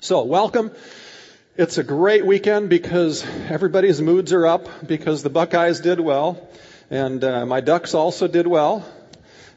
So, 0.00 0.22
welcome. 0.22 0.70
It's 1.56 1.76
a 1.76 1.82
great 1.82 2.24
weekend 2.24 2.70
because 2.70 3.26
everybody's 3.48 4.00
moods 4.00 4.32
are 4.32 4.46
up 4.46 4.86
because 4.86 5.24
the 5.24 5.28
Buckeyes 5.28 5.80
did 5.80 5.98
well, 5.98 6.48
and 6.88 7.24
uh, 7.24 7.44
my 7.46 7.60
Ducks 7.60 7.94
also 7.94 8.28
did 8.28 8.46
well. 8.46 8.88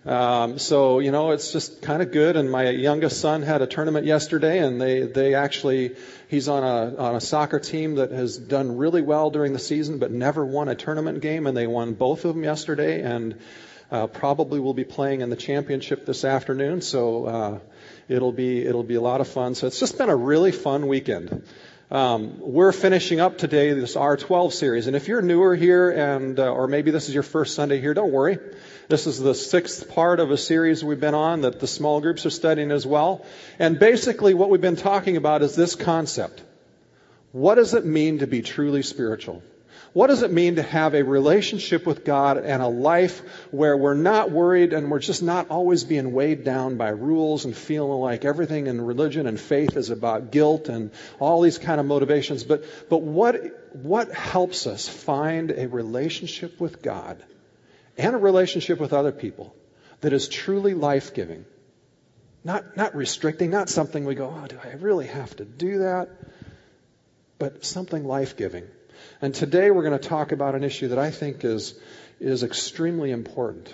Um, 0.04 0.58
so 0.58 0.98
you 0.98 1.12
know 1.12 1.30
it's 1.30 1.54
just 1.54 1.84
kind 1.84 2.02
of 2.02 2.12
good. 2.12 2.38
And 2.38 2.50
my 2.50 2.72
youngest 2.72 3.22
son 3.22 3.44
had 3.44 3.62
a 3.62 3.68
tournament 3.68 4.08
yesterday, 4.08 4.58
and 4.58 4.82
they 4.82 5.02
they 5.02 5.36
actually 5.36 5.96
he's 6.28 6.48
on 6.48 6.64
a 6.64 6.98
on 6.98 7.16
a 7.16 7.22
soccer 7.22 7.60
team 7.60 7.96
that 7.96 8.10
has 8.10 8.36
done 8.36 8.78
really 8.78 9.04
well 9.04 9.30
during 9.30 9.54
the 9.54 9.60
season, 9.60 10.00
but 10.00 10.10
never 10.10 10.44
won 10.44 10.70
a 10.70 10.76
tournament 10.76 11.22
game, 11.22 11.46
and 11.46 11.56
they 11.56 11.68
won 11.68 11.94
both 11.94 12.26
of 12.26 12.34
them 12.34 12.44
yesterday, 12.44 13.04
and 13.04 13.36
uh, 13.92 14.08
probably 14.08 14.60
will 14.60 14.74
be 14.74 14.86
playing 14.86 15.22
in 15.22 15.30
the 15.30 15.36
championship 15.36 16.08
this 16.08 16.26
afternoon. 16.26 16.82
So 16.82 17.26
uh, 17.26 17.60
it'll 18.12 18.32
be 18.32 18.66
it'll 18.66 18.84
be 18.84 18.96
a 18.96 19.02
lot 19.02 19.22
of 19.22 19.28
fun. 19.28 19.56
So 19.56 19.68
it's 19.68 19.80
just 19.80 19.98
been 19.98 20.10
a 20.10 20.16
really 20.16 20.52
fun 20.52 20.88
weekend. 20.88 21.44
Um, 21.90 22.40
we're 22.40 22.72
finishing 22.72 23.20
up 23.20 23.38
today 23.38 23.74
this 23.74 23.96
R12 23.96 24.54
series, 24.54 24.88
and 24.88 24.96
if 24.96 25.10
you're 25.10 25.22
newer 25.22 25.56
here, 25.56 25.90
and 25.92 26.40
uh, 26.40 26.50
or 26.50 26.68
maybe 26.68 26.92
this 26.92 27.10
is 27.10 27.14
your 27.14 27.24
first 27.24 27.54
Sunday 27.54 27.82
here, 27.82 27.94
don't 27.94 28.12
worry. 28.12 28.40
This 28.88 29.08
is 29.08 29.20
the 29.20 29.36
sixth 29.36 29.90
part 29.90 30.22
of 30.22 30.32
a 30.32 30.38
series 30.38 30.84
we've 30.84 31.00
been 31.00 31.14
on 31.14 31.42
that 31.42 31.60
the 31.60 31.68
small 31.68 32.00
groups 32.00 32.26
are 32.26 32.30
studying 32.30 32.72
as 32.72 32.86
well. 32.86 33.26
And 33.60 33.78
basically, 33.78 34.34
what 34.34 34.50
we've 34.50 34.62
been 34.62 34.78
talking 34.78 35.18
about 35.18 35.42
is 35.42 35.56
this 35.56 35.76
concept: 35.76 36.42
What 37.34 37.56
does 37.56 37.74
it 37.74 37.86
mean 37.86 38.20
to 38.20 38.28
be 38.28 38.42
truly 38.42 38.84
spiritual? 38.84 39.44
What 39.94 40.08
does 40.08 40.24
it 40.24 40.32
mean 40.32 40.56
to 40.56 40.62
have 40.62 40.94
a 40.94 41.04
relationship 41.04 41.86
with 41.86 42.06
God 42.06 42.38
and 42.38 42.62
a 42.62 42.68
life 42.68 43.20
where 43.52 43.76
we're 43.76 43.94
not 43.94 44.32
worried 44.32 44.72
and 44.72 44.90
we're 44.90 45.00
just 45.00 45.22
not 45.22 45.50
always 45.50 45.84
being 45.84 46.14
weighed 46.14 46.46
down 46.46 46.78
by 46.78 46.90
rules 46.90 47.44
and 47.44 47.56
feeling 47.56 48.00
like 48.00 48.24
everything 48.24 48.68
in 48.68 48.80
religion 48.80 49.28
and 49.28 49.38
faith 49.38 49.76
is 49.76 49.90
about 49.90 50.32
guilt 50.32 50.70
and 50.70 50.92
all 51.20 51.42
these 51.42 51.58
kind 51.58 51.82
of 51.82 51.86
motivations? 51.86 52.46
But, 52.46 52.64
but 52.90 53.02
what, 53.02 53.76
what 53.76 54.14
helps 54.14 54.66
us 54.66 54.88
find 54.88 55.52
a 55.52 55.68
relationship 55.68 56.62
with 56.62 56.82
God 56.82 57.22
and 57.98 58.16
a 58.16 58.20
relationship 58.20 58.80
with 58.80 58.94
other 58.94 59.12
people 59.12 59.54
that 60.00 60.14
is 60.14 60.30
truly 60.30 60.74
life 60.74 61.14
giving? 61.14 61.44
Not, 62.46 62.78
not 62.78 62.96
restricting, 62.96 63.50
not 63.50 63.68
something 63.68 64.06
we 64.06 64.16
go, 64.16 64.34
oh, 64.42 64.48
do 64.48 64.58
I 64.64 64.76
really 64.76 65.08
have 65.08 65.36
to 65.36 65.44
do 65.44 65.80
that? 65.80 66.10
But 67.40 67.66
something 67.66 68.06
life 68.06 68.38
giving. 68.38 68.68
And 69.22 69.36
today 69.36 69.70
we're 69.70 69.84
going 69.84 70.00
to 70.00 70.10
talk 70.10 70.32
about 70.32 70.56
an 70.56 70.64
issue 70.64 70.88
that 70.88 70.98
I 70.98 71.12
think 71.12 71.46
is, 71.46 71.76
is 72.20 72.42
extremely 72.42 73.12
important. 73.12 73.74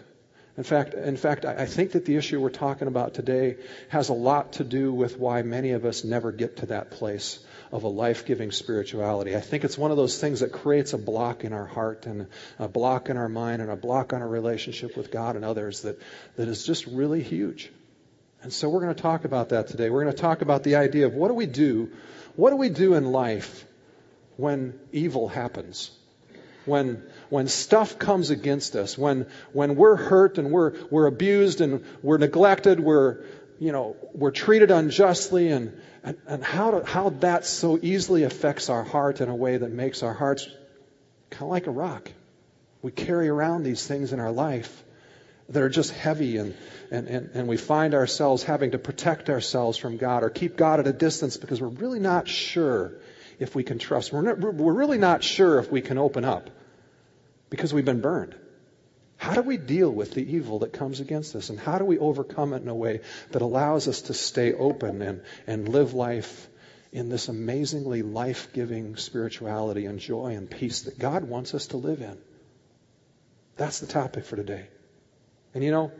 In 0.57 0.63
fact, 0.63 0.93
in 0.93 1.15
fact, 1.15 1.45
I 1.45 1.65
think 1.65 1.91
that 1.91 2.03
the 2.03 2.17
issue 2.17 2.41
we're 2.41 2.49
talking 2.49 2.87
about 2.87 3.13
today 3.13 3.57
has 3.89 4.09
a 4.09 4.13
lot 4.13 4.53
to 4.53 4.65
do 4.65 4.91
with 4.91 5.17
why 5.17 5.43
many 5.43 5.71
of 5.71 5.85
us 5.85 6.03
never 6.03 6.31
get 6.31 6.57
to 6.57 6.65
that 6.65 6.91
place 6.91 7.39
of 7.71 7.83
a 7.83 7.87
life-giving 7.87 8.51
spirituality. 8.51 9.37
I 9.37 9.39
think 9.39 9.63
it's 9.63 9.77
one 9.77 9.91
of 9.91 9.97
those 9.97 10.19
things 10.19 10.41
that 10.41 10.51
creates 10.51 10.93
a 10.93 10.97
block 10.97 11.45
in 11.45 11.53
our 11.53 11.65
heart 11.65 12.07
and 12.07 12.27
a 12.59 12.67
block 12.67 13.09
in 13.09 13.17
our 13.17 13.29
mind 13.29 13.61
and 13.61 13.71
a 13.71 13.75
block 13.75 14.13
on 14.13 14.21
our 14.21 14.27
relationship 14.27 14.97
with 14.97 15.11
God 15.11 15.35
and 15.35 15.45
others 15.45 15.83
that, 15.83 16.01
that 16.37 16.47
is 16.47 16.65
just 16.65 16.87
really 16.87 17.21
huge. 17.21 17.71
And 18.41 18.51
so 18.51 18.67
we're 18.67 18.81
going 18.81 18.95
to 18.95 19.01
talk 19.01 19.23
about 19.23 19.49
that 19.49 19.67
today. 19.67 19.89
We're 19.91 20.03
going 20.03 20.15
to 20.15 20.21
talk 20.21 20.41
about 20.41 20.63
the 20.63 20.77
idea 20.77 21.05
of 21.05 21.13
what 21.13 21.29
do 21.29 21.35
we 21.35 21.45
do? 21.45 21.91
What 22.35 22.49
do 22.49 22.57
we 22.57 22.69
do 22.69 22.95
in 22.95 23.05
life 23.05 23.66
when 24.37 24.79
evil 24.91 25.27
happens. 25.27 25.91
When, 26.65 27.03
when 27.29 27.47
stuff 27.47 27.97
comes 27.97 28.29
against 28.29 28.75
us, 28.75 28.97
when, 28.97 29.27
when 29.53 29.75
we're 29.75 29.95
hurt 29.95 30.37
and 30.37 30.51
we're, 30.51 30.73
we're 30.89 31.07
abused 31.07 31.61
and 31.61 31.83
we're 32.03 32.17
neglected, 32.17 32.79
we're, 32.79 33.23
you 33.59 33.71
know, 33.71 33.95
we're 34.13 34.31
treated 34.31 34.69
unjustly 34.69 35.49
and, 35.49 35.79
and, 36.03 36.17
and 36.27 36.43
how, 36.43 36.71
to, 36.71 36.85
how 36.85 37.09
that 37.09 37.45
so 37.45 37.79
easily 37.81 38.23
affects 38.23 38.69
our 38.69 38.83
heart 38.83 39.21
in 39.21 39.29
a 39.29 39.35
way 39.35 39.57
that 39.57 39.71
makes 39.71 40.03
our 40.03 40.13
hearts 40.13 40.47
kind 41.29 41.43
of 41.43 41.49
like 41.49 41.67
a 41.67 41.71
rock. 41.71 42.11
We 42.81 42.91
carry 42.91 43.29
around 43.29 43.63
these 43.63 43.85
things 43.85 44.13
in 44.13 44.19
our 44.19 44.31
life 44.31 44.83
that 45.49 45.63
are 45.63 45.69
just 45.69 45.91
heavy 45.91 46.37
and, 46.37 46.53
and, 46.91 47.07
and, 47.07 47.29
and 47.33 47.47
we 47.47 47.55
find 47.55 47.93
ourselves 47.93 48.43
having 48.43 48.71
to 48.71 48.77
protect 48.77 49.29
ourselves 49.29 49.77
from 49.77 49.95
God 49.95 50.23
or 50.23 50.29
keep 50.29 50.57
God 50.57 50.81
at 50.81 50.87
a 50.87 50.93
distance 50.93 51.37
because 51.37 51.61
we're 51.61 51.69
really 51.69 51.99
not 51.99 52.27
sure 52.27 52.93
if 53.39 53.55
we 53.55 53.63
can 53.63 53.79
trust. 53.79 54.11
We're, 54.11 54.21
not, 54.21 54.39
we're 54.39 54.73
really 54.73 54.97
not 54.97 55.23
sure 55.23 55.59
if 55.59 55.71
we 55.71 55.81
can 55.81 55.97
open 55.97 56.25
up 56.25 56.49
because 57.49 57.73
we've 57.73 57.85
been 57.85 58.01
burned. 58.01 58.35
How 59.17 59.33
do 59.33 59.41
we 59.41 59.57
deal 59.57 59.89
with 59.89 60.13
the 60.13 60.35
evil 60.35 60.59
that 60.59 60.73
comes 60.73 60.99
against 60.99 61.35
us? 61.35 61.49
And 61.49 61.59
how 61.59 61.79
do 61.79 61.85
we 61.85 61.97
overcome 61.97 62.53
it 62.53 62.61
in 62.61 62.67
a 62.67 62.75
way 62.75 63.01
that 63.31 63.41
allows 63.41 63.87
us 63.87 64.03
to 64.03 64.13
stay 64.13 64.53
open 64.53 65.01
and, 65.01 65.21
and 65.47 65.67
live 65.67 65.93
life 65.93 66.47
in 66.91 67.09
this 67.09 67.27
amazingly 67.27 68.03
life 68.03 68.53
giving 68.53 68.95
spirituality 68.95 69.85
and 69.85 69.99
joy 69.99 70.35
and 70.35 70.49
peace 70.49 70.81
that 70.83 70.99
God 70.99 71.23
wants 71.23 71.55
us 71.55 71.67
to 71.67 71.77
live 71.77 72.01
in? 72.01 72.17
That's 73.55 73.79
the 73.79 73.87
topic 73.87 74.25
for 74.25 74.35
today. 74.35 74.67
And 75.55 75.63
you 75.63 75.71
know, 75.71 75.91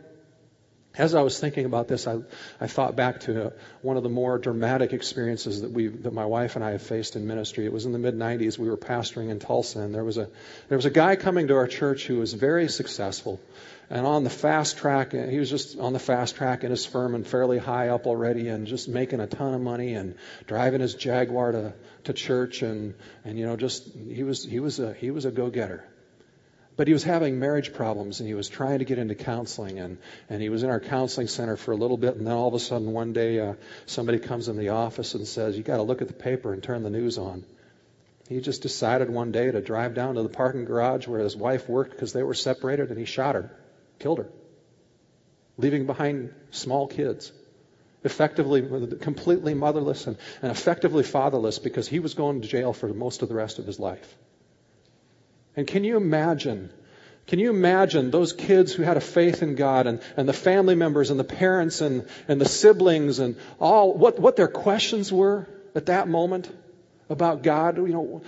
as 0.96 1.14
I 1.14 1.22
was 1.22 1.38
thinking 1.38 1.64
about 1.64 1.86
this, 1.86 2.06
I, 2.06 2.18
I 2.60 2.66
thought 2.66 2.96
back 2.96 3.20
to 3.20 3.52
one 3.82 3.96
of 3.96 4.02
the 4.02 4.08
more 4.08 4.38
dramatic 4.38 4.92
experiences 4.92 5.62
that 5.62 5.70
we, 5.70 5.88
that 5.88 6.12
my 6.12 6.24
wife 6.24 6.56
and 6.56 6.64
I 6.64 6.72
have 6.72 6.82
faced 6.82 7.14
in 7.14 7.26
ministry. 7.26 7.66
It 7.66 7.72
was 7.72 7.86
in 7.86 7.92
the 7.92 7.98
mid 7.98 8.14
90s. 8.14 8.58
We 8.58 8.68
were 8.68 8.76
pastoring 8.76 9.30
in 9.30 9.38
Tulsa, 9.38 9.80
and 9.80 9.94
there 9.94 10.04
was 10.04 10.18
a 10.18 10.28
there 10.68 10.76
was 10.76 10.86
a 10.86 10.90
guy 10.90 11.16
coming 11.16 11.48
to 11.48 11.56
our 11.56 11.68
church 11.68 12.06
who 12.06 12.18
was 12.18 12.32
very 12.32 12.68
successful, 12.68 13.40
and 13.90 14.06
on 14.06 14.24
the 14.24 14.30
fast 14.30 14.78
track. 14.78 15.12
He 15.12 15.38
was 15.38 15.50
just 15.50 15.78
on 15.78 15.92
the 15.92 15.98
fast 16.00 16.36
track 16.36 16.64
in 16.64 16.70
his 16.70 16.84
firm 16.84 17.14
and 17.14 17.26
fairly 17.26 17.58
high 17.58 17.88
up 17.88 18.06
already, 18.06 18.48
and 18.48 18.66
just 18.66 18.88
making 18.88 19.20
a 19.20 19.26
ton 19.26 19.54
of 19.54 19.60
money 19.60 19.94
and 19.94 20.16
driving 20.46 20.80
his 20.80 20.94
Jaguar 20.94 21.52
to 21.52 21.74
to 22.04 22.12
church, 22.12 22.62
and 22.62 22.94
and 23.24 23.38
you 23.38 23.46
know 23.46 23.56
just 23.56 23.88
he 23.94 24.24
was 24.24 24.42
he 24.42 24.58
was 24.58 24.80
a 24.80 24.94
he 24.94 25.10
was 25.10 25.26
a 25.26 25.30
go 25.30 25.50
getter. 25.50 25.84
But 26.78 26.86
he 26.86 26.92
was 26.92 27.02
having 27.02 27.40
marriage 27.40 27.74
problems 27.74 28.20
and 28.20 28.28
he 28.28 28.34
was 28.34 28.48
trying 28.48 28.78
to 28.78 28.84
get 28.84 28.98
into 28.98 29.16
counseling 29.16 29.80
and, 29.80 29.98
and 30.30 30.40
he 30.40 30.48
was 30.48 30.62
in 30.62 30.70
our 30.70 30.78
counseling 30.78 31.26
center 31.26 31.56
for 31.56 31.72
a 31.72 31.76
little 31.76 31.96
bit 31.96 32.14
and 32.14 32.24
then 32.24 32.32
all 32.32 32.46
of 32.46 32.54
a 32.54 32.60
sudden 32.60 32.92
one 32.92 33.12
day 33.12 33.40
uh, 33.40 33.54
somebody 33.86 34.20
comes 34.20 34.46
in 34.46 34.56
the 34.56 34.68
office 34.68 35.16
and 35.16 35.26
says, 35.26 35.56
you 35.56 35.64
got 35.64 35.78
to 35.78 35.82
look 35.82 36.02
at 36.02 36.06
the 36.06 36.14
paper 36.14 36.52
and 36.52 36.62
turn 36.62 36.84
the 36.84 36.90
news 36.90 37.18
on. 37.18 37.44
He 38.28 38.40
just 38.40 38.62
decided 38.62 39.10
one 39.10 39.32
day 39.32 39.50
to 39.50 39.60
drive 39.60 39.94
down 39.94 40.14
to 40.14 40.22
the 40.22 40.28
parking 40.28 40.66
garage 40.66 41.08
where 41.08 41.18
his 41.18 41.36
wife 41.36 41.68
worked 41.68 41.90
because 41.90 42.12
they 42.12 42.22
were 42.22 42.32
separated 42.32 42.90
and 42.90 42.98
he 42.98 43.06
shot 43.06 43.34
her, 43.34 43.50
killed 43.98 44.18
her, 44.18 44.30
leaving 45.56 45.84
behind 45.86 46.32
small 46.52 46.86
kids 46.86 47.32
effectively, 48.04 48.62
completely 49.00 49.54
motherless 49.54 50.06
and, 50.06 50.16
and, 50.42 50.52
effectively 50.52 51.02
fatherless 51.02 51.58
because 51.58 51.88
he 51.88 51.98
was 51.98 52.14
going 52.14 52.42
to 52.42 52.46
jail 52.46 52.72
for 52.72 52.86
most 52.94 53.22
of 53.22 53.28
the 53.28 53.34
rest 53.34 53.58
of 53.58 53.66
his 53.66 53.80
life. 53.80 54.16
And 55.58 55.66
can 55.66 55.82
you 55.82 55.96
imagine? 55.96 56.70
Can 57.26 57.40
you 57.40 57.50
imagine 57.50 58.12
those 58.12 58.32
kids 58.32 58.72
who 58.72 58.84
had 58.84 58.96
a 58.96 59.00
faith 59.00 59.42
in 59.42 59.56
God 59.56 59.88
and, 59.88 60.00
and 60.16 60.28
the 60.28 60.32
family 60.32 60.76
members 60.76 61.10
and 61.10 61.18
the 61.18 61.24
parents 61.24 61.80
and, 61.80 62.06
and 62.28 62.40
the 62.40 62.48
siblings 62.48 63.18
and 63.18 63.34
all, 63.58 63.92
what, 63.92 64.20
what 64.20 64.36
their 64.36 64.46
questions 64.46 65.12
were 65.12 65.48
at 65.74 65.86
that 65.86 66.06
moment 66.06 66.48
about 67.10 67.42
God? 67.42 67.76
You 67.76 67.88
know, 67.88 68.22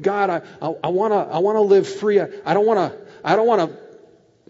God, 0.00 0.30
I, 0.30 0.36
I, 0.62 0.74
I 0.84 0.88
wanna, 0.88 1.18
I 1.18 1.40
wanna 1.40 1.60
live 1.60 1.86
free. 1.86 2.18
I, 2.18 2.28
I 2.46 2.54
don't 2.54 2.64
wanna, 2.64 2.96
I 3.22 3.36
don't 3.36 3.46
wanna, 3.46 3.76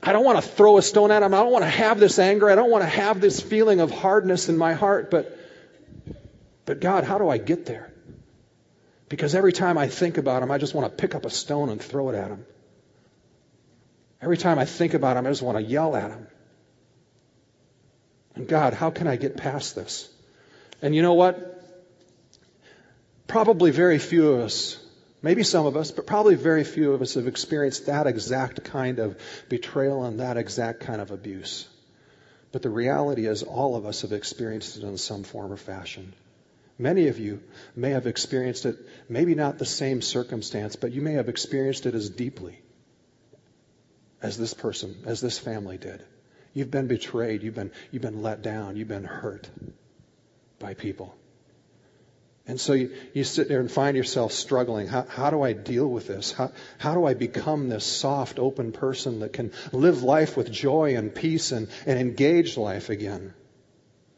I 0.01 0.13
don't 0.13 0.25
want 0.25 0.41
to 0.41 0.49
throw 0.49 0.79
a 0.79 0.83
stone 0.83 1.11
at 1.11 1.25
him. 1.25 1.35
I 1.35 1.39
don't 1.43 1.51
want 1.51 1.65
to 1.65 1.71
have 1.71 1.99
this 1.99 2.21
anger. 2.21 2.49
I 2.49 2.55
don't 2.55 2.71
want 2.71 2.85
to 2.85 2.89
have 2.91 3.21
this 3.21 3.41
feeling 3.41 3.81
of 3.81 3.91
hardness 3.91 4.49
in 4.49 4.57
my 4.57 4.75
heart. 4.75 5.11
But, 5.11 5.37
but 6.65 6.79
God, 6.79 7.03
how 7.03 7.19
do 7.19 7.29
I 7.29 7.39
get 7.39 7.67
there? 7.67 7.93
Because 9.09 9.35
every 9.35 9.53
time 9.53 9.77
I 9.77 9.89
think 9.89 10.19
about 10.19 10.43
him, 10.43 10.51
I 10.51 10.59
just 10.59 10.75
want 10.75 10.91
to 10.91 10.97
pick 10.97 11.15
up 11.15 11.25
a 11.25 11.31
stone 11.31 11.69
and 11.69 11.81
throw 11.81 12.09
it 12.11 12.15
at 12.15 12.29
him. 12.29 12.47
Every 14.23 14.39
time 14.39 14.59
I 14.59 14.65
think 14.65 14.95
about 14.95 15.17
him, 15.17 15.27
I 15.27 15.31
just 15.31 15.43
want 15.43 15.59
to 15.59 15.63
yell 15.63 15.95
at 15.95 16.11
him. 16.11 16.27
And 18.35 18.49
God, 18.49 18.73
how 18.73 18.91
can 18.91 19.07
I 19.07 19.17
get 19.17 19.37
past 19.37 19.75
this? 19.75 20.09
And 20.81 20.95
you 20.95 21.03
know 21.03 21.15
what? 21.15 21.63
Probably 23.27 23.71
very 23.71 23.99
few 23.99 24.33
of 24.33 24.41
us, 24.41 24.79
maybe 25.23 25.43
some 25.43 25.67
of 25.67 25.77
us, 25.77 25.91
but 25.91 26.07
probably 26.07 26.35
very 26.35 26.65
few 26.65 26.93
of 26.93 27.03
us 27.03 27.15
have 27.15 27.27
experienced 27.27 27.87
that 27.87 28.07
exact 28.07 28.65
kind 28.65 28.99
of 28.99 29.19
betrayal 29.49 30.05
and 30.05 30.21
that 30.21 30.37
exact 30.37 30.81
kind 30.81 31.01
of 31.01 31.11
abuse. 31.11 31.69
But 32.53 32.63
the 32.63 32.71
reality 32.71 33.27
is, 33.27 33.43
all 33.43 33.77
of 33.77 33.87
us 33.87 34.03
have 34.03 34.13
experienced 34.13 34.77
it 34.77 34.85
in 34.85 34.97
some 34.97 35.25
form 35.25 35.53
or 35.53 35.57
fashion. 35.57 36.15
Many 36.79 37.09
of 37.09 37.19
you 37.19 37.41
may 37.77 37.91
have 37.91 38.07
experienced 38.07 38.67
it, 38.67 38.77
maybe 39.09 39.35
not 39.35 39.59
the 39.59 39.65
same 39.65 40.03
circumstance, 40.03 40.77
but 40.77 40.93
you 40.93 41.03
may 41.03 41.13
have 41.13 41.29
experienced 41.29 41.87
it 41.87 41.95
as 41.95 42.11
deeply 42.11 42.61
as 44.21 44.37
this 44.37 44.55
person, 44.55 44.97
as 45.07 45.21
this 45.21 45.39
family 45.39 45.79
did. 45.79 46.03
You've 46.53 46.71
been 46.71 46.87
betrayed, 46.87 47.43
you've 47.43 47.55
been, 47.55 47.73
you've 47.91 48.03
been 48.03 48.23
let 48.23 48.43
down, 48.43 48.77
you've 48.77 48.89
been 48.89 49.05
hurt 49.05 49.49
by 50.59 50.75
people. 50.75 51.17
And 52.47 52.61
so 52.61 52.75
you, 52.75 52.95
you 53.15 53.25
sit 53.25 53.49
there 53.49 53.61
and 53.61 53.71
find 53.71 53.97
yourself 53.97 54.33
struggling. 54.33 54.87
How, 54.87 55.07
how 55.09 55.31
do 55.31 55.43
I 55.43 55.53
deal 55.53 55.87
with 55.87 56.07
this? 56.07 56.33
How, 56.33 56.53
how 56.79 56.95
do 56.95 57.07
I 57.07 57.15
become 57.15 57.69
this 57.69 57.85
soft, 57.85 58.39
open 58.39 58.73
person 58.73 59.21
that 59.21 59.33
can 59.33 59.53
live 59.73 60.03
life 60.03 60.37
with 60.37 60.51
joy 60.51 60.97
and 60.97 61.15
peace 61.15 61.53
and, 61.53 61.69
and 61.87 61.99
engage 61.99 62.57
life 62.57 62.91
again? 62.91 63.33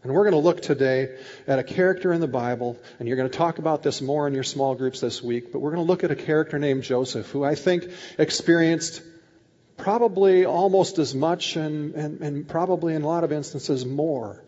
And 0.06 0.14
we're 0.14 0.22
going 0.22 0.34
to 0.34 0.38
look 0.38 0.60
today 0.60 1.16
at 1.48 1.58
a 1.58 1.64
character 1.64 2.12
in 2.12 2.20
the 2.20 2.28
Bible, 2.28 2.78
and 3.00 3.08
you're 3.08 3.16
going 3.16 3.28
to 3.28 3.36
talk 3.36 3.58
about 3.58 3.82
this 3.82 4.00
more 4.00 4.28
in 4.28 4.34
your 4.34 4.44
small 4.44 4.76
groups 4.76 5.00
this 5.00 5.20
week, 5.20 5.50
but 5.50 5.58
we're 5.58 5.72
going 5.72 5.84
to 5.84 5.90
look 5.90 6.04
at 6.04 6.12
a 6.12 6.14
character 6.14 6.60
named 6.60 6.84
Joseph, 6.84 7.28
who 7.30 7.42
I 7.42 7.56
think 7.56 7.90
experienced 8.16 9.02
probably 9.76 10.44
almost 10.44 11.00
as 11.00 11.12
much 11.12 11.56
and, 11.56 11.96
and, 11.96 12.20
and 12.20 12.48
probably 12.48 12.94
in 12.94 13.02
a 13.02 13.08
lot 13.08 13.24
of 13.24 13.32
instances 13.32 13.84
more 13.84 14.44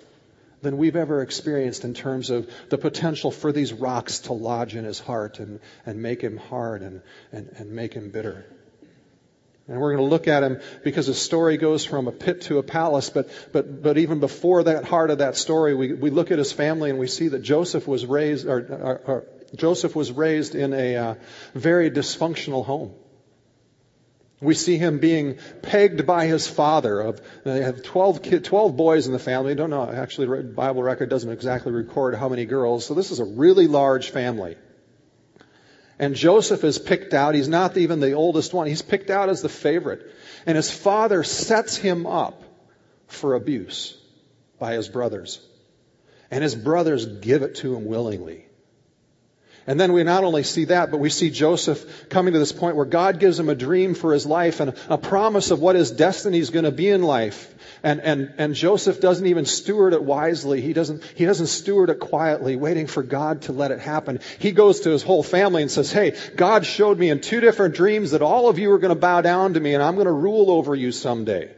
than 0.62 0.78
we've 0.78 0.94
ever 0.94 1.22
experienced 1.22 1.82
in 1.82 1.92
terms 1.92 2.30
of 2.30 2.48
the 2.68 2.78
potential 2.78 3.32
for 3.32 3.50
these 3.50 3.72
rocks 3.72 4.20
to 4.20 4.34
lodge 4.34 4.76
in 4.76 4.84
his 4.84 5.00
heart 5.00 5.40
and, 5.40 5.58
and 5.84 6.00
make 6.00 6.20
him 6.20 6.36
hard 6.36 6.82
and, 6.82 7.02
and, 7.32 7.48
and 7.56 7.72
make 7.72 7.94
him 7.94 8.10
bitter. 8.10 8.46
And 9.68 9.78
we're 9.78 9.94
going 9.94 10.08
to 10.08 10.10
look 10.10 10.28
at 10.28 10.42
him 10.42 10.60
because 10.82 11.06
his 11.06 11.20
story 11.20 11.58
goes 11.58 11.84
from 11.84 12.08
a 12.08 12.12
pit 12.12 12.42
to 12.42 12.56
a 12.56 12.62
palace. 12.62 13.10
But, 13.10 13.28
but, 13.52 13.82
but 13.82 13.98
even 13.98 14.18
before 14.18 14.62
that 14.62 14.86
heart 14.86 15.10
of 15.10 15.18
that 15.18 15.36
story, 15.36 15.74
we, 15.74 15.92
we 15.92 16.08
look 16.08 16.30
at 16.30 16.38
his 16.38 16.52
family 16.52 16.88
and 16.88 16.98
we 16.98 17.06
see 17.06 17.28
that 17.28 17.40
Joseph 17.40 17.86
was 17.86 18.06
raised, 18.06 18.46
or, 18.46 18.58
or, 18.58 19.02
or 19.06 19.26
Joseph 19.54 19.94
was 19.94 20.10
raised 20.10 20.54
in 20.54 20.72
a 20.72 20.96
uh, 20.96 21.14
very 21.54 21.90
dysfunctional 21.90 22.64
home. 22.64 22.94
We 24.40 24.54
see 24.54 24.78
him 24.78 25.00
being 25.00 25.38
pegged 25.62 26.06
by 26.06 26.26
his 26.26 26.46
father. 26.46 27.00
Of 27.00 27.20
they 27.44 27.62
have 27.62 27.82
12, 27.82 28.22
kid, 28.22 28.44
12 28.44 28.74
boys 28.74 29.06
in 29.06 29.12
the 29.12 29.18
family. 29.18 29.50
I 29.50 29.54
Don't 29.54 29.70
know. 29.70 29.90
Actually, 29.90 30.42
the 30.44 30.44
Bible 30.44 30.82
record 30.82 31.10
doesn't 31.10 31.30
exactly 31.30 31.72
record 31.72 32.14
how 32.14 32.28
many 32.30 32.46
girls. 32.46 32.86
So 32.86 32.94
this 32.94 33.10
is 33.10 33.18
a 33.18 33.24
really 33.24 33.66
large 33.66 34.10
family. 34.10 34.56
And 35.98 36.14
Joseph 36.14 36.62
is 36.64 36.78
picked 36.78 37.12
out. 37.12 37.34
He's 37.34 37.48
not 37.48 37.76
even 37.76 38.00
the 38.00 38.12
oldest 38.12 38.54
one. 38.54 38.66
He's 38.66 38.82
picked 38.82 39.10
out 39.10 39.28
as 39.28 39.42
the 39.42 39.48
favorite. 39.48 40.10
And 40.46 40.56
his 40.56 40.70
father 40.70 41.24
sets 41.24 41.76
him 41.76 42.06
up 42.06 42.42
for 43.08 43.34
abuse 43.34 43.96
by 44.58 44.74
his 44.74 44.88
brothers. 44.88 45.40
And 46.30 46.42
his 46.42 46.54
brothers 46.54 47.06
give 47.06 47.42
it 47.42 47.56
to 47.56 47.74
him 47.74 47.86
willingly. 47.86 48.47
And 49.68 49.78
then 49.78 49.92
we 49.92 50.02
not 50.02 50.24
only 50.24 50.44
see 50.44 50.64
that, 50.64 50.90
but 50.90 50.96
we 50.96 51.10
see 51.10 51.28
Joseph 51.28 52.08
coming 52.08 52.32
to 52.32 52.38
this 52.38 52.52
point 52.52 52.74
where 52.74 52.86
God 52.86 53.20
gives 53.20 53.38
him 53.38 53.50
a 53.50 53.54
dream 53.54 53.92
for 53.92 54.14
his 54.14 54.24
life 54.24 54.60
and 54.60 54.72
a 54.88 54.96
promise 54.96 55.50
of 55.50 55.60
what 55.60 55.76
his 55.76 55.90
destiny 55.90 56.38
is 56.38 56.48
going 56.48 56.64
to 56.64 56.72
be 56.72 56.88
in 56.88 57.02
life. 57.02 57.54
And, 57.82 58.00
and, 58.00 58.32
and 58.38 58.54
Joseph 58.54 58.98
doesn't 58.98 59.26
even 59.26 59.44
steward 59.44 59.92
it 59.92 60.02
wisely. 60.02 60.62
He 60.62 60.72
doesn't, 60.72 61.04
he 61.16 61.26
doesn't 61.26 61.48
steward 61.48 61.90
it 61.90 62.00
quietly, 62.00 62.56
waiting 62.56 62.86
for 62.86 63.02
God 63.02 63.42
to 63.42 63.52
let 63.52 63.70
it 63.70 63.78
happen. 63.78 64.20
He 64.38 64.52
goes 64.52 64.80
to 64.80 64.90
his 64.90 65.02
whole 65.02 65.22
family 65.22 65.60
and 65.60 65.70
says, 65.70 65.92
Hey, 65.92 66.16
God 66.34 66.64
showed 66.64 66.98
me 66.98 67.10
in 67.10 67.20
two 67.20 67.40
different 67.40 67.74
dreams 67.74 68.12
that 68.12 68.22
all 68.22 68.48
of 68.48 68.58
you 68.58 68.72
are 68.72 68.78
going 68.78 68.94
to 68.94 68.98
bow 68.98 69.20
down 69.20 69.52
to 69.52 69.60
me 69.60 69.74
and 69.74 69.82
I'm 69.82 69.96
going 69.96 70.06
to 70.06 70.12
rule 70.12 70.50
over 70.50 70.74
you 70.74 70.92
someday. 70.92 71.54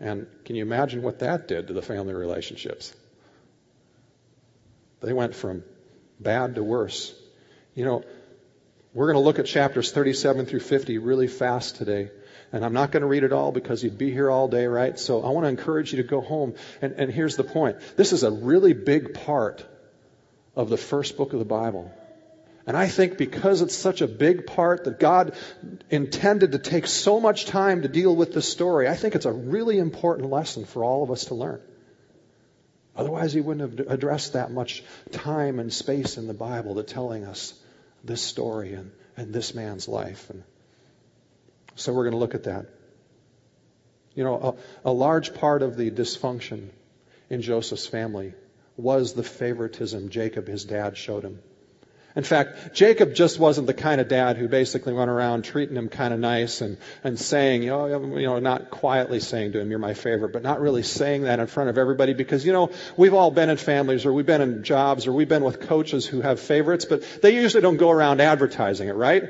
And 0.00 0.26
can 0.46 0.56
you 0.56 0.62
imagine 0.62 1.02
what 1.02 1.18
that 1.18 1.46
did 1.46 1.66
to 1.66 1.74
the 1.74 1.82
family 1.82 2.14
relationships? 2.14 2.94
They 5.02 5.12
went 5.12 5.34
from 5.34 5.62
bad 6.20 6.56
to 6.56 6.62
worse. 6.62 7.14
You 7.74 7.84
know, 7.84 8.04
we're 8.94 9.06
going 9.06 9.22
to 9.22 9.24
look 9.24 9.38
at 9.38 9.46
chapters 9.46 9.92
37 9.92 10.46
through 10.46 10.60
50 10.60 10.98
really 10.98 11.28
fast 11.28 11.76
today. 11.76 12.10
And 12.52 12.64
I'm 12.64 12.72
not 12.72 12.92
going 12.92 13.02
to 13.02 13.06
read 13.06 13.24
it 13.24 13.32
all 13.32 13.52
because 13.52 13.82
you'd 13.82 13.98
be 13.98 14.10
here 14.10 14.30
all 14.30 14.48
day, 14.48 14.66
right? 14.66 14.98
So 14.98 15.22
I 15.22 15.30
want 15.30 15.44
to 15.44 15.48
encourage 15.48 15.92
you 15.92 16.02
to 16.02 16.08
go 16.08 16.20
home. 16.20 16.54
And, 16.80 16.94
and 16.94 17.12
here's 17.12 17.36
the 17.36 17.44
point. 17.44 17.76
This 17.96 18.12
is 18.12 18.22
a 18.22 18.30
really 18.30 18.72
big 18.72 19.14
part 19.14 19.66
of 20.54 20.70
the 20.70 20.76
first 20.76 21.16
book 21.16 21.32
of 21.32 21.38
the 21.38 21.44
Bible. 21.44 21.92
And 22.66 22.76
I 22.76 22.88
think 22.88 23.18
because 23.18 23.62
it's 23.62 23.74
such 23.74 24.00
a 24.00 24.08
big 24.08 24.46
part 24.46 24.84
that 24.84 24.98
God 24.98 25.34
intended 25.90 26.52
to 26.52 26.58
take 26.58 26.86
so 26.86 27.20
much 27.20 27.46
time 27.46 27.82
to 27.82 27.88
deal 27.88 28.14
with 28.14 28.32
this 28.32 28.50
story, 28.50 28.88
I 28.88 28.94
think 28.94 29.14
it's 29.14 29.26
a 29.26 29.32
really 29.32 29.78
important 29.78 30.30
lesson 30.30 30.64
for 30.64 30.82
all 30.82 31.04
of 31.04 31.10
us 31.10 31.26
to 31.26 31.34
learn. 31.34 31.60
Otherwise, 32.96 33.32
he 33.32 33.40
wouldn't 33.40 33.78
have 33.78 33.88
addressed 33.88 34.32
that 34.32 34.50
much 34.50 34.82
time 35.12 35.58
and 35.58 35.72
space 35.72 36.16
in 36.16 36.26
the 36.26 36.34
Bible 36.34 36.76
to 36.76 36.82
telling 36.82 37.24
us 37.24 37.52
this 38.02 38.22
story 38.22 38.72
and, 38.72 38.90
and 39.16 39.32
this 39.34 39.54
man's 39.54 39.86
life. 39.86 40.30
And 40.30 40.42
so 41.74 41.92
we're 41.92 42.04
going 42.04 42.12
to 42.12 42.18
look 42.18 42.34
at 42.34 42.44
that. 42.44 42.66
You 44.14 44.24
know, 44.24 44.56
a, 44.84 44.90
a 44.90 44.92
large 44.92 45.34
part 45.34 45.62
of 45.62 45.76
the 45.76 45.90
dysfunction 45.90 46.70
in 47.28 47.42
Joseph's 47.42 47.86
family 47.86 48.32
was 48.78 49.12
the 49.12 49.22
favoritism 49.22 50.08
Jacob, 50.08 50.48
his 50.48 50.64
dad, 50.64 50.96
showed 50.96 51.22
him. 51.22 51.40
In 52.16 52.22
fact, 52.22 52.72
Jacob 52.72 53.14
just 53.14 53.38
wasn't 53.38 53.66
the 53.66 53.74
kind 53.74 54.00
of 54.00 54.08
dad 54.08 54.38
who 54.38 54.48
basically 54.48 54.94
went 54.94 55.10
around 55.10 55.44
treating 55.44 55.76
him 55.76 55.90
kind 55.90 56.14
of 56.14 56.18
nice 56.18 56.62
and, 56.62 56.78
and 57.04 57.20
saying, 57.20 57.68
oh, 57.68 57.84
you 57.84 57.98
know, 57.98 58.16
you 58.16 58.26
know, 58.26 58.38
not 58.38 58.70
quietly 58.70 59.20
saying 59.20 59.52
to 59.52 59.60
him, 59.60 59.68
you're 59.68 59.78
my 59.78 59.92
favorite, 59.92 60.32
but 60.32 60.42
not 60.42 60.62
really 60.62 60.82
saying 60.82 61.24
that 61.24 61.40
in 61.40 61.46
front 61.46 61.68
of 61.68 61.76
everybody 61.76 62.14
because, 62.14 62.46
you 62.46 62.54
know, 62.54 62.70
we've 62.96 63.12
all 63.12 63.30
been 63.30 63.50
in 63.50 63.58
families 63.58 64.06
or 64.06 64.14
we've 64.14 64.24
been 64.24 64.40
in 64.40 64.64
jobs 64.64 65.06
or 65.06 65.12
we've 65.12 65.28
been 65.28 65.44
with 65.44 65.60
coaches 65.60 66.06
who 66.06 66.22
have 66.22 66.40
favorites, 66.40 66.86
but 66.86 67.02
they 67.20 67.34
usually 67.34 67.60
don't 67.60 67.76
go 67.76 67.90
around 67.90 68.22
advertising 68.22 68.88
it, 68.88 68.94
right? 68.94 69.24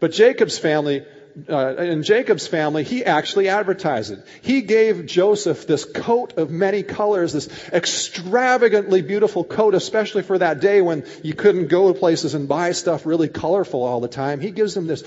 But 0.00 0.12
Jacob's 0.12 0.58
family 0.58 1.04
uh, 1.48 1.76
in 1.76 2.02
Jacob's 2.02 2.46
family, 2.46 2.84
he 2.84 3.04
actually 3.04 3.48
advertised 3.48 4.12
it. 4.12 4.24
He 4.42 4.62
gave 4.62 5.06
Joseph 5.06 5.66
this 5.66 5.84
coat 5.84 6.38
of 6.38 6.50
many 6.50 6.82
colors, 6.82 7.32
this 7.32 7.48
extravagantly 7.70 9.02
beautiful 9.02 9.42
coat, 9.42 9.74
especially 9.74 10.22
for 10.22 10.38
that 10.38 10.60
day 10.60 10.80
when 10.80 11.04
you 11.22 11.34
couldn't 11.34 11.68
go 11.68 11.92
to 11.92 11.98
places 11.98 12.34
and 12.34 12.48
buy 12.48 12.72
stuff 12.72 13.04
really 13.04 13.28
colorful 13.28 13.82
all 13.82 14.00
the 14.00 14.08
time. 14.08 14.40
He 14.40 14.52
gives 14.52 14.76
him 14.76 14.86
this 14.86 15.02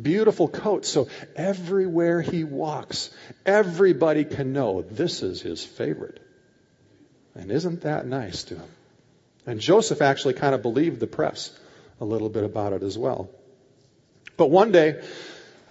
beautiful 0.00 0.48
coat 0.48 0.84
so 0.84 1.08
everywhere 1.34 2.20
he 2.20 2.44
walks, 2.44 3.10
everybody 3.46 4.24
can 4.24 4.52
know 4.52 4.82
this 4.82 5.22
is 5.22 5.40
his 5.40 5.64
favorite. 5.64 6.20
And 7.34 7.50
isn't 7.50 7.82
that 7.82 8.06
nice 8.06 8.44
to 8.44 8.56
him? 8.56 8.68
And 9.46 9.60
Joseph 9.60 10.02
actually 10.02 10.34
kind 10.34 10.54
of 10.54 10.62
believed 10.62 11.00
the 11.00 11.06
press 11.06 11.58
a 12.00 12.04
little 12.04 12.28
bit 12.28 12.44
about 12.44 12.72
it 12.72 12.82
as 12.82 12.98
well. 12.98 13.30
But 14.36 14.50
one 14.50 14.72
day, 14.72 15.02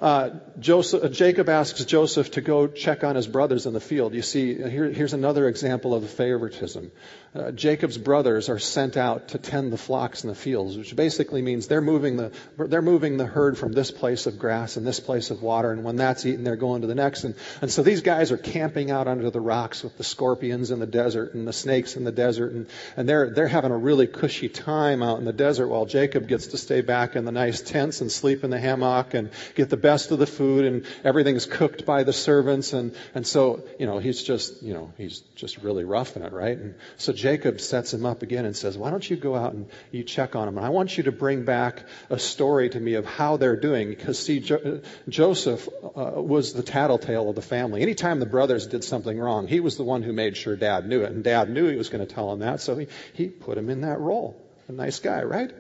uh, 0.01 0.29
Joseph, 0.59 1.03
uh, 1.03 1.09
Jacob 1.09 1.49
asks 1.49 1.83
Joseph 1.83 2.31
to 2.31 2.41
go 2.41 2.67
check 2.67 3.03
on 3.03 3.15
his 3.15 3.27
brothers 3.27 3.65
in 3.65 3.73
the 3.73 3.81
field. 3.81 4.13
You 4.13 4.21
see, 4.21 4.55
here, 4.55 4.89
here's 4.89 5.13
another 5.13 5.47
example 5.47 5.93
of 5.93 6.09
favoritism. 6.09 6.91
Uh, 7.35 7.51
Jacob's 7.51 7.97
brothers 7.97 8.49
are 8.49 8.57
sent 8.57 8.97
out 8.97 9.29
to 9.29 9.37
tend 9.37 9.71
the 9.71 9.77
flocks 9.77 10.23
in 10.23 10.29
the 10.29 10.35
fields, 10.35 10.75
which 10.75 10.95
basically 10.95 11.43
means 11.43 11.67
they're 11.67 11.79
moving 11.79 12.17
the 12.17 12.31
they're 12.57 12.81
moving 12.81 13.17
the 13.17 13.25
herd 13.25 13.55
from 13.55 13.71
this 13.71 13.91
place 13.91 14.25
of 14.25 14.39
grass 14.39 14.77
and 14.77 14.87
this 14.87 14.99
place 14.99 15.29
of 15.29 15.43
water, 15.43 15.71
and 15.71 15.83
when 15.83 15.95
that's 15.95 16.25
eaten, 16.25 16.43
they're 16.43 16.55
going 16.55 16.81
to 16.81 16.87
the 16.87 16.95
next. 16.95 17.25
And, 17.25 17.35
and 17.61 17.69
so 17.69 17.83
these 17.83 18.01
guys 18.01 18.31
are 18.31 18.37
camping 18.37 18.89
out 18.89 19.07
under 19.07 19.29
the 19.29 19.39
rocks 19.39 19.83
with 19.83 19.95
the 19.97 20.03
scorpions 20.03 20.71
in 20.71 20.79
the 20.79 20.87
desert 20.87 21.35
and 21.35 21.47
the 21.47 21.53
snakes 21.53 21.95
in 21.95 22.03
the 22.03 22.11
desert, 22.11 22.53
and, 22.53 22.67
and 22.97 23.07
they're 23.07 23.29
they're 23.29 23.47
having 23.47 23.71
a 23.71 23.77
really 23.77 24.07
cushy 24.07 24.49
time 24.49 25.03
out 25.03 25.19
in 25.19 25.25
the 25.25 25.33
desert 25.33 25.67
while 25.67 25.85
Jacob 25.85 26.27
gets 26.27 26.47
to 26.47 26.57
stay 26.57 26.81
back 26.81 27.15
in 27.15 27.25
the 27.25 27.31
nice 27.31 27.61
tents 27.61 28.01
and 28.01 28.11
sleep 28.11 28.43
in 28.43 28.49
the 28.49 28.59
hammock 28.59 29.13
and 29.13 29.29
get 29.53 29.69
the 29.69 29.77
best 29.89 30.11
of 30.11 30.19
the 30.19 30.27
food, 30.27 30.65
and 30.65 30.85
everything's 31.03 31.45
cooked 31.45 31.85
by 31.85 32.03
the 32.03 32.13
servants, 32.13 32.73
and 32.73 32.95
and 33.15 33.25
so 33.25 33.63
you 33.79 33.87
know 33.87 33.97
he's 33.99 34.21
just 34.21 34.61
you 34.61 34.73
know 34.73 34.93
he's 34.97 35.21
just 35.35 35.57
really 35.59 35.83
roughing 35.83 36.23
it, 36.23 36.31
right? 36.31 36.57
And 36.57 36.75
so 36.97 37.13
Jacob 37.13 37.59
sets 37.59 37.93
him 37.93 38.05
up 38.05 38.21
again 38.21 38.45
and 38.45 38.55
says, 38.55 38.77
Why 38.77 38.89
don't 38.91 39.09
you 39.09 39.15
go 39.15 39.35
out 39.35 39.53
and 39.53 39.67
you 39.91 40.03
check 40.03 40.35
on 40.35 40.45
them? 40.45 40.57
And 40.57 40.65
I 40.65 40.69
want 40.69 40.97
you 40.97 41.03
to 41.03 41.11
bring 41.11 41.45
back 41.45 41.83
a 42.09 42.19
story 42.19 42.69
to 42.69 42.79
me 42.79 42.95
of 42.95 43.05
how 43.05 43.37
they're 43.37 43.59
doing. 43.59 43.89
Because, 43.89 44.19
see, 44.19 44.39
jo- 44.39 44.81
Joseph 45.07 45.67
uh, 45.83 46.21
was 46.21 46.53
the 46.53 46.63
tattletale 46.63 47.29
of 47.29 47.35
the 47.35 47.41
family. 47.41 47.81
Anytime 47.81 48.19
the 48.19 48.25
brothers 48.25 48.67
did 48.67 48.83
something 48.83 49.17
wrong, 49.17 49.47
he 49.47 49.59
was 49.59 49.77
the 49.77 49.83
one 49.83 50.03
who 50.03 50.13
made 50.13 50.37
sure 50.37 50.55
dad 50.55 50.87
knew 50.87 51.01
it. 51.01 51.11
And 51.11 51.23
dad 51.23 51.49
knew 51.49 51.67
he 51.67 51.77
was 51.77 51.89
going 51.89 52.05
to 52.05 52.13
tell 52.13 52.31
him 52.31 52.39
that, 52.39 52.61
so 52.61 52.77
he, 52.77 52.87
he 53.13 53.27
put 53.27 53.57
him 53.57 53.69
in 53.69 53.81
that 53.81 53.99
role. 53.99 54.35
A 54.67 54.71
nice 54.71 54.99
guy, 54.99 55.23
right? 55.23 55.51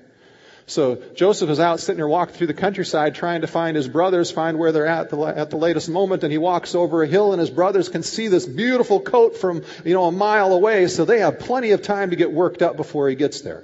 So 0.69 1.01
Joseph 1.15 1.49
is 1.49 1.59
out 1.59 1.79
sitting 1.79 1.97
there 1.97 2.07
walking 2.07 2.35
through 2.35 2.45
the 2.45 2.53
countryside 2.53 3.15
trying 3.15 3.41
to 3.41 3.47
find 3.47 3.75
his 3.75 3.87
brothers, 3.87 4.29
find 4.29 4.59
where 4.59 4.71
they're 4.71 4.85
at 4.85 5.09
the, 5.09 5.17
at 5.19 5.49
the 5.49 5.57
latest 5.57 5.89
moment, 5.89 6.23
and 6.23 6.31
he 6.31 6.37
walks 6.37 6.75
over 6.75 7.01
a 7.01 7.07
hill 7.07 7.31
and 7.31 7.39
his 7.39 7.49
brothers 7.49 7.89
can 7.89 8.03
see 8.03 8.27
this 8.27 8.45
beautiful 8.45 8.99
coat 8.99 9.35
from, 9.35 9.63
you 9.83 9.95
know, 9.95 10.05
a 10.05 10.11
mile 10.11 10.53
away, 10.53 10.87
so 10.87 11.05
they 11.05 11.21
have 11.21 11.39
plenty 11.39 11.71
of 11.71 11.81
time 11.81 12.11
to 12.11 12.15
get 12.15 12.31
worked 12.31 12.61
up 12.61 12.77
before 12.77 13.09
he 13.09 13.15
gets 13.15 13.41
there. 13.41 13.63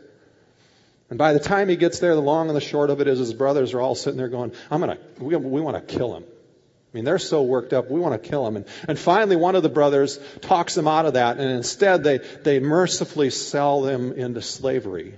And 1.12 1.20
by 1.20 1.34
the 1.34 1.40
time 1.40 1.70
he 1.70 1.76
gets 1.76 2.00
there, 2.00 2.16
the 2.16 2.22
long 2.22 2.48
and 2.48 2.56
the 2.56 2.62
short 2.62 2.90
of 2.90 3.00
it 3.02 3.08
is 3.08 3.20
his 3.20 3.36
brothers 3.36 3.76
are 3.76 3.82
all 3.82 3.94
sitting 3.94 4.18
there 4.18 4.28
going, 4.28 4.52
I'm 4.72 4.80
gonna, 4.80 4.98
we, 5.20 5.36
we 5.36 5.62
want 5.62 5.88
to 5.88 5.96
kill 5.96 6.16
him. 6.16 6.24
I 6.24 6.98
mean, 6.98 7.06
they're 7.06 7.20
so 7.20 7.44
worked 7.44 7.74
up, 7.74 7.92
we 7.92 8.00
want 8.00 8.20
to 8.20 8.30
kill 8.30 8.48
him. 8.48 8.56
And, 8.56 8.66
and 8.88 8.98
finally, 8.98 9.36
one 9.36 9.54
of 9.54 9.62
the 9.62 9.70
brothers 9.70 10.20
talks 10.42 10.74
them 10.74 10.88
out 10.88 11.06
of 11.06 11.14
that, 11.14 11.38
and 11.38 11.52
instead 11.52 12.04
they, 12.04 12.18
they 12.18 12.60
mercifully 12.60 13.30
sell 13.30 13.84
them 13.84 14.14
into 14.14 14.42
slavery 14.42 15.14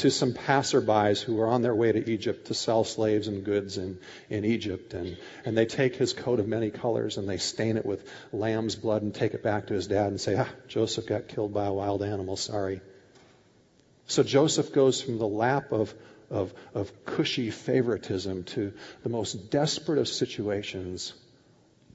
to 0.00 0.10
some 0.10 0.32
passerbys 0.32 1.20
who 1.20 1.40
are 1.40 1.46
on 1.46 1.60
their 1.60 1.74
way 1.74 1.92
to 1.92 2.10
Egypt 2.10 2.46
to 2.46 2.54
sell 2.54 2.84
slaves 2.84 3.28
and 3.28 3.44
goods 3.44 3.76
in, 3.76 3.98
in 4.30 4.46
Egypt. 4.46 4.94
And, 4.94 5.18
and 5.44 5.56
they 5.56 5.66
take 5.66 5.94
his 5.94 6.14
coat 6.14 6.40
of 6.40 6.48
many 6.48 6.70
colors 6.70 7.18
and 7.18 7.28
they 7.28 7.36
stain 7.36 7.76
it 7.76 7.84
with 7.84 8.08
lamb's 8.32 8.76
blood 8.76 9.02
and 9.02 9.14
take 9.14 9.34
it 9.34 9.42
back 9.42 9.66
to 9.66 9.74
his 9.74 9.86
dad 9.86 10.06
and 10.06 10.20
say, 10.20 10.36
ah, 10.36 10.48
Joseph 10.68 11.06
got 11.06 11.28
killed 11.28 11.52
by 11.52 11.66
a 11.66 11.72
wild 11.72 12.02
animal, 12.02 12.36
sorry. 12.36 12.80
So 14.06 14.22
Joseph 14.22 14.72
goes 14.72 15.02
from 15.02 15.18
the 15.18 15.28
lap 15.28 15.70
of, 15.70 15.94
of, 16.30 16.54
of 16.72 17.04
cushy 17.04 17.50
favoritism 17.50 18.44
to 18.44 18.72
the 19.02 19.10
most 19.10 19.50
desperate 19.50 19.98
of 19.98 20.08
situations 20.08 21.12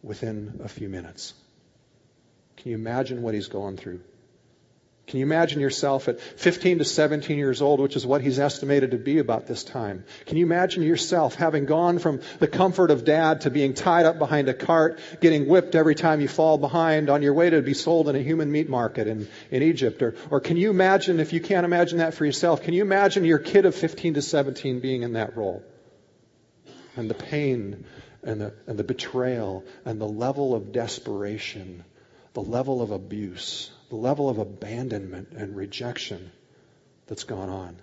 within 0.03 0.62
a 0.63 0.67
few 0.67 0.89
minutes. 0.89 1.33
Can 2.57 2.71
you 2.71 2.77
imagine 2.77 3.24
what 3.24 3.33
he's 3.33 3.47
going 3.47 3.77
through? 3.77 4.01
Can 5.07 5.19
you 5.19 5.25
imagine 5.25 5.62
yourself 5.62 6.07
at 6.07 6.19
15 6.19 6.79
to 6.79 6.85
17 6.85 7.38
years 7.38 7.62
old, 7.62 7.79
which 7.79 7.95
is 7.95 8.07
what 8.07 8.21
he's 8.21 8.39
estimated 8.39 8.91
to 8.91 8.97
be 8.97 9.19
about 9.19 9.45
this 9.45 9.63
time? 9.63 10.03
Can 10.25 10.38
you 10.38 10.45
imagine 10.45 10.81
yourself 10.81 11.35
having 11.35 11.65
gone 11.65 12.00
from 12.00 12.21
the 12.39 12.47
comfort 12.47 12.89
of 12.89 13.05
dad 13.05 13.41
to 13.41 13.51
being 13.51 13.75
tied 13.75 14.07
up 14.07 14.17
behind 14.17 14.50
a 14.50 14.53
cart, 14.55 15.00
getting 15.21 15.47
whipped 15.47 15.75
every 15.75 15.93
time 15.93 16.21
you 16.21 16.27
fall 16.27 16.57
behind 16.57 17.12
on 17.12 17.21
your 17.21 17.35
way 17.35 17.51
to 17.51 17.62
be 17.62 17.75
sold 17.75 18.09
in 18.09 18.15
a 18.15 18.19
human 18.19 18.51
meat 18.51 18.67
market 18.67 19.07
in, 19.07 19.27
in 19.51 19.62
Egypt? 19.62 20.01
Or, 20.01 20.15
or 20.31 20.39
can 20.39 20.57
you 20.57 20.71
imagine, 20.71 21.19
if 21.19 21.33
you 21.33 21.39
can't 21.39 21.65
imagine 21.65 22.00
that 22.00 22.15
for 22.15 22.25
yourself, 22.25 22.63
can 22.63 22.74
you 22.74 22.81
imagine 22.81 23.25
your 23.25 23.39
kid 23.39 23.65
of 23.65 23.75
15 23.75 24.15
to 24.15 24.24
17 24.24 24.79
being 24.79 25.03
in 25.03 25.13
that 25.13 25.38
role? 25.38 25.62
And 26.95 27.12
the 27.12 27.15
pain 27.15 27.85
and 28.24 28.41
the, 28.41 28.53
and 28.65 28.79
the 28.79 28.83
betrayal 28.83 29.65
and 29.85 30.01
the 30.01 30.07
level 30.07 30.55
of 30.55 30.71
desperation, 30.71 31.85
the 32.33 32.41
level 32.41 32.81
of 32.81 32.89
abuse 32.89 33.69
the 33.89 33.96
level 33.96 34.30
of 34.30 34.38
abandonment 34.38 35.32
and 35.32 35.56
rejection 35.56 36.32
that's 37.08 37.24
gone 37.24 37.50
on. 37.50 37.75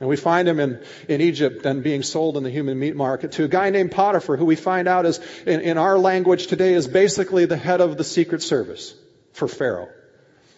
And 0.00 0.08
we 0.08 0.16
find 0.16 0.48
him 0.48 0.58
in, 0.58 0.82
in 1.08 1.20
Egypt 1.20 1.64
and 1.64 1.82
being 1.82 2.02
sold 2.02 2.36
in 2.36 2.42
the 2.42 2.50
human 2.50 2.78
meat 2.78 2.96
market 2.96 3.32
to 3.32 3.44
a 3.44 3.48
guy 3.48 3.70
named 3.70 3.92
Potiphar, 3.92 4.36
who 4.36 4.44
we 4.44 4.56
find 4.56 4.88
out 4.88 5.06
is, 5.06 5.20
in, 5.46 5.60
in 5.60 5.78
our 5.78 5.96
language 5.98 6.48
today, 6.48 6.74
is 6.74 6.88
basically 6.88 7.44
the 7.44 7.56
head 7.56 7.80
of 7.80 7.96
the 7.96 8.04
secret 8.04 8.42
service 8.42 8.94
for 9.32 9.46
Pharaoh. 9.46 9.88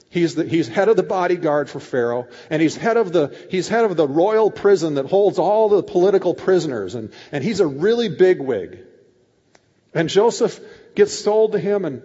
He's, 0.08 0.34
the, 0.34 0.44
he's 0.44 0.68
head 0.68 0.88
of 0.88 0.96
the 0.96 1.02
bodyguard 1.02 1.68
for 1.68 1.80
Pharaoh, 1.80 2.28
and 2.48 2.62
he's 2.62 2.76
head 2.76 2.96
of 2.96 3.12
the, 3.12 3.36
he's 3.50 3.68
head 3.68 3.84
of 3.84 3.96
the 3.96 4.08
royal 4.08 4.50
prison 4.50 4.94
that 4.94 5.06
holds 5.06 5.38
all 5.38 5.68
the 5.68 5.82
political 5.82 6.32
prisoners, 6.32 6.94
and, 6.94 7.12
and 7.32 7.44
he's 7.44 7.60
a 7.60 7.66
really 7.66 8.08
big 8.08 8.40
wig. 8.40 8.78
And 9.92 10.08
Joseph 10.08 10.58
gets 10.94 11.12
sold 11.12 11.52
to 11.52 11.58
him, 11.58 11.84
and 11.84 12.02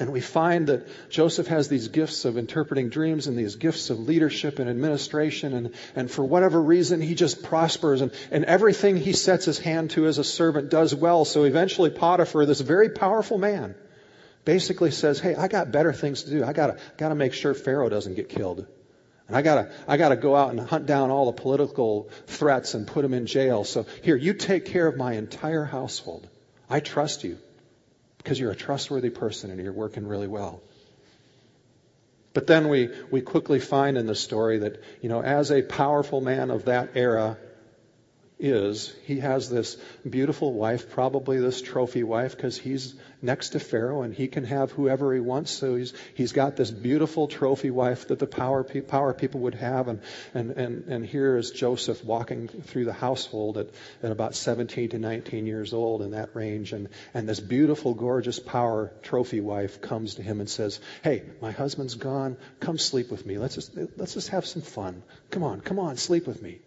and 0.00 0.12
we 0.12 0.20
find 0.20 0.68
that 0.68 0.86
Joseph 1.10 1.48
has 1.48 1.68
these 1.68 1.88
gifts 1.88 2.24
of 2.24 2.38
interpreting 2.38 2.88
dreams 2.88 3.26
and 3.26 3.36
these 3.36 3.56
gifts 3.56 3.90
of 3.90 3.98
leadership 3.98 4.58
and 4.58 4.70
administration. 4.70 5.54
And, 5.54 5.74
and 5.96 6.10
for 6.10 6.24
whatever 6.24 6.60
reason, 6.60 7.00
he 7.00 7.14
just 7.14 7.42
prospers. 7.42 8.00
And, 8.00 8.12
and 8.30 8.44
everything 8.44 8.96
he 8.96 9.12
sets 9.12 9.44
his 9.44 9.58
hand 9.58 9.90
to 9.90 10.06
as 10.06 10.18
a 10.18 10.24
servant 10.24 10.70
does 10.70 10.94
well. 10.94 11.24
So 11.24 11.44
eventually, 11.44 11.90
Potiphar, 11.90 12.46
this 12.46 12.60
very 12.60 12.90
powerful 12.90 13.38
man, 13.38 13.74
basically 14.44 14.90
says, 14.90 15.18
Hey, 15.18 15.34
I 15.34 15.48
got 15.48 15.72
better 15.72 15.92
things 15.92 16.22
to 16.24 16.30
do. 16.30 16.44
I 16.44 16.52
gotta, 16.52 16.78
gotta 16.96 17.14
make 17.14 17.32
sure 17.32 17.54
Pharaoh 17.54 17.88
doesn't 17.88 18.14
get 18.14 18.28
killed. 18.28 18.66
And 19.26 19.36
I 19.36 19.42
gotta, 19.42 19.70
I 19.86 19.96
gotta 19.96 20.16
go 20.16 20.36
out 20.36 20.50
and 20.50 20.60
hunt 20.60 20.86
down 20.86 21.10
all 21.10 21.26
the 21.26 21.40
political 21.40 22.08
threats 22.26 22.74
and 22.74 22.86
put 22.86 23.02
them 23.02 23.14
in 23.14 23.26
jail. 23.26 23.64
So 23.64 23.84
here, 24.02 24.16
you 24.16 24.32
take 24.32 24.66
care 24.66 24.86
of 24.86 24.96
my 24.96 25.14
entire 25.14 25.64
household. 25.64 26.28
I 26.70 26.80
trust 26.80 27.24
you 27.24 27.38
because 28.28 28.38
you're 28.38 28.50
a 28.50 28.54
trustworthy 28.54 29.08
person 29.08 29.50
and 29.50 29.58
you're 29.58 29.72
working 29.72 30.06
really 30.06 30.26
well. 30.26 30.60
But 32.34 32.46
then 32.46 32.68
we, 32.68 32.90
we 33.10 33.22
quickly 33.22 33.58
find 33.58 33.96
in 33.96 34.04
the 34.04 34.14
story 34.14 34.58
that, 34.58 34.82
you 35.00 35.08
know, 35.08 35.22
as 35.22 35.50
a 35.50 35.62
powerful 35.62 36.20
man 36.20 36.50
of 36.50 36.66
that 36.66 36.90
era, 36.94 37.38
is 38.38 38.94
he 39.04 39.18
has 39.18 39.50
this 39.50 39.76
beautiful 40.08 40.52
wife, 40.52 40.90
probably 40.90 41.40
this 41.40 41.60
trophy 41.60 42.04
wife, 42.04 42.36
because 42.36 42.56
he's 42.56 42.94
next 43.20 43.50
to 43.50 43.60
Pharaoh 43.60 44.02
and 44.02 44.14
he 44.14 44.28
can 44.28 44.44
have 44.44 44.70
whoever 44.70 45.12
he 45.12 45.20
wants. 45.20 45.50
So 45.50 45.74
he's 45.74 45.92
he's 46.14 46.32
got 46.32 46.56
this 46.56 46.70
beautiful 46.70 47.26
trophy 47.26 47.70
wife 47.70 48.08
that 48.08 48.18
the 48.18 48.26
power 48.26 48.62
power 48.64 49.12
people 49.12 49.40
would 49.40 49.56
have, 49.56 49.88
and 49.88 50.00
and 50.34 50.52
and 50.52 50.84
and 50.86 51.06
here 51.06 51.36
is 51.36 51.50
Joseph 51.50 52.04
walking 52.04 52.48
through 52.48 52.84
the 52.84 52.92
household 52.92 53.58
at 53.58 53.70
at 54.02 54.12
about 54.12 54.34
17 54.34 54.90
to 54.90 54.98
19 54.98 55.46
years 55.46 55.72
old 55.72 56.02
in 56.02 56.12
that 56.12 56.34
range, 56.34 56.72
and 56.72 56.88
and 57.14 57.28
this 57.28 57.40
beautiful, 57.40 57.94
gorgeous 57.94 58.38
power 58.38 58.92
trophy 59.02 59.40
wife 59.40 59.80
comes 59.80 60.14
to 60.16 60.22
him 60.22 60.40
and 60.40 60.48
says, 60.48 60.80
"Hey, 61.02 61.24
my 61.42 61.50
husband's 61.50 61.96
gone. 61.96 62.36
Come 62.60 62.78
sleep 62.78 63.10
with 63.10 63.26
me. 63.26 63.38
Let's 63.38 63.56
just 63.56 63.76
let's 63.96 64.14
just 64.14 64.28
have 64.28 64.46
some 64.46 64.62
fun. 64.62 65.02
Come 65.30 65.42
on, 65.42 65.60
come 65.60 65.78
on, 65.78 65.96
sleep 65.96 66.26
with 66.26 66.40
me." 66.40 66.60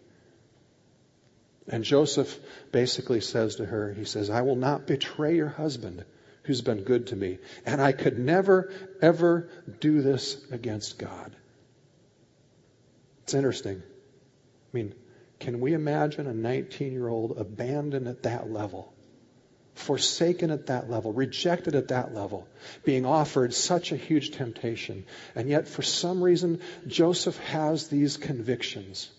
And 1.72 1.82
Joseph 1.84 2.38
basically 2.70 3.22
says 3.22 3.56
to 3.56 3.64
her, 3.64 3.94
he 3.94 4.04
says, 4.04 4.28
I 4.28 4.42
will 4.42 4.56
not 4.56 4.86
betray 4.86 5.36
your 5.36 5.48
husband 5.48 6.04
who's 6.42 6.60
been 6.60 6.82
good 6.82 7.06
to 7.08 7.16
me. 7.16 7.38
And 7.64 7.80
I 7.80 7.92
could 7.92 8.18
never, 8.18 8.70
ever 9.00 9.48
do 9.80 10.02
this 10.02 10.36
against 10.50 10.98
God. 10.98 11.34
It's 13.22 13.32
interesting. 13.32 13.78
I 13.78 14.76
mean, 14.76 14.94
can 15.40 15.60
we 15.60 15.72
imagine 15.72 16.26
a 16.26 16.34
19 16.34 16.92
year 16.92 17.08
old 17.08 17.38
abandoned 17.38 18.06
at 18.06 18.24
that 18.24 18.50
level? 18.50 18.92
Forsaken 19.74 20.50
at 20.50 20.66
that 20.66 20.90
level, 20.90 21.14
rejected 21.14 21.74
at 21.74 21.88
that 21.88 22.12
level, 22.12 22.46
being 22.84 23.06
offered 23.06 23.54
such 23.54 23.92
a 23.92 23.96
huge 23.96 24.32
temptation. 24.32 25.06
And 25.34 25.48
yet, 25.48 25.66
for 25.66 25.80
some 25.80 26.22
reason, 26.22 26.60
Joseph 26.86 27.38
has 27.38 27.88
these 27.88 28.18
convictions 28.18 29.10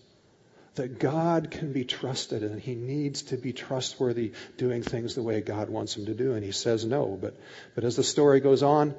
that 0.74 0.98
God 0.98 1.50
can 1.50 1.72
be 1.72 1.84
trusted 1.84 2.42
and 2.42 2.60
he 2.60 2.74
needs 2.74 3.22
to 3.22 3.36
be 3.36 3.52
trustworthy 3.52 4.32
doing 4.56 4.82
things 4.82 5.14
the 5.14 5.22
way 5.22 5.40
God 5.40 5.70
wants 5.70 5.96
him 5.96 6.06
to 6.06 6.14
do. 6.14 6.32
And 6.32 6.44
he 6.44 6.52
says 6.52 6.84
no. 6.84 7.18
But, 7.20 7.36
but 7.74 7.84
as 7.84 7.96
the 7.96 8.02
story 8.02 8.40
goes 8.40 8.62
on, 8.62 8.94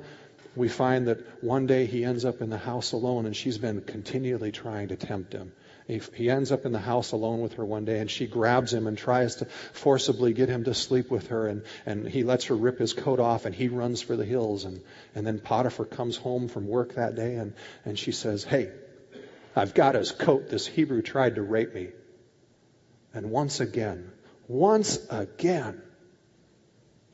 we 0.55 0.69
find 0.69 1.07
that 1.07 1.43
one 1.43 1.67
day 1.67 1.85
he 1.85 2.05
ends 2.05 2.23
up 2.23 2.41
in 2.41 2.49
the 2.49 2.57
house 2.57 2.93
alone 2.93 3.25
and 3.25 3.35
she's 3.35 3.57
been 3.57 3.81
continually 3.81 4.51
trying 4.51 4.87
to 4.89 4.95
tempt 4.95 5.33
him. 5.33 5.51
He, 5.87 6.31
ends 6.31 6.51
up 6.51 6.65
in 6.65 6.71
the 6.71 6.79
house 6.79 7.11
alone 7.11 7.41
with 7.41 7.53
her 7.55 7.65
one 7.65 7.85
day 7.85 7.99
and 7.99 8.09
she 8.09 8.25
grabs 8.25 8.73
him 8.73 8.87
and 8.87 8.97
tries 8.97 9.35
to 9.35 9.45
forcibly 9.45 10.33
get 10.33 10.49
him 10.49 10.63
to 10.63 10.73
sleep 10.73 11.11
with 11.11 11.27
her 11.27 11.47
and, 11.47 11.61
and 11.85 12.07
he 12.07 12.23
lets 12.23 12.45
her 12.45 12.55
rip 12.55 12.79
his 12.79 12.93
coat 12.93 13.19
off 13.19 13.45
and 13.45 13.53
he 13.53 13.67
runs 13.67 14.01
for 14.01 14.15
the 14.15 14.25
hills 14.25 14.65
and, 14.65 14.81
and 15.13 15.27
then 15.27 15.37
Potiphar 15.39 15.85
comes 15.85 16.17
home 16.17 16.47
from 16.47 16.67
work 16.67 16.95
that 16.95 17.15
day 17.15 17.35
and, 17.35 17.53
and 17.83 17.99
she 17.99 18.11
says, 18.11 18.43
Hey, 18.43 18.71
I've 19.55 19.73
got 19.73 19.95
his 19.95 20.11
coat. 20.11 20.49
This 20.49 20.67
Hebrew 20.67 21.01
tried 21.01 21.35
to 21.35 21.41
rape 21.41 21.73
me. 21.73 21.89
And 23.13 23.31
once 23.31 23.61
again, 23.61 24.11
once 24.47 24.99
again, 25.09 25.81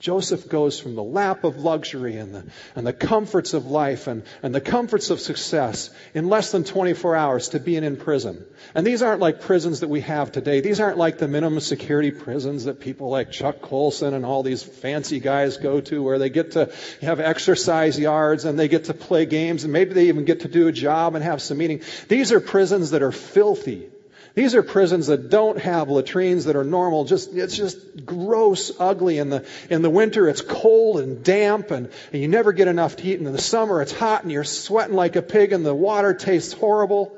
Joseph 0.01 0.49
goes 0.49 0.79
from 0.79 0.95
the 0.95 1.03
lap 1.03 1.43
of 1.43 1.57
luxury 1.57 2.17
and 2.17 2.33
the, 2.33 2.43
and 2.75 2.87
the 2.87 2.91
comforts 2.91 3.53
of 3.53 3.67
life 3.67 4.07
and, 4.07 4.23
and 4.41 4.53
the 4.53 4.59
comforts 4.59 5.11
of 5.11 5.19
success 5.19 5.91
in 6.15 6.27
less 6.27 6.51
than 6.51 6.63
24 6.63 7.15
hours 7.15 7.49
to 7.49 7.59
being 7.59 7.83
in 7.83 7.97
prison. 7.97 8.43
And 8.73 8.85
these 8.85 9.03
aren't 9.03 9.21
like 9.21 9.41
prisons 9.41 9.81
that 9.81 9.89
we 9.89 10.01
have 10.01 10.31
today. 10.31 10.59
These 10.59 10.79
aren't 10.79 10.97
like 10.97 11.19
the 11.19 11.27
minimum 11.27 11.59
security 11.59 12.09
prisons 12.09 12.63
that 12.63 12.79
people 12.79 13.09
like 13.09 13.29
Chuck 13.29 13.61
Colson 13.61 14.15
and 14.15 14.25
all 14.25 14.41
these 14.41 14.63
fancy 14.63 15.19
guys 15.19 15.57
go 15.57 15.81
to 15.81 16.01
where 16.01 16.17
they 16.17 16.31
get 16.31 16.53
to 16.53 16.73
have 17.03 17.19
exercise 17.19 17.99
yards 17.99 18.45
and 18.45 18.57
they 18.57 18.67
get 18.67 18.85
to 18.85 18.95
play 18.95 19.27
games 19.27 19.65
and 19.65 19.71
maybe 19.71 19.93
they 19.93 20.07
even 20.07 20.25
get 20.25 20.39
to 20.39 20.47
do 20.47 20.67
a 20.67 20.71
job 20.71 21.13
and 21.13 21.23
have 21.23 21.43
some 21.43 21.59
meeting. 21.59 21.81
These 22.07 22.31
are 22.31 22.39
prisons 22.39 22.89
that 22.91 23.03
are 23.03 23.11
filthy 23.11 23.87
these 24.33 24.55
are 24.55 24.63
prisons 24.63 25.07
that 25.07 25.29
don't 25.29 25.59
have 25.59 25.89
latrines 25.89 26.45
that 26.45 26.55
are 26.55 26.63
normal. 26.63 27.05
Just, 27.05 27.33
it's 27.33 27.55
just 27.55 28.05
gross, 28.05 28.71
ugly. 28.79 29.17
In 29.17 29.29
the, 29.29 29.45
in 29.69 29.81
the 29.81 29.89
winter, 29.89 30.29
it's 30.29 30.41
cold 30.41 30.99
and 30.99 31.23
damp 31.23 31.71
and, 31.71 31.89
and 32.13 32.21
you 32.21 32.27
never 32.27 32.53
get 32.53 32.67
enough 32.67 32.95
to 32.97 33.03
eat. 33.03 33.19
And 33.19 33.27
in 33.27 33.33
the 33.33 33.41
summer, 33.41 33.81
it's 33.81 33.91
hot 33.91 34.23
and 34.23 34.31
you're 34.31 34.43
sweating 34.43 34.95
like 34.95 35.15
a 35.15 35.21
pig 35.21 35.51
and 35.51 35.65
the 35.65 35.75
water 35.75 36.13
tastes 36.13 36.53
horrible. 36.53 37.15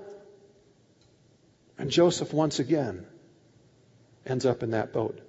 And 1.77 1.89
Joseph 1.89 2.33
once 2.33 2.59
again 2.59 3.05
ends 4.25 4.45
up 4.45 4.63
in 4.63 4.71
that 4.71 4.93
boat. 4.93 5.19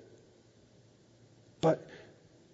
But 1.60 1.86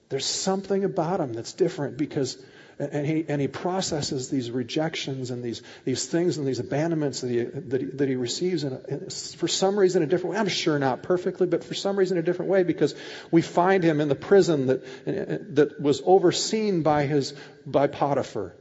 there's 0.08 0.26
something 0.26 0.84
about 0.84 1.20
him 1.20 1.32
that's 1.32 1.52
different 1.52 1.96
because 1.96 2.36
and 2.80 3.06
he, 3.06 3.26
and 3.28 3.40
he 3.40 3.48
processes 3.48 4.30
these 4.30 4.50
rejections 4.50 5.30
and 5.30 5.42
these, 5.42 5.62
these 5.84 6.06
things 6.06 6.38
and 6.38 6.46
these 6.46 6.60
abandonments 6.60 7.20
that 7.20 7.30
he, 7.30 7.44
that 7.44 7.80
he, 7.80 7.86
that 7.88 8.08
he 8.08 8.16
receives 8.16 8.64
in 8.64 8.72
a, 8.72 9.10
for 9.36 9.48
some 9.48 9.78
reason 9.78 10.02
a 10.02 10.06
different 10.06 10.32
way. 10.32 10.40
I'm 10.40 10.48
sure 10.48 10.78
not 10.78 11.02
perfectly, 11.02 11.46
but 11.46 11.62
for 11.62 11.74
some 11.74 11.98
reason 11.98 12.16
a 12.16 12.22
different 12.22 12.50
way 12.50 12.62
because 12.62 12.94
we 13.30 13.42
find 13.42 13.84
him 13.84 14.00
in 14.00 14.08
the 14.08 14.14
prison 14.14 14.68
that, 14.68 14.82
uh, 14.82 15.44
that 15.54 15.80
was 15.80 16.02
overseen 16.06 16.82
by 16.82 17.04
his, 17.04 17.34
by 17.66 17.86
Potiphar. 17.86 18.54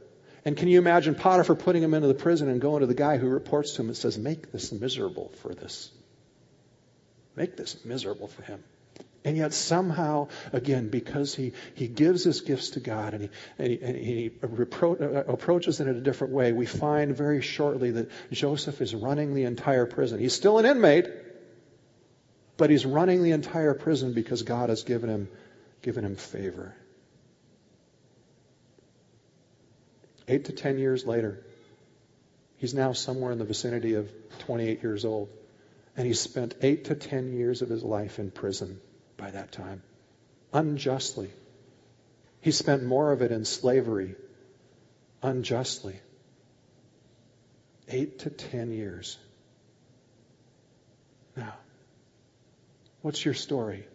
And 0.44 0.56
can 0.56 0.68
you 0.68 0.78
imagine 0.78 1.14
Potiphar 1.14 1.56
putting 1.56 1.82
him 1.82 1.94
into 1.94 2.08
the 2.08 2.14
prison 2.14 2.48
and 2.48 2.60
going 2.60 2.80
to 2.80 2.86
the 2.86 2.94
guy 2.94 3.16
who 3.16 3.28
reports 3.28 3.72
to 3.74 3.82
him 3.82 3.88
and 3.88 3.96
says, 3.96 4.18
make 4.18 4.52
this 4.52 4.70
miserable 4.70 5.32
for 5.40 5.54
this. 5.54 5.90
Make 7.36 7.56
this 7.56 7.84
miserable 7.86 8.28
for 8.28 8.42
him. 8.42 8.62
And 9.24 9.36
yet 9.36 9.52
somehow, 9.52 10.28
again, 10.52 10.88
because 10.88 11.34
he, 11.34 11.52
he 11.74 11.88
gives 11.88 12.24
his 12.24 12.40
gifts 12.40 12.70
to 12.70 12.80
God 12.80 13.12
and 13.12 13.24
he, 13.24 13.30
and 13.58 13.68
he, 13.68 13.78
and 13.82 13.96
he 13.96 14.30
repro- 14.30 15.00
uh, 15.00 15.30
approaches 15.30 15.78
it 15.80 15.88
in 15.88 15.96
a 15.96 16.00
different 16.00 16.32
way, 16.32 16.52
we 16.52 16.64
find 16.64 17.14
very 17.14 17.42
shortly 17.42 17.90
that 17.90 18.10
Joseph 18.32 18.80
is 18.80 18.94
running 18.94 19.34
the 19.34 19.44
entire 19.44 19.84
prison. 19.84 20.20
He's 20.20 20.32
still 20.32 20.58
an 20.58 20.64
inmate, 20.64 21.06
but 22.56 22.70
he's 22.70 22.86
running 22.86 23.22
the 23.22 23.32
entire 23.32 23.74
prison 23.74 24.14
because 24.14 24.42
God 24.42 24.70
has 24.70 24.84
given 24.84 25.10
him, 25.10 25.28
given 25.82 26.02
him 26.02 26.16
favor. 26.16 26.74
Eight 30.28 30.46
to 30.46 30.52
ten 30.52 30.78
years 30.78 31.04
later, 31.04 31.44
he's 32.56 32.72
now 32.72 32.94
somewhere 32.94 33.32
in 33.32 33.38
the 33.38 33.44
vicinity 33.44 33.94
of 33.94 34.10
28 34.40 34.82
years 34.82 35.04
old. 35.04 35.28
And 35.94 36.06
he's 36.06 36.20
spent 36.20 36.54
eight 36.62 36.86
to 36.86 36.94
ten 36.94 37.34
years 37.34 37.60
of 37.60 37.68
his 37.68 37.82
life 37.82 38.18
in 38.18 38.30
prison 38.30 38.80
by 39.20 39.30
that 39.30 39.52
time, 39.52 39.82
unjustly. 40.52 41.30
He 42.40 42.52
spent 42.52 42.82
more 42.82 43.12
of 43.12 43.20
it 43.20 43.30
in 43.32 43.44
slavery 43.44 44.14
unjustly. 45.22 46.00
Eight 47.88 48.20
to 48.20 48.30
ten 48.30 48.72
years. 48.72 49.18
Now, 51.36 51.54
what's 53.02 53.22
your 53.24 53.34
story? 53.34 53.86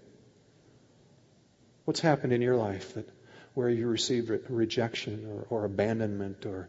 What's 1.86 2.00
happened 2.00 2.34
in 2.34 2.41
your 2.41 2.55
life 2.55 2.94
that 2.94 3.10
where 3.53 3.70
you 3.70 3.88
received 3.88 4.29
re- 4.29 4.39
rejection 4.50 5.46
or, 5.50 5.62
or 5.62 5.65
abandonment 5.65 6.46
or 6.46 6.67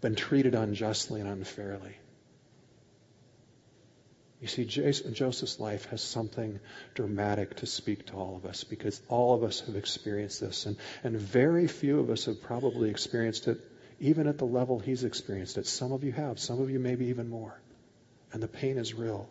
been 0.00 0.14
treated 0.14 0.54
unjustly 0.54 1.20
and 1.20 1.28
unfairly? 1.28 1.96
You 4.40 4.48
see, 4.48 4.64
Joseph's 4.64 5.58
life 5.58 5.86
has 5.86 6.02
something 6.02 6.60
dramatic 6.94 7.56
to 7.56 7.66
speak 7.66 8.06
to 8.06 8.14
all 8.14 8.36
of 8.36 8.44
us 8.44 8.64
because 8.64 9.00
all 9.08 9.34
of 9.34 9.42
us 9.42 9.60
have 9.60 9.76
experienced 9.76 10.40
this, 10.40 10.66
and, 10.66 10.76
and 11.02 11.16
very 11.16 11.66
few 11.66 12.00
of 12.00 12.10
us 12.10 12.26
have 12.26 12.42
probably 12.42 12.90
experienced 12.90 13.48
it 13.48 13.60
even 14.00 14.26
at 14.26 14.38
the 14.38 14.44
level 14.44 14.78
he's 14.78 15.04
experienced 15.04 15.56
it. 15.56 15.66
Some 15.66 15.92
of 15.92 16.04
you 16.04 16.12
have, 16.12 16.38
some 16.38 16.60
of 16.60 16.70
you 16.70 16.78
maybe 16.78 17.06
even 17.06 17.28
more. 17.28 17.58
And 18.32 18.42
the 18.42 18.48
pain 18.48 18.78
is 18.78 18.92
real. 18.92 19.30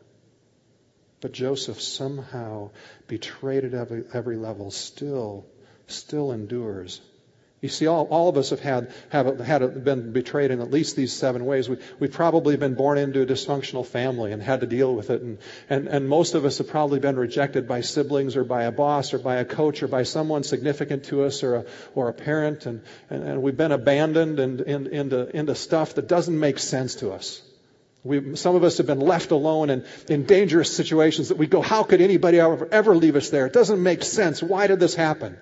But 1.22 1.32
Joseph 1.32 1.82
somehow, 1.82 2.72
betrayed 3.08 3.66
at 3.66 3.74
every, 3.74 4.04
every 4.14 4.38
level, 4.38 4.72
still, 4.72 5.46
still 5.88 6.32
endures 6.32 7.02
you 7.64 7.70
see, 7.70 7.88
all, 7.88 8.08
all 8.10 8.28
of 8.28 8.36
us 8.36 8.50
have 8.50 8.60
had, 8.60 8.92
have 9.08 9.40
had 9.40 9.86
been 9.86 10.12
betrayed 10.12 10.52
in 10.52 10.60
at 10.60 10.70
least 10.70 10.98
these 10.98 11.14
seven 11.14 11.46
ways. 11.46 11.70
We, 11.70 11.78
we've 11.98 12.12
probably 12.12 12.58
been 12.58 12.74
born 12.74 12.98
into 12.98 13.22
a 13.22 13.26
dysfunctional 13.26 13.86
family 13.86 14.34
and 14.34 14.44
had 14.44 14.60
to 14.60 14.68
deal 14.68 14.94
with 14.94 15.10
it. 15.10 15.22
And, 15.22 15.38
and, 15.70 15.88
and 15.88 16.10
most 16.10 16.36
of 16.36 16.44
us 16.44 16.58
have 16.58 16.68
probably 16.68 17.00
been 17.00 17.16
rejected 17.16 17.66
by 17.66 17.80
siblings 17.80 18.36
or 18.36 18.44
by 18.44 18.64
a 18.64 18.72
boss 18.74 19.14
or 19.14 19.18
by 19.18 19.38
a 19.38 19.46
coach 19.46 19.82
or 19.82 19.88
by 19.88 20.04
someone 20.04 20.44
significant 20.44 21.06
to 21.06 21.24
us 21.24 21.42
or 21.42 21.56
a, 21.56 21.66
or 21.96 22.10
a 22.10 22.14
parent. 22.14 22.66
And, 22.66 22.82
and, 23.10 23.24
and 23.24 23.42
we've 23.42 23.56
been 23.56 23.72
abandoned 23.72 24.42
and, 24.42 24.60
and, 24.60 24.88
into, 24.88 25.34
into 25.34 25.56
stuff 25.56 25.96
that 25.96 26.10
doesn't 26.10 26.38
make 26.38 26.60
sense 26.60 26.96
to 26.96 27.14
us. 27.14 27.42
We, 28.04 28.36
some 28.36 28.58
of 28.58 28.66
us 28.66 28.80
have 28.80 28.88
been 28.88 29.00
left 29.00 29.32
alone 29.32 29.70
and 29.70 29.86
in 30.10 30.26
dangerous 30.26 30.76
situations 30.76 31.30
that 31.30 31.38
we 31.38 31.48
go, 31.48 31.62
how 31.62 31.84
could 31.84 32.02
anybody 32.02 32.42
ever, 32.42 32.68
ever 32.70 32.94
leave 32.94 33.16
us 33.16 33.30
there? 33.30 33.46
It 33.46 33.54
doesn't 33.54 33.82
make 33.82 34.04
sense. 34.04 34.44
Why 34.44 34.68
did 34.68 34.82
this 34.82 34.96
happen? 34.96 35.38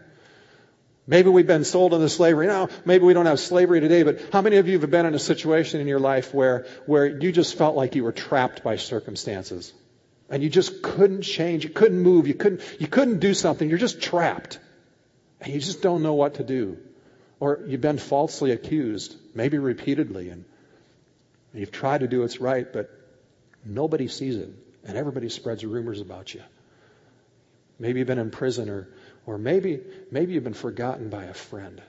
Maybe 1.07 1.29
we've 1.29 1.47
been 1.47 1.63
sold 1.63 1.93
into 1.93 2.09
slavery. 2.09 2.47
Now, 2.47 2.69
maybe 2.85 3.05
we 3.05 3.13
don't 3.13 3.25
have 3.25 3.39
slavery 3.39 3.79
today, 3.79 4.03
but 4.03 4.19
how 4.31 4.41
many 4.41 4.57
of 4.57 4.67
you 4.67 4.79
have 4.79 4.91
been 4.91 5.05
in 5.05 5.15
a 5.15 5.19
situation 5.19 5.81
in 5.81 5.87
your 5.87 5.99
life 5.99 6.33
where, 6.33 6.67
where 6.85 7.05
you 7.05 7.31
just 7.31 7.57
felt 7.57 7.75
like 7.75 7.95
you 7.95 8.03
were 8.03 8.11
trapped 8.11 8.63
by 8.63 8.75
circumstances? 8.75 9.73
And 10.29 10.41
you 10.41 10.49
just 10.49 10.81
couldn't 10.81 11.23
change, 11.23 11.63
you 11.63 11.71
couldn't 11.71 11.99
move, 11.99 12.27
you 12.27 12.35
couldn't, 12.35 12.61
you 12.79 12.87
couldn't 12.87 13.19
do 13.19 13.33
something, 13.33 13.67
you're 13.67 13.79
just 13.79 14.01
trapped. 14.01 14.59
And 15.41 15.53
you 15.53 15.59
just 15.59 15.81
don't 15.81 16.03
know 16.03 16.13
what 16.13 16.35
to 16.35 16.43
do. 16.43 16.77
Or 17.39 17.61
you've 17.65 17.81
been 17.81 17.97
falsely 17.97 18.51
accused, 18.51 19.15
maybe 19.33 19.57
repeatedly, 19.57 20.29
and 20.29 20.45
you've 21.53 21.71
tried 21.71 22.01
to 22.01 22.07
do 22.07 22.21
what's 22.21 22.39
right, 22.39 22.71
but 22.71 22.91
nobody 23.65 24.07
sees 24.07 24.37
it, 24.37 24.49
and 24.85 24.95
everybody 24.95 25.29
spreads 25.29 25.65
rumors 25.65 25.99
about 25.99 26.33
you. 26.33 26.43
Maybe 27.79 27.99
you've 27.99 28.07
been 28.07 28.19
in 28.19 28.29
prison 28.29 28.69
or 28.69 28.87
or 29.25 29.37
maybe, 29.37 29.79
maybe 30.09 30.33
you've 30.33 30.43
been 30.43 30.53
forgotten 30.53 31.09
by 31.09 31.25
a 31.25 31.33
friend. 31.33 31.81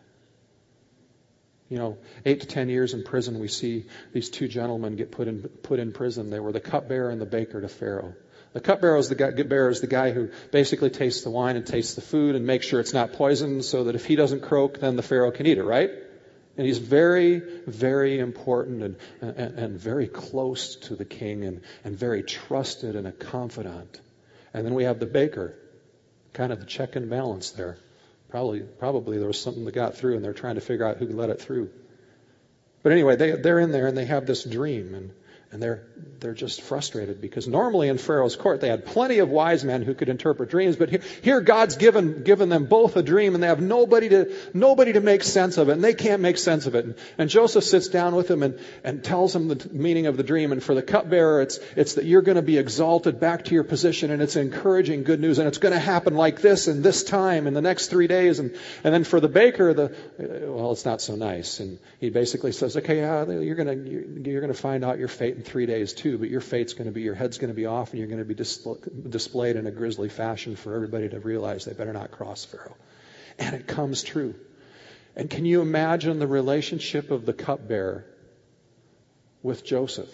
You 1.69 1.79
know, 1.79 1.99
eight 2.27 2.43
to 2.43 2.47
ten 2.47 2.69
years 2.69 2.93
in 2.93 3.03
prison, 3.03 3.41
we 3.41 3.49
see 3.49 3.87
these 4.13 4.29
two 4.29 4.47
gentlemen 4.47 4.97
get 4.97 5.11
put 5.11 5.27
in, 5.27 5.41
put 5.43 5.79
in 5.79 5.93
prison. 5.93 6.29
They 6.29 6.41
were 6.41 6.53
the 6.53 6.61
cupbearer 6.61 7.09
and 7.09 7.21
the 7.21 7.27
baker 7.27 7.61
to 7.61 7.69
Pharaoh. 7.69 8.15
The 8.53 8.61
cupbearer 8.61 8.99
is 8.99 9.09
the 9.09 9.15
guy, 9.15 9.31
bearer 9.31 9.71
is 9.71 9.81
the 9.81 9.87
guy 9.87 10.11
who 10.11 10.29
basically 10.51 10.91
tastes 10.91 11.25
the 11.25 11.31
wine 11.31 11.57
and 11.57 11.67
tastes 11.67 11.95
the 11.95 12.03
food 12.03 12.37
and 12.37 12.47
makes 12.47 12.67
sure 12.67 12.81
it's 12.81 12.93
not 12.93 13.15
poisoned 13.15 13.65
so 13.65 13.85
that 13.85 13.95
if 13.95 14.05
he 14.05 14.17
doesn't 14.17 14.43
croak, 14.43 14.81
then 14.81 14.97
the 14.97 15.03
Pharaoh 15.03 15.31
can 15.31 15.47
eat 15.47 15.57
it, 15.57 15.65
right? 15.65 15.91
And 16.59 16.67
he's 16.67 16.77
very, 16.77 17.41
very 17.67 18.19
important 18.19 18.83
and, 18.83 18.97
and, 19.23 19.59
and 19.59 19.81
very 19.81 20.07
close 20.07 20.77
to 20.77 20.97
the 20.97 21.07
king 21.07 21.45
and, 21.45 21.63
and 21.83 21.97
very 21.97 22.23
trusted 22.23 22.95
and 22.95 23.07
a 23.07 23.13
confidant. 23.13 23.99
And 24.53 24.67
then 24.67 24.75
we 24.75 24.85
have 24.85 25.01
the 25.01 25.07
baker 25.07 25.57
kind 26.33 26.53
of 26.53 26.61
the 26.61 26.67
check 26.67 26.97
and 26.97 27.09
balance 27.11 27.51
there. 27.51 27.79
Probably, 28.31 28.61
probably 28.61 29.19
there 29.19 29.27
was 29.27 29.41
something 29.41 29.65
that 29.67 29.73
got 29.73 29.97
through, 29.97 30.17
and 30.17 30.25
they're 30.25 30.33
trying 30.33 30.55
to 30.55 30.61
figure 30.61 30.87
out 30.87 30.97
who 30.97 31.07
let 31.09 31.31
it 31.31 31.41
through. 31.41 31.71
But 32.83 32.93
anyway, 32.93 33.17
they, 33.17 33.33
they're 33.33 33.61
in 33.61 33.73
there 33.73 33.87
and 33.87 33.97
they 33.97 34.07
have 34.07 34.27
this 34.27 34.45
dream, 34.45 34.95
and 34.95 35.11
and 35.53 35.63
they're, 35.63 35.83
they're 36.19 36.33
just 36.33 36.63
frustrated 36.63 37.21
because 37.21 37.47
normally 37.47 37.89
in 37.89 37.99
Pharaoh's 37.99 38.37
court 38.37 38.63
they 38.63 38.69
had 38.69 38.87
plenty 38.87 39.19
of 39.19 39.29
wise 39.29 39.65
men 39.65 39.83
who 39.83 39.93
could 39.93 40.09
interpret 40.09 40.49
dreams, 40.49 40.77
but 40.77 40.89
here, 40.89 41.03
here 41.21 41.41
God's 41.43 41.77
given, 41.77 42.23
given 42.23 42.49
them 42.49 42.65
both 42.65 42.97
a 42.97 43.03
dream 43.03 43.35
and 43.35 43.43
they 43.43 43.49
have 43.49 43.61
nobody 43.61 44.09
to, 44.09 44.35
nobody 44.55 44.95
to 44.95 45.03
make 45.03 45.23
sense 45.23 45.59
of 45.59 45.69
it 45.69 45.73
and 45.73 45.85
they 45.85 45.93
can't 45.93 46.23
make 46.23 46.39
sense 46.39 46.65
of 46.65 46.75
it. 46.75 46.87
And, 46.87 46.95
and 47.19 47.29
Joseph 47.29 47.65
sits 47.65 47.89
down 47.89 48.15
with 48.15 48.29
them 48.29 48.43
and, 48.43 48.59
and 48.83 49.05
tells 49.05 49.35
them 49.35 49.49
the 49.49 49.69
meaning 49.71 50.07
of 50.07 50.17
the 50.17 50.23
dream. 50.23 50.53
And 50.53 50.63
for 50.63 50.75
the 50.75 50.83
cupbearer, 50.83 51.43
it's, 51.43 51.59
it's 51.77 51.95
that 51.95 52.07
you're 52.07 52.23
going 52.23 52.37
to 52.37 52.43
be 52.43 52.57
exalted 52.57 53.21
back 53.21 53.45
to 53.47 53.55
your 53.55 53.65
position 53.65 54.11
and 54.11 54.23
it's 54.23 54.37
encouraging 54.37 55.03
good 55.03 55.21
news 55.21 55.39
and 55.39 55.47
it's 55.47 55.59
going 55.59 55.75
to 55.75 55.81
happen 55.81 56.15
like 56.15 56.41
this 56.41 56.67
in 56.67 56.81
this 56.81 57.05
time 57.05 57.47
in 57.47 57.53
the 57.53 57.61
next 57.61 57.89
three 57.89 58.07
days. 58.07 58.39
And, 58.39 58.57
and 58.85 58.95
then 58.95 59.05
for 59.05 59.21
the 59.21 59.29
baker, 59.29 59.75
the, 59.75 59.95
well, 60.19 60.73
it's 60.73 60.87
not 60.87 61.03
so 61.03 61.15
nice. 61.15 61.61
And 61.61 61.79
he 62.01 62.09
basically 62.09 62.53
says, 62.53 62.75
okay, 62.79 63.01
yeah, 63.01 63.27
you're 63.27 63.55
going 63.55 63.85
to, 63.85 63.91
you're, 63.91 64.05
you're 64.33 64.41
going 64.41 64.53
to 64.53 64.59
find 64.59 64.83
out 64.83 64.99
your 64.99 65.09
fate 65.09 65.42
in 65.43 65.51
three 65.51 65.67
days 65.67 65.93
too, 65.93 66.19
but 66.19 66.31
your 66.31 66.41
fate's 66.41 66.75
going 66.75 66.87
to 66.87 66.93
be, 66.93 67.03
your 67.03 67.15
head's 67.15 67.39
going 67.39 67.49
to 67.49 67.55
be 67.55 67.67
off 67.67 67.91
and 67.91 67.99
you're 67.99 68.09
going 68.09 68.21
to 68.21 68.25
be 68.25 68.35
dis- 68.35 68.67
displayed 69.09 69.57
in 69.57 69.67
a 69.67 69.71
grisly 69.71 70.09
fashion 70.09 70.57
for 70.57 70.75
everybody 70.75 71.09
to 71.09 71.21
realize 71.21 71.65
they 71.65 71.73
better 71.73 71.93
not 71.93 72.11
cross 72.11 72.45
Pharaoh. 72.45 72.77
And 73.39 73.55
it 73.55 73.67
comes 73.67 74.03
true. 74.03 74.35
And 75.17 75.29
can 75.29 75.45
you 75.45 75.61
imagine 75.61 76.19
the 76.19 76.27
relationship 76.27 77.11
of 77.11 77.27
the 77.27 77.33
cupbearer 77.33 78.07
with 79.43 79.65
Joseph? 79.65 80.11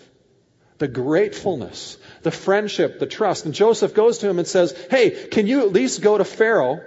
The 0.78 0.88
gratefulness, 0.88 1.98
the 2.22 2.30
friendship, 2.30 3.00
the 3.00 3.06
trust. 3.06 3.44
And 3.44 3.54
Joseph 3.54 3.94
goes 3.94 4.18
to 4.18 4.28
him 4.28 4.38
and 4.38 4.46
says, 4.46 4.76
Hey, 4.90 5.10
can 5.10 5.46
you 5.46 5.62
at 5.62 5.72
least 5.72 6.02
go 6.02 6.16
to 6.16 6.24
Pharaoh 6.24 6.80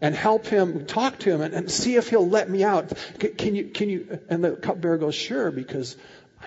and 0.00 0.14
help 0.14 0.46
him, 0.46 0.86
talk 0.86 1.18
to 1.20 1.30
him 1.30 1.42
and, 1.42 1.52
and 1.52 1.70
see 1.70 1.96
if 1.96 2.08
he'll 2.08 2.28
let 2.28 2.48
me 2.48 2.64
out? 2.64 2.92
Can 3.36 3.54
you, 3.54 3.64
can 3.64 3.90
you, 3.90 4.18
and 4.30 4.42
the 4.42 4.52
cupbearer 4.52 4.96
goes, 4.96 5.14
Sure, 5.14 5.50
because 5.50 5.96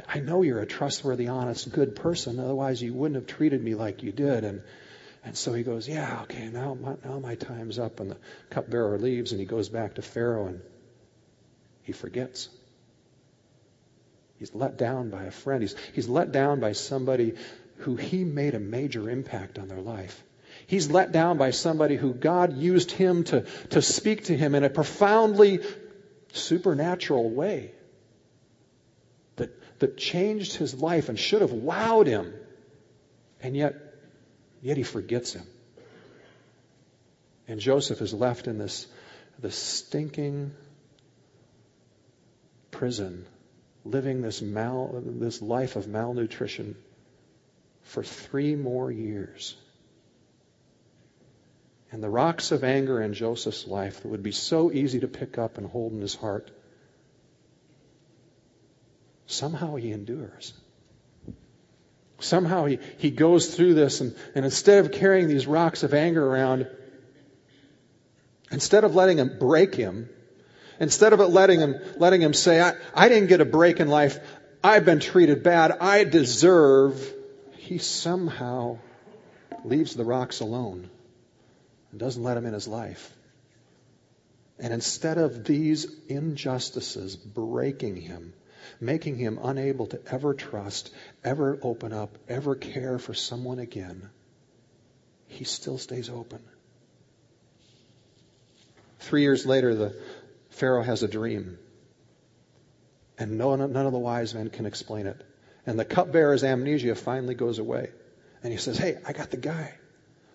I 0.07 0.19
know 0.19 0.41
you're 0.41 0.61
a 0.61 0.65
trustworthy, 0.65 1.27
honest, 1.27 1.71
good 1.71 1.95
person. 1.95 2.39
Otherwise, 2.39 2.81
you 2.81 2.93
wouldn't 2.93 3.15
have 3.15 3.27
treated 3.27 3.61
me 3.63 3.75
like 3.75 4.03
you 4.03 4.11
did. 4.11 4.43
And 4.43 4.61
and 5.23 5.37
so 5.37 5.53
he 5.53 5.63
goes, 5.63 5.87
yeah, 5.87 6.21
okay, 6.23 6.47
now 6.47 6.73
my, 6.73 6.95
now 7.05 7.19
my 7.19 7.35
time's 7.35 7.77
up. 7.77 7.99
And 7.99 8.11
the 8.11 8.17
cupbearer 8.49 8.97
leaves, 8.97 9.31
and 9.31 9.39
he 9.39 9.45
goes 9.45 9.69
back 9.69 9.95
to 9.95 10.01
Pharaoh, 10.01 10.47
and 10.47 10.61
he 11.83 11.91
forgets. 11.91 12.49
He's 14.39 14.55
let 14.55 14.77
down 14.77 15.11
by 15.11 15.25
a 15.25 15.31
friend. 15.31 15.61
He's, 15.61 15.75
he's 15.93 16.09
let 16.09 16.31
down 16.31 16.59
by 16.59 16.71
somebody 16.71 17.35
who 17.77 17.95
he 17.95 18.23
made 18.23 18.55
a 18.55 18.59
major 18.59 19.09
impact 19.09 19.59
on 19.59 19.67
their 19.67 19.81
life. 19.81 20.23
He's 20.65 20.89
let 20.89 21.11
down 21.11 21.37
by 21.37 21.51
somebody 21.51 21.95
who 21.95 22.13
God 22.13 22.57
used 22.57 22.91
him 22.91 23.23
to, 23.25 23.45
to 23.69 23.81
speak 23.81 24.25
to 24.25 24.37
him 24.37 24.55
in 24.55 24.63
a 24.63 24.69
profoundly 24.69 25.59
supernatural 26.33 27.29
way 27.29 27.71
that 29.81 29.97
changed 29.97 30.55
his 30.55 30.75
life 30.75 31.09
and 31.09 31.17
should 31.17 31.41
have 31.41 31.51
wowed 31.51 32.05
him. 32.05 32.33
And 33.41 33.57
yet, 33.57 33.75
yet 34.61 34.77
he 34.77 34.83
forgets 34.83 35.33
him. 35.33 35.45
And 37.47 37.59
Joseph 37.59 37.99
is 37.99 38.13
left 38.13 38.47
in 38.47 38.59
this, 38.59 38.85
this 39.39 39.55
stinking 39.55 40.51
prison, 42.69 43.25
living 43.83 44.21
this, 44.21 44.41
mal, 44.41 45.01
this 45.03 45.41
life 45.41 45.75
of 45.75 45.87
malnutrition 45.87 46.75
for 47.81 48.03
three 48.03 48.55
more 48.55 48.91
years. 48.91 49.55
And 51.91 52.03
the 52.03 52.09
rocks 52.09 52.51
of 52.51 52.63
anger 52.63 53.01
in 53.01 53.15
Joseph's 53.15 53.65
life 53.65 54.01
that 54.01 54.07
would 54.07 54.23
be 54.23 54.31
so 54.31 54.71
easy 54.71 54.99
to 54.99 55.07
pick 55.07 55.39
up 55.39 55.57
and 55.57 55.65
hold 55.65 55.91
in 55.91 56.01
his 56.01 56.13
heart 56.13 56.51
Somehow 59.31 59.75
he 59.75 59.93
endures. 59.93 60.53
Somehow 62.19 62.65
he, 62.65 62.79
he 62.97 63.11
goes 63.11 63.55
through 63.55 63.75
this, 63.75 64.01
and, 64.01 64.13
and 64.35 64.43
instead 64.43 64.85
of 64.85 64.91
carrying 64.91 65.29
these 65.29 65.47
rocks 65.47 65.83
of 65.83 65.93
anger 65.93 66.25
around, 66.25 66.67
instead 68.51 68.83
of 68.83 68.93
letting 68.93 69.19
him 69.19 69.37
break 69.39 69.73
him, 69.73 70.09
instead 70.81 71.13
of 71.13 71.21
it 71.21 71.27
letting 71.27 71.61
him, 71.61 71.75
letting 71.97 72.21
him 72.21 72.33
say, 72.33 72.61
I, 72.61 72.73
I 72.93 73.07
didn't 73.07 73.29
get 73.29 73.39
a 73.39 73.45
break 73.45 73.79
in 73.79 73.87
life, 73.87 74.19
I've 74.61 74.83
been 74.83 74.99
treated 74.99 75.43
bad, 75.43 75.71
I 75.79 76.03
deserve, 76.03 77.01
he 77.55 77.77
somehow 77.77 78.79
leaves 79.63 79.95
the 79.95 80.03
rocks 80.03 80.41
alone 80.41 80.89
and 81.91 81.99
doesn't 81.99 82.21
let 82.21 82.35
him 82.35 82.45
in 82.45 82.53
his 82.53 82.67
life. 82.67 83.15
And 84.59 84.73
instead 84.73 85.17
of 85.17 85.45
these 85.45 85.87
injustices 86.09 87.15
breaking 87.15 87.95
him, 87.95 88.33
making 88.79 89.17
him 89.17 89.39
unable 89.41 89.87
to 89.87 89.99
ever 90.11 90.33
trust, 90.33 90.91
ever 91.23 91.59
open 91.61 91.93
up, 91.93 92.17
ever 92.27 92.55
care 92.55 92.99
for 92.99 93.13
someone 93.13 93.59
again, 93.59 94.09
he 95.27 95.43
still 95.43 95.77
stays 95.77 96.09
open. 96.09 96.41
Three 98.99 99.21
years 99.21 99.45
later, 99.45 99.73
the 99.75 99.95
Pharaoh 100.51 100.83
has 100.83 101.03
a 101.03 101.07
dream. 101.07 101.57
And 103.17 103.37
no, 103.37 103.55
none 103.55 103.85
of 103.85 103.91
the 103.91 103.99
wise 103.99 104.33
men 104.33 104.49
can 104.49 104.65
explain 104.65 105.07
it. 105.07 105.21
And 105.65 105.79
the 105.79 105.85
cupbearer's 105.85 106.43
amnesia 106.43 106.95
finally 106.95 107.35
goes 107.35 107.59
away. 107.59 107.89
And 108.43 108.51
he 108.51 108.57
says, 108.57 108.77
Hey, 108.77 108.97
I 109.05 109.13
got 109.13 109.31
the 109.31 109.37
guy. 109.37 109.73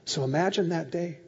So 0.05 0.23
imagine 0.25 0.71
that 0.71 0.91
day. 0.91 1.19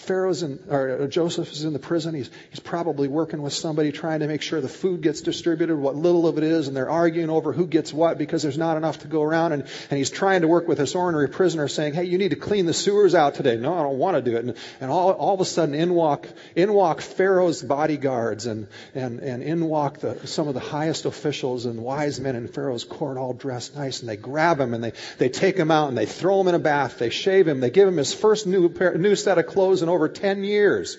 Pharaoh's 0.00 0.42
in, 0.42 0.58
or 0.70 1.02
uh, 1.02 1.06
Joseph 1.08 1.52
is 1.52 1.64
in 1.64 1.74
the 1.74 1.78
prison. 1.78 2.14
He's, 2.14 2.30
he's 2.48 2.58
probably 2.58 3.06
working 3.06 3.42
with 3.42 3.52
somebody 3.52 3.92
trying 3.92 4.20
to 4.20 4.26
make 4.26 4.40
sure 4.40 4.62
the 4.62 4.68
food 4.68 5.02
gets 5.02 5.20
distributed, 5.20 5.76
what 5.76 5.94
little 5.94 6.26
of 6.26 6.38
it 6.38 6.42
is, 6.42 6.68
and 6.68 6.76
they're 6.76 6.88
arguing 6.88 7.28
over 7.28 7.52
who 7.52 7.66
gets 7.66 7.92
what 7.92 8.16
because 8.16 8.42
there's 8.42 8.56
not 8.56 8.78
enough 8.78 9.00
to 9.00 9.08
go 9.08 9.22
around. 9.22 9.52
And, 9.52 9.62
and 9.90 9.98
he's 9.98 10.08
trying 10.08 10.40
to 10.40 10.48
work 10.48 10.66
with 10.66 10.78
this 10.78 10.94
ordinary 10.94 11.28
prisoner 11.28 11.68
saying, 11.68 11.92
hey, 11.92 12.04
you 12.04 12.16
need 12.16 12.30
to 12.30 12.36
clean 12.36 12.64
the 12.64 12.72
sewers 12.72 13.14
out 13.14 13.34
today. 13.34 13.58
No, 13.58 13.74
I 13.74 13.82
don't 13.82 13.98
want 13.98 14.16
to 14.16 14.22
do 14.22 14.38
it. 14.38 14.44
And, 14.46 14.56
and 14.80 14.90
all, 14.90 15.10
all 15.12 15.34
of 15.34 15.40
a 15.40 15.44
sudden 15.44 15.74
in 15.74 15.92
walk, 15.92 16.26
in 16.56 16.72
walk 16.72 17.02
Pharaoh's 17.02 17.62
bodyguards 17.62 18.46
and, 18.46 18.68
and, 18.94 19.20
and 19.20 19.42
in 19.42 19.66
walk 19.66 19.98
the, 19.98 20.26
some 20.26 20.48
of 20.48 20.54
the 20.54 20.60
highest 20.60 21.04
officials 21.04 21.66
and 21.66 21.78
wise 21.78 22.18
men 22.18 22.36
in 22.36 22.48
Pharaoh's 22.48 22.84
court 22.84 23.18
all 23.18 23.34
dressed 23.34 23.76
nice 23.76 24.00
and 24.00 24.08
they 24.08 24.16
grab 24.16 24.58
him 24.58 24.72
and 24.72 24.82
they, 24.82 24.92
they 25.18 25.28
take 25.28 25.58
him 25.58 25.70
out 25.70 25.90
and 25.90 25.98
they 25.98 26.06
throw 26.06 26.40
him 26.40 26.48
in 26.48 26.54
a 26.54 26.58
bath. 26.58 26.98
They 26.98 27.10
shave 27.10 27.46
him. 27.46 27.60
They 27.60 27.68
give 27.68 27.86
him 27.86 27.98
his 27.98 28.14
first 28.14 28.46
new, 28.46 28.70
pair, 28.70 28.96
new 28.96 29.14
set 29.14 29.36
of 29.36 29.46
clothes 29.46 29.82
and 29.82 29.89
over 29.90 30.08
10 30.08 30.44
years. 30.44 30.98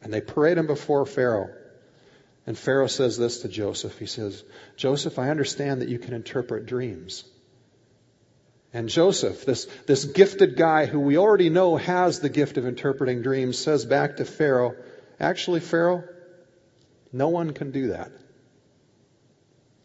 And 0.00 0.12
they 0.12 0.20
parade 0.20 0.58
him 0.58 0.66
before 0.66 1.06
Pharaoh. 1.06 1.50
And 2.46 2.58
Pharaoh 2.58 2.88
says 2.88 3.16
this 3.16 3.42
to 3.42 3.48
Joseph. 3.48 3.98
He 3.98 4.06
says, 4.06 4.42
Joseph, 4.76 5.18
I 5.18 5.30
understand 5.30 5.80
that 5.80 5.88
you 5.88 5.98
can 5.98 6.12
interpret 6.12 6.66
dreams. 6.66 7.24
And 8.72 8.88
Joseph, 8.88 9.44
this, 9.44 9.66
this 9.86 10.04
gifted 10.04 10.56
guy 10.56 10.86
who 10.86 10.98
we 10.98 11.18
already 11.18 11.50
know 11.50 11.76
has 11.76 12.20
the 12.20 12.30
gift 12.30 12.56
of 12.56 12.66
interpreting 12.66 13.22
dreams, 13.22 13.58
says 13.58 13.84
back 13.84 14.16
to 14.16 14.24
Pharaoh, 14.24 14.74
actually, 15.20 15.60
Pharaoh, 15.60 16.04
no 17.12 17.28
one 17.28 17.52
can 17.52 17.70
do 17.70 17.88
that. 17.88 18.10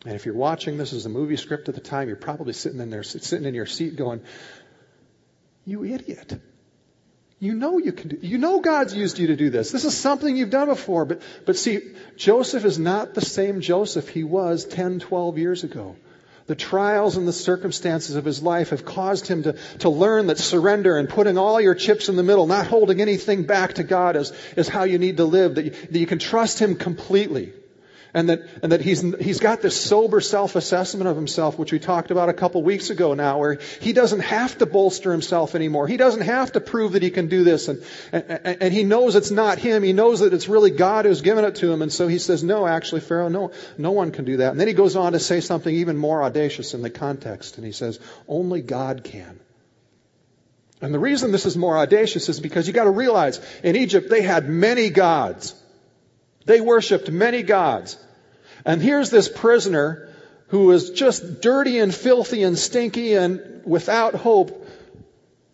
And 0.06 0.16
if 0.16 0.26
you're 0.26 0.36
watching 0.36 0.78
this 0.78 0.94
as 0.94 1.06
a 1.06 1.10
movie 1.10 1.36
script 1.36 1.68
at 1.68 1.76
the 1.76 1.82
time, 1.82 2.08
you're 2.08 2.16
probably 2.16 2.54
sitting 2.54 2.80
in 2.80 2.90
there, 2.90 3.04
sitting 3.04 3.46
in 3.46 3.54
your 3.54 3.66
seat 3.66 3.98
going, 3.98 4.22
you 5.66 5.84
idiot. 5.84 6.40
You 7.40 7.54
know 7.54 7.78
you 7.78 7.92
can 7.92 8.10
do, 8.10 8.18
you 8.22 8.40
know 8.40 8.62
God's 8.62 8.96
used 8.96 9.20
you 9.20 9.28
to 9.28 9.36
do 9.36 9.52
this. 9.52 9.72
This 9.72 9.86
is 9.86 9.96
something 9.96 10.36
you've 10.36 10.50
done 10.50 10.70
before. 10.70 11.06
But, 11.06 11.22
but 11.46 11.56
see, 11.56 11.82
Joseph 12.16 12.66
is 12.66 12.80
not 12.80 13.14
the 13.14 13.22
same 13.22 13.62
Joseph 13.62 14.10
he 14.10 14.24
was 14.24 14.66
10, 14.66 15.00
12 15.00 15.38
years 15.38 15.64
ago. 15.64 15.96
The 16.48 16.56
trials 16.56 17.18
and 17.18 17.28
the 17.28 17.34
circumstances 17.34 18.16
of 18.16 18.26
his 18.26 18.42
life 18.42 18.70
have 18.70 18.86
caused 18.86 19.28
him 19.28 19.44
to, 19.44 19.54
to 19.80 19.90
learn 19.90 20.28
that 20.28 20.38
surrender 20.38 20.98
and 20.98 21.10
putting 21.10 21.38
all 21.38 21.60
your 21.60 21.76
chips 21.76 22.10
in 22.10 22.16
the 22.16 22.24
middle, 22.24 22.48
not 22.48 22.68
holding 22.68 23.02
anything 23.02 23.44
back 23.44 23.74
to 23.74 23.84
God 23.84 24.16
is, 24.16 24.32
is 24.56 24.70
how 24.70 24.86
you 24.86 24.98
need 24.98 25.18
to 25.18 25.26
live, 25.26 25.56
that 25.56 25.66
you, 25.66 25.72
that 25.72 26.00
you 26.00 26.08
can 26.08 26.20
trust 26.20 26.60
him 26.60 26.76
completely. 26.76 27.52
And 28.14 28.30
that, 28.30 28.48
and 28.64 28.72
that 28.72 28.82
he's, 28.82 29.02
he's 29.18 29.40
got 29.40 29.62
this 29.62 29.76
sober 29.76 30.22
self-assessment 30.22 31.08
of 31.08 31.16
himself, 31.16 31.60
which 31.60 31.74
we 31.74 31.80
talked 31.80 32.10
about 32.10 32.30
a 32.30 32.34
couple 32.34 32.64
weeks 32.64 32.90
ago 32.90 33.14
now, 33.14 33.40
where 33.40 33.60
he 33.82 33.92
doesn't 33.92 34.22
have 34.22 34.58
to 34.60 34.66
bolster 34.66 35.12
himself 35.12 35.56
anymore. 35.56 35.88
He 35.88 35.98
doesn't 35.98 36.22
have 36.22 36.54
to 36.54 36.62
prove 36.62 36.94
that 36.94 37.04
he 37.04 37.10
can 37.10 37.28
do 37.28 37.44
this. 37.44 37.68
And, 37.68 37.84
and, 38.14 38.62
and 38.62 38.74
he 38.74 38.84
knows 38.84 39.16
it's 39.16 39.30
not 39.30 39.60
him. 39.60 39.84
He 39.84 39.94
knows 39.94 40.22
that 40.22 40.34
it's 40.34 40.48
really 40.48 40.72
God 40.72 41.06
who's 41.06 41.22
given 41.22 41.44
it 41.44 41.56
to 41.56 41.72
him. 41.72 41.82
And 41.82 41.92
so 41.92 42.08
he 42.08 42.18
says, 42.18 42.44
no, 42.44 42.66
actually, 42.66 43.02
Pharaoh, 43.02 43.28
no, 43.28 43.52
no 43.78 43.92
one 43.92 44.12
can 44.12 44.24
do 44.24 44.38
that. 44.38 44.52
And 44.52 44.60
then 44.60 44.68
he 44.68 44.74
goes 44.74 44.96
on 44.96 45.12
to 45.12 45.20
say 45.20 45.42
something 45.42 45.76
even 45.76 45.98
more 45.98 46.24
audacious 46.24 46.74
in 46.74 46.82
the 46.82 46.90
context. 46.90 47.58
And 47.58 47.66
he 47.66 47.74
says, 47.74 48.00
only 48.28 48.62
God 48.62 49.04
can. 49.04 49.40
And 50.82 50.94
the 50.94 51.00
reason 51.00 51.32
this 51.32 51.46
is 51.46 51.58
more 51.58 51.78
audacious 51.78 52.30
is 52.30 52.40
because 52.40 52.68
you 52.68 52.74
gotta 52.74 52.90
realize, 52.90 53.42
in 53.64 53.76
Egypt, 53.76 54.10
they 54.10 54.22
had 54.22 54.48
many 54.48 54.90
gods. 54.90 55.56
They 56.48 56.62
worshiped 56.62 57.12
many 57.12 57.44
gods. 57.44 57.98
And 58.66 58.82
here's 58.82 59.10
this 59.10 59.28
prisoner 59.28 60.10
who 60.48 60.68
was 60.68 60.92
just 60.92 61.42
dirty 61.42 61.78
and 61.80 61.94
filthy 61.94 62.44
and 62.44 62.58
stinky 62.58 63.16
and 63.16 63.64
without 63.66 64.16
hope 64.16 64.66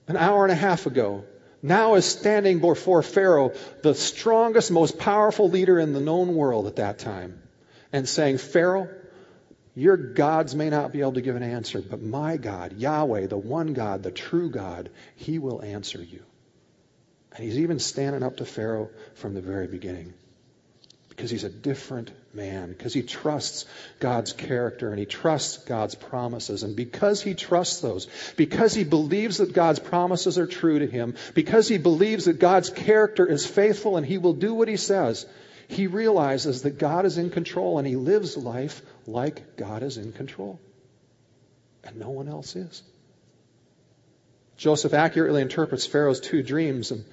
an 0.07 0.17
hour 0.17 0.43
and 0.43 0.51
a 0.51 0.55
half 0.55 0.85
ago. 0.85 1.25
Now 1.63 1.95
is 1.95 2.05
standing 2.05 2.59
before 2.59 3.01
Pharaoh, 3.01 3.53
the 3.81 3.95
strongest, 3.95 4.69
most 4.69 4.99
powerful 4.99 5.49
leader 5.49 5.79
in 5.79 5.93
the 5.93 5.99
known 5.99 6.35
world 6.35 6.67
at 6.67 6.75
that 6.75 6.99
time, 6.99 7.41
and 7.91 8.07
saying, 8.07 8.37
Pharaoh, 8.37 8.89
your 9.73 9.97
gods 9.97 10.53
may 10.53 10.69
not 10.69 10.91
be 10.91 11.01
able 11.01 11.13
to 11.13 11.21
give 11.21 11.35
an 11.35 11.41
answer, 11.41 11.81
but 11.81 12.03
my 12.03 12.37
God, 12.37 12.73
Yahweh, 12.73 13.27
the 13.27 13.37
one 13.37 13.73
God, 13.73 14.03
the 14.03 14.11
true 14.11 14.51
God, 14.51 14.91
He 15.15 15.39
will 15.39 15.63
answer 15.63 16.03
you. 16.03 16.21
And 17.35 17.43
he's 17.43 17.57
even 17.57 17.79
standing 17.79 18.21
up 18.21 18.37
to 18.37 18.45
Pharaoh 18.45 18.91
from 19.15 19.33
the 19.33 19.41
very 19.41 19.65
beginning 19.65 20.13
because 21.15 21.29
he's 21.29 21.43
a 21.43 21.49
different 21.49 22.11
man, 22.33 22.69
because 22.69 22.91
he 22.91 23.03
trusts 23.03 23.67
God's 23.99 24.33
character 24.33 24.89
and 24.89 24.97
he 24.97 25.05
trusts 25.05 25.57
God's 25.57 25.93
promises. 25.93 26.63
And 26.63 26.75
because 26.75 27.21
he 27.21 27.35
trusts 27.35 27.81
those, 27.81 28.07
because 28.35 28.73
he 28.73 28.83
believes 28.83 29.37
that 29.37 29.53
God's 29.53 29.77
promises 29.77 30.39
are 30.39 30.47
true 30.47 30.79
to 30.79 30.87
him, 30.87 31.13
because 31.35 31.67
he 31.67 31.77
believes 31.77 32.25
that 32.25 32.39
God's 32.39 32.71
character 32.71 33.27
is 33.27 33.45
faithful 33.45 33.95
and 33.95 34.05
he 34.05 34.17
will 34.17 34.33
do 34.33 34.55
what 34.55 34.67
he 34.67 34.75
says, 34.75 35.27
he 35.67 35.85
realizes 35.85 36.63
that 36.63 36.79
God 36.79 37.05
is 37.05 37.19
in 37.19 37.29
control 37.29 37.77
and 37.77 37.87
he 37.87 37.95
lives 37.95 38.35
life 38.35 38.81
like 39.05 39.55
God 39.55 39.83
is 39.83 39.97
in 39.97 40.13
control. 40.13 40.59
And 41.83 41.97
no 41.97 42.09
one 42.09 42.27
else 42.27 42.55
is. 42.55 42.81
Joseph 44.57 44.95
accurately 44.95 45.43
interprets 45.43 45.85
Pharaoh's 45.85 46.19
two 46.19 46.41
dreams 46.41 46.89
and 46.89 47.05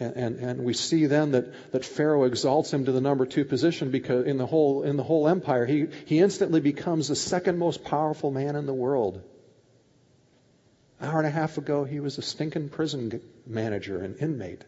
and, 0.00 0.16
and, 0.16 0.38
and, 0.38 0.64
we 0.64 0.72
see 0.72 1.06
then 1.06 1.32
that, 1.32 1.72
that 1.72 1.84
Pharaoh 1.84 2.24
exalts 2.24 2.72
him 2.72 2.86
to 2.86 2.92
the 2.92 3.02
number 3.02 3.26
two 3.26 3.44
position 3.44 3.90
because 3.90 4.26
in 4.26 4.38
the 4.38 4.46
whole, 4.46 4.82
in 4.82 4.96
the 4.96 5.02
whole 5.02 5.28
empire, 5.28 5.66
he, 5.66 5.88
he 6.06 6.18
instantly 6.18 6.60
becomes 6.60 7.08
the 7.08 7.14
second 7.14 7.58
most 7.58 7.84
powerful 7.84 8.30
man 8.30 8.56
in 8.56 8.64
the 8.64 8.74
world. 8.74 9.22
An 11.00 11.10
hour 11.10 11.18
and 11.18 11.26
a 11.26 11.30
half 11.30 11.58
ago, 11.58 11.84
he 11.84 12.00
was 12.00 12.16
a 12.16 12.22
stinking 12.22 12.70
prison 12.70 13.20
manager 13.46 14.02
and 14.02 14.16
inmate. 14.16 14.64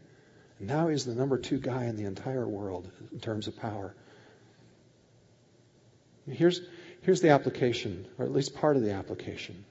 And 0.58 0.68
now 0.68 0.88
he's 0.88 1.06
the 1.06 1.14
number 1.14 1.38
two 1.38 1.58
guy 1.58 1.86
in 1.86 1.96
the 1.96 2.04
entire 2.04 2.46
world 2.46 2.90
in 3.10 3.18
terms 3.18 3.48
of 3.48 3.56
power. 3.56 3.94
Here's, 6.28 6.60
here's 7.00 7.22
the 7.22 7.30
application, 7.30 8.06
or 8.18 8.26
at 8.26 8.32
least 8.32 8.54
part 8.54 8.76
of 8.76 8.82
the 8.82 8.92
application. 8.92 9.64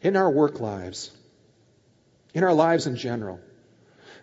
In 0.00 0.16
our 0.16 0.30
work 0.30 0.58
lives, 0.58 1.12
in 2.34 2.44
our 2.44 2.54
lives 2.54 2.86
in 2.86 2.96
general? 2.96 3.40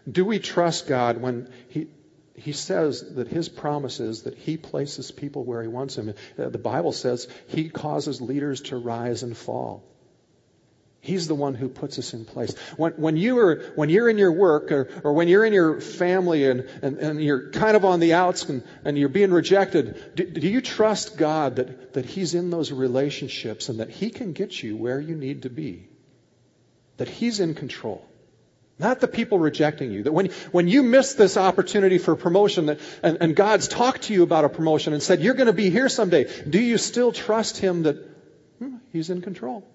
Do 0.10 0.26
we 0.26 0.39
trust 0.39 0.88
God 0.88 1.22
when 1.22 1.50
He, 1.69 1.88
he 2.36 2.54
says 2.54 3.15
that 3.15 3.28
His 3.28 3.50
promise 3.50 4.00
is 4.00 4.24
that 4.24 4.36
He 4.36 4.58
places 4.58 5.12
people 5.12 5.43
where 5.43 5.62
He 5.62 5.67
wants 5.67 5.95
them? 5.95 6.13
Uh, 6.38 6.50
the 6.50 6.58
Bible 6.58 6.91
says 6.91 7.28
He 7.48 7.69
causes 7.69 8.22
leaders 8.22 8.62
to 8.62 8.78
rise 8.78 9.24
and 9.24 9.36
fall. 9.36 9.84
He's 11.02 11.28
the 11.28 11.36
one 11.36 11.56
who 11.56 11.69
puts 11.69 11.98
us 11.98 12.13
in 12.13 12.26
place. 12.26 12.54
When, 12.76 12.91
when, 12.93 13.15
you 13.15 13.39
are, 13.39 13.63
when 13.76 13.89
you're 13.89 14.10
in 14.10 14.17
your 14.17 14.34
work 14.34 14.72
or, 14.72 14.89
or 15.04 15.13
when 15.13 15.30
you're 15.30 15.45
in 15.45 15.54
your 15.54 15.80
family 15.80 16.45
and, 16.45 16.62
and, 16.82 16.98
and 16.98 17.24
you're 17.24 17.52
kind 17.52 17.78
of 17.78 17.86
on 17.86 18.02
the 18.02 18.13
outs 18.13 18.50
and, 18.50 18.63
and 18.84 18.98
you're 18.98 19.08
being 19.08 19.32
rejected, 19.32 20.15
do, 20.15 20.26
do 20.26 20.48
you 20.48 20.60
trust 20.60 21.17
God 21.17 21.56
that, 21.56 21.93
that 21.93 22.06
He's 22.06 22.36
in 22.36 22.50
those 22.50 22.72
relationships 22.74 23.69
and 23.69 23.80
that 23.80 23.89
He 23.89 24.10
can 24.10 24.34
get 24.34 24.62
you 24.62 24.76
where 24.76 25.00
you 25.00 25.15
need 25.15 25.43
to 25.43 25.50
be? 25.50 25.88
That 27.00 27.08
He's 27.08 27.40
in 27.40 27.56
control. 27.56 28.06
Not 28.78 29.02
the 29.02 29.08
people 29.10 29.40
rejecting 29.40 29.92
you. 29.92 30.04
That 30.04 30.14
when, 30.14 30.28
when 30.52 30.70
you 30.70 30.84
miss 30.84 31.14
this 31.14 31.36
opportunity 31.36 31.98
for 31.98 32.16
promotion 32.16 32.68
that, 32.68 32.80
and, 33.04 33.18
and 33.20 33.36
God's 33.36 33.68
talked 33.68 34.04
to 34.04 34.14
you 34.14 34.24
about 34.24 34.46
a 34.46 34.50
promotion 34.50 34.94
and 34.94 35.04
said, 35.04 35.22
you're 35.22 35.34
going 35.34 35.48
to 35.48 35.54
be 35.54 35.70
here 35.70 35.90
someday, 35.90 36.28
do 36.50 36.60
you 36.60 36.78
still 36.78 37.12
trust 37.12 37.58
Him 37.58 37.84
that 37.84 37.98
hmm, 38.60 38.78
He's 38.94 39.10
in 39.10 39.22
control? 39.22 39.68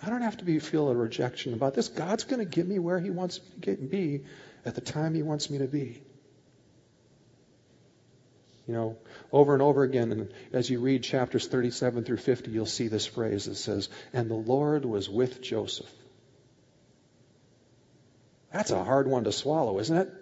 I 0.00 0.10
don't 0.10 0.22
have 0.22 0.36
to 0.36 0.44
be, 0.44 0.60
feel 0.60 0.88
a 0.88 0.94
rejection 0.94 1.54
about 1.54 1.74
this. 1.74 1.88
God's 1.88 2.22
going 2.22 2.38
to 2.38 2.44
get 2.44 2.68
me 2.68 2.78
where 2.78 3.00
He 3.00 3.10
wants 3.10 3.40
me 3.40 3.46
to 3.54 3.60
get, 3.60 3.90
be 3.90 4.24
at 4.64 4.76
the 4.76 4.80
time 4.80 5.14
He 5.14 5.24
wants 5.24 5.50
me 5.50 5.58
to 5.58 5.66
be. 5.66 6.00
You 8.68 8.74
know, 8.74 8.96
over 9.32 9.54
and 9.54 9.62
over 9.62 9.82
again, 9.82 10.12
and 10.12 10.32
as 10.52 10.68
you 10.68 10.78
read 10.78 11.02
chapters 11.02 11.48
37 11.48 12.04
through 12.04 12.18
50, 12.18 12.50
you'll 12.50 12.66
see 12.66 12.86
this 12.86 13.06
phrase 13.06 13.46
that 13.46 13.56
says, 13.56 13.88
And 14.12 14.30
the 14.30 14.34
Lord 14.34 14.84
was 14.84 15.08
with 15.08 15.40
Joseph 15.42 15.90
that's 18.52 18.70
a 18.70 18.82
hard 18.82 19.06
one 19.06 19.24
to 19.24 19.32
swallow, 19.32 19.78
isn't 19.78 19.96
it? 19.96 20.12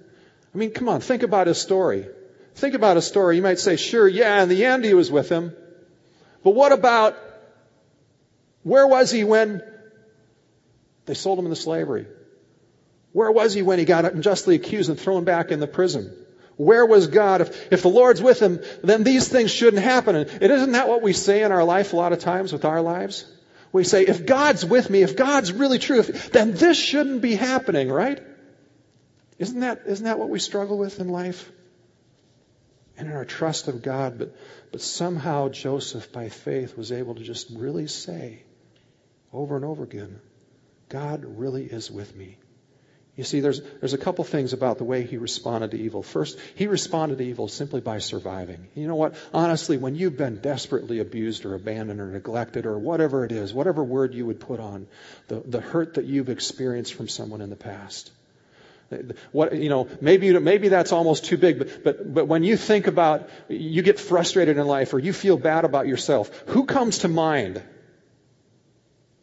I 0.55 0.59
mean, 0.59 0.71
come 0.71 0.89
on, 0.89 1.01
think 1.01 1.23
about 1.23 1.47
his 1.47 1.59
story. 1.59 2.07
Think 2.55 2.75
about 2.75 2.97
his 2.97 3.07
story. 3.07 3.37
You 3.37 3.43
might 3.43 3.59
say, 3.59 3.77
sure, 3.77 4.09
yeah, 4.09 4.43
in 4.43 4.49
the 4.49 4.65
end 4.65 4.85
he 4.85 4.95
was 4.95 5.11
with 5.11 5.29
him. 5.29 5.55
But 6.43 6.53
what 6.53 6.73
about, 6.73 7.17
where 8.63 8.87
was 8.87 9.11
he 9.11 9.25
when 9.25 9.63
they 11.05 11.15
sold 11.15 11.39
him 11.39 11.45
into 11.45 11.57
slavery? 11.57 12.07
Where 13.13 13.31
was 13.31 13.55
he 13.55 13.63
when 13.63 13.79
he 13.79 13.85
got 13.85 14.05
unjustly 14.05 14.57
accused 14.57 14.91
and 14.91 14.99
thrown 14.99 15.25
back 15.25 15.51
in 15.51 15.61
the 15.61 15.67
prison? 15.67 16.15
Where 16.57 16.87
was 16.87 17.09
God? 17.09 17.43
If, 17.43 17.73
if 17.73 17.83
the 17.83 17.89
Lord's 17.89 18.23
with 18.23 18.41
him, 18.41 18.61
then 18.83 19.05
these 19.05 19.29
things 19.29 19.51
shouldn't 19.51 19.83
happen. 19.83 20.17
And 20.17 20.43
isn't 20.43 20.73
that 20.73 20.89
what 20.89 21.03
we 21.03 21.13
say 21.13 21.43
in 21.43 21.53
our 21.53 21.65
life 21.65 21.93
a 21.93 21.97
lot 21.97 22.13
of 22.13 22.21
times 22.21 22.53
with 22.53 22.65
our 22.65 22.81
lives? 22.81 23.31
We 23.77 23.85
say, 23.85 24.05
if 24.05 24.27
God's 24.27 24.65
with 24.65 24.91
me, 24.91 25.03
if 25.03 25.17
God's 25.17 25.53
really 25.53 25.79
true, 25.79 26.01
if, 26.01 26.33
then 26.33 26.53
this 26.53 26.77
shouldn't 26.77 27.23
be 27.23 27.35
happening, 27.35 27.89
right? 27.91 28.21
Isn't 29.39 29.61
that, 29.61 29.83
isn't 29.87 30.05
that 30.05 30.19
what 30.19 30.29
we 30.29 30.39
struggle 30.39 30.79
with 30.79 30.99
in 30.99 31.09
life? 31.09 31.51
and 32.97 33.09
in 33.09 33.15
our 33.15 33.25
trust 33.25 33.69
of 33.69 33.83
God. 33.83 34.19
But, 34.19 34.35
but 34.73 34.81
somehow 34.81 35.49
Joseph, 35.49 36.13
by 36.13 36.29
faith, 36.29 36.77
was 36.77 36.93
able 36.93 37.15
to 37.17 37.23
just 37.23 37.51
really 37.51 37.87
say 37.87 38.43
over 39.33 39.57
and 39.57 39.65
over 39.65 39.85
again, 39.85 40.21
God 40.89 41.25
really 41.25 41.65
is 41.65 41.91
with 41.91 42.15
me. 42.17 42.39
You 43.17 43.25
see, 43.25 43.41
there's, 43.41 43.63
there's 43.81 43.95
a 43.95 43.99
couple 43.99 44.25
things 44.25 44.53
about 44.53 44.77
the 44.77 44.85
way 44.85 45.03
he 45.03 45.17
responded 45.17 45.71
to 45.71 45.79
evil. 45.79 46.03
First, 46.03 46.39
he 46.55 46.67
responded 46.67 47.17
to 47.17 47.25
evil 47.25 47.49
simply 47.49 47.81
by 47.81 47.99
surviving. 47.99 48.69
You 48.75 48.87
know 48.87 48.95
what? 48.95 49.15
Honestly, 49.33 49.79
when 49.79 49.95
you've 49.95 50.19
been 50.19 50.41
desperately 50.43 50.99
abused 50.99 51.47
or 51.47 51.55
abandoned 51.55 51.99
or 51.99 52.09
neglected 52.09 52.67
or 52.67 52.79
whatever 52.79 53.25
it 53.25 53.33
is, 53.33 53.55
whatever 53.55 53.83
word 53.83 54.13
you 54.13 54.27
would 54.27 54.39
put 54.39 54.61
on 54.61 54.87
the, 55.29 55.41
the 55.41 55.63
hurt 55.63 55.95
that 55.95 56.05
you've 56.05 56.29
experienced 56.29 56.93
from 56.93 57.09
someone 57.09 57.41
in 57.41 57.49
the 57.49 57.57
past, 57.57 58.11
what, 59.33 59.57
you 59.57 59.71
know, 59.71 59.89
maybe, 60.01 60.39
maybe 60.39 60.69
that's 60.69 60.93
almost 60.93 61.25
too 61.25 61.39
big, 61.39 61.59
but, 61.59 61.85
but, 61.85 62.15
but 62.15 62.29
when 62.29 62.45
you 62.45 62.57
think 62.57 62.87
about, 62.87 63.29
you 63.49 63.83
get 63.83 63.99
frustrated 63.99 64.59
in 64.59 64.67
life 64.67 64.93
or 64.93 64.99
you 64.99 65.13
feel 65.13 65.37
bad 65.37 65.65
about 65.65 65.87
yourself, 65.87 66.29
who 66.49 66.67
comes 66.67 66.99
to 66.99 67.09
mind 67.09 67.63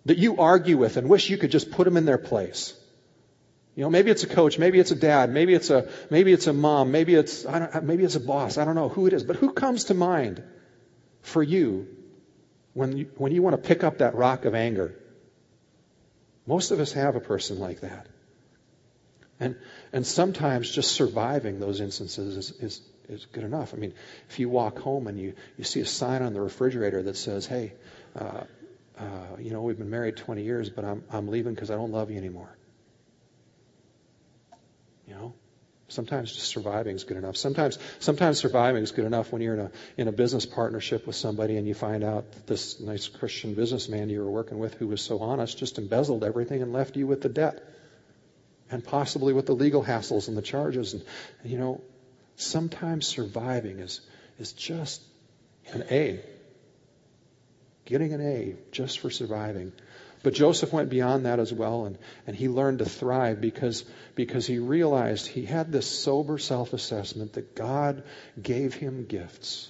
that 0.06 0.18
you 0.18 0.38
argue 0.38 0.78
with 0.78 0.98
and 0.98 1.08
wish 1.08 1.30
you 1.30 1.38
could 1.38 1.52
just 1.52 1.72
put 1.72 1.86
them 1.86 1.96
in 1.96 2.06
their 2.06 2.18
place? 2.18 2.74
You 3.76 3.84
know, 3.84 3.90
maybe 3.90 4.12
it's 4.12 4.24
a 4.24 4.28
coach, 4.28 4.60
maybe 4.60 4.80
it's 4.80 4.92
a 4.92 4.96
dad, 4.96 5.32
maybe 5.32 5.54
it's 5.56 5.72
a, 5.72 5.90
maybe 6.12 6.32
it's 6.32 6.46
a 6.46 6.54
mom, 6.54 6.92
maybe 6.92 7.16
it's, 7.16 7.46
I 7.46 7.60
don't, 7.60 7.84
maybe 7.86 8.04
it's 8.04 8.16
a 8.16 8.20
boss. 8.20 8.58
I 8.58 8.66
don't 8.66 8.76
know 8.76 8.90
who 8.90 9.08
it 9.08 9.14
is, 9.14 9.24
but 9.24 9.36
who 9.36 9.52
comes 9.52 9.86
to 9.86 9.96
mind 9.96 10.44
for 11.22 11.42
you 11.42 11.88
when 12.74 12.98
you, 12.98 13.10
when 13.18 13.32
you 13.32 13.42
want 13.42 13.56
to 13.56 13.68
pick 13.68 13.84
up 13.84 13.98
that 13.98 14.14
rock 14.14 14.46
of 14.46 14.54
anger? 14.54 14.96
Most 16.46 16.70
of 16.72 16.80
us 16.80 16.94
have 16.94 17.16
a 17.16 17.20
person 17.20 17.60
like 17.60 17.82
that. 17.82 18.08
And, 19.40 19.56
and 19.92 20.06
sometimes 20.06 20.70
just 20.70 20.92
surviving 20.92 21.60
those 21.60 21.82
instances 21.82 22.38
is, 22.38 22.52
is, 22.60 22.82
is 23.10 23.26
good 23.26 23.44
enough. 23.44 23.74
I 23.74 23.78
mean, 23.78 23.94
if 24.30 24.38
you 24.38 24.50
walk 24.50 24.78
home 24.80 25.08
and 25.08 25.20
you, 25.20 25.34
you 25.58 25.64
see 25.64 25.80
a 25.80 25.86
sign 25.86 26.22
on 26.22 26.34
the 26.34 26.42
refrigerator 26.42 27.02
that 27.04 27.18
says, 27.18 27.48
hey, 27.48 27.74
uh, 28.16 28.44
uh, 29.00 29.04
you 29.40 29.50
know, 29.50 29.64
we've 29.64 29.78
been 29.80 29.90
married 29.90 30.18
20 30.18 30.44
years, 30.44 30.70
but 30.70 30.86
I'm, 30.86 31.04
I'm 31.10 31.28
leaving 31.28 31.56
because 31.56 31.72
I 31.72 31.76
don't 31.76 31.92
love 31.92 32.12
you 32.12 32.18
anymore. 32.18 32.56
Know, 35.13 35.34
sometimes 35.89 36.34
just 36.34 36.47
surviving 36.47 36.95
is 36.95 37.04
good 37.04 37.17
enough. 37.17 37.38
Sometimes, 37.38 37.78
sometimes 37.99 38.39
surviving 38.39 38.82
is 38.82 38.91
good 38.91 39.06
enough 39.06 39.32
when 39.32 39.41
you're 39.41 39.54
in 39.54 39.60
a 39.60 39.71
in 39.95 40.08
a 40.08 40.12
business 40.12 40.45
partnership 40.45 41.06
with 41.06 41.15
somebody 41.15 41.58
and 41.58 41.67
you 41.67 41.76
find 41.76 42.04
out 42.04 42.32
that 42.32 42.47
this 42.47 42.80
nice 42.80 43.08
Christian 43.08 43.54
businessman 43.54 44.10
you 44.10 44.21
were 44.21 44.32
working 44.32 44.58
with, 44.58 44.73
who 44.73 44.88
was 44.88 45.02
so 45.02 45.19
honest, 45.19 45.58
just 45.58 45.78
embezzled 45.78 46.23
everything 46.23 46.63
and 46.63 46.73
left 46.73 46.97
you 46.97 47.06
with 47.06 47.21
the 47.21 47.30
debt, 47.30 47.63
and 48.71 48.84
possibly 48.84 49.34
with 49.34 49.45
the 49.45 49.54
legal 49.54 49.84
hassles 49.84 50.28
and 50.28 50.36
the 50.36 50.41
charges. 50.41 50.93
And 50.93 51.04
you 51.43 51.60
know, 51.60 51.82
sometimes 52.38 53.06
surviving 53.06 53.80
is 53.80 54.02
is 54.39 54.52
just 54.54 55.02
an 55.73 55.84
A. 55.91 56.21
Getting 57.86 58.13
an 58.13 58.21
A 58.21 58.56
just 58.71 58.99
for 58.99 59.12
surviving. 59.12 59.73
But 60.24 60.34
Joseph 60.34 60.72
went 60.72 60.90
beyond 60.90 61.26
that 61.26 61.40
as 61.40 61.54
well, 61.54 61.86
and, 61.86 61.98
and 62.26 62.36
he 62.36 62.48
learned 62.48 62.80
to 62.80 62.86
thrive 62.86 63.42
because, 63.42 63.84
because 64.16 64.48
he 64.48 64.58
realized 64.58 65.28
he 65.28 65.46
had 65.46 65.72
this 65.72 65.86
sober 65.86 66.38
self 66.38 66.72
assessment 66.72 67.34
that 67.34 67.56
God 67.56 68.04
gave 68.42 68.74
him 68.74 69.06
gifts. 69.06 69.70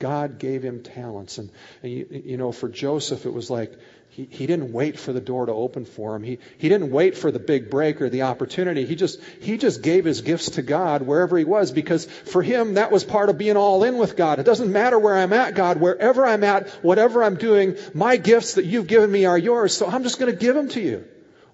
God 0.00 0.40
gave 0.40 0.62
him 0.64 0.82
talents. 0.82 1.38
And, 1.38 1.50
and 1.82 1.92
you, 1.92 2.22
you, 2.24 2.36
know, 2.36 2.50
for 2.50 2.68
Joseph, 2.68 3.24
it 3.24 3.32
was 3.32 3.50
like 3.50 3.72
he, 4.14 4.28
he 4.30 4.46
didn't 4.46 4.72
wait 4.72 4.96
for 4.96 5.12
the 5.12 5.20
door 5.20 5.46
to 5.46 5.52
open 5.52 5.84
for 5.84 6.14
him. 6.14 6.22
He, 6.22 6.38
he 6.58 6.68
didn't 6.68 6.92
wait 6.92 7.18
for 7.18 7.32
the 7.32 7.40
big 7.40 7.68
break 7.68 8.00
or 8.00 8.08
the 8.08 8.22
opportunity. 8.22 8.86
He 8.86 8.94
just, 8.94 9.20
he 9.40 9.58
just 9.58 9.82
gave 9.82 10.04
his 10.04 10.20
gifts 10.20 10.50
to 10.50 10.62
God 10.62 11.02
wherever 11.02 11.36
he 11.36 11.42
was 11.42 11.72
because 11.72 12.04
for 12.04 12.40
him, 12.40 12.74
that 12.74 12.92
was 12.92 13.02
part 13.02 13.28
of 13.28 13.38
being 13.38 13.56
all 13.56 13.82
in 13.82 13.98
with 13.98 14.16
God. 14.16 14.38
It 14.38 14.44
doesn't 14.44 14.70
matter 14.70 15.00
where 15.00 15.16
I'm 15.16 15.32
at, 15.32 15.56
God. 15.56 15.80
Wherever 15.80 16.24
I'm 16.24 16.44
at, 16.44 16.68
whatever 16.84 17.24
I'm 17.24 17.34
doing, 17.34 17.76
my 17.92 18.16
gifts 18.16 18.54
that 18.54 18.64
you've 18.64 18.86
given 18.86 19.10
me 19.10 19.24
are 19.24 19.36
yours. 19.36 19.76
So 19.76 19.88
I'm 19.88 20.04
just 20.04 20.20
going 20.20 20.30
to 20.30 20.38
give 20.38 20.54
them 20.54 20.68
to 20.68 20.80
you. 20.80 21.04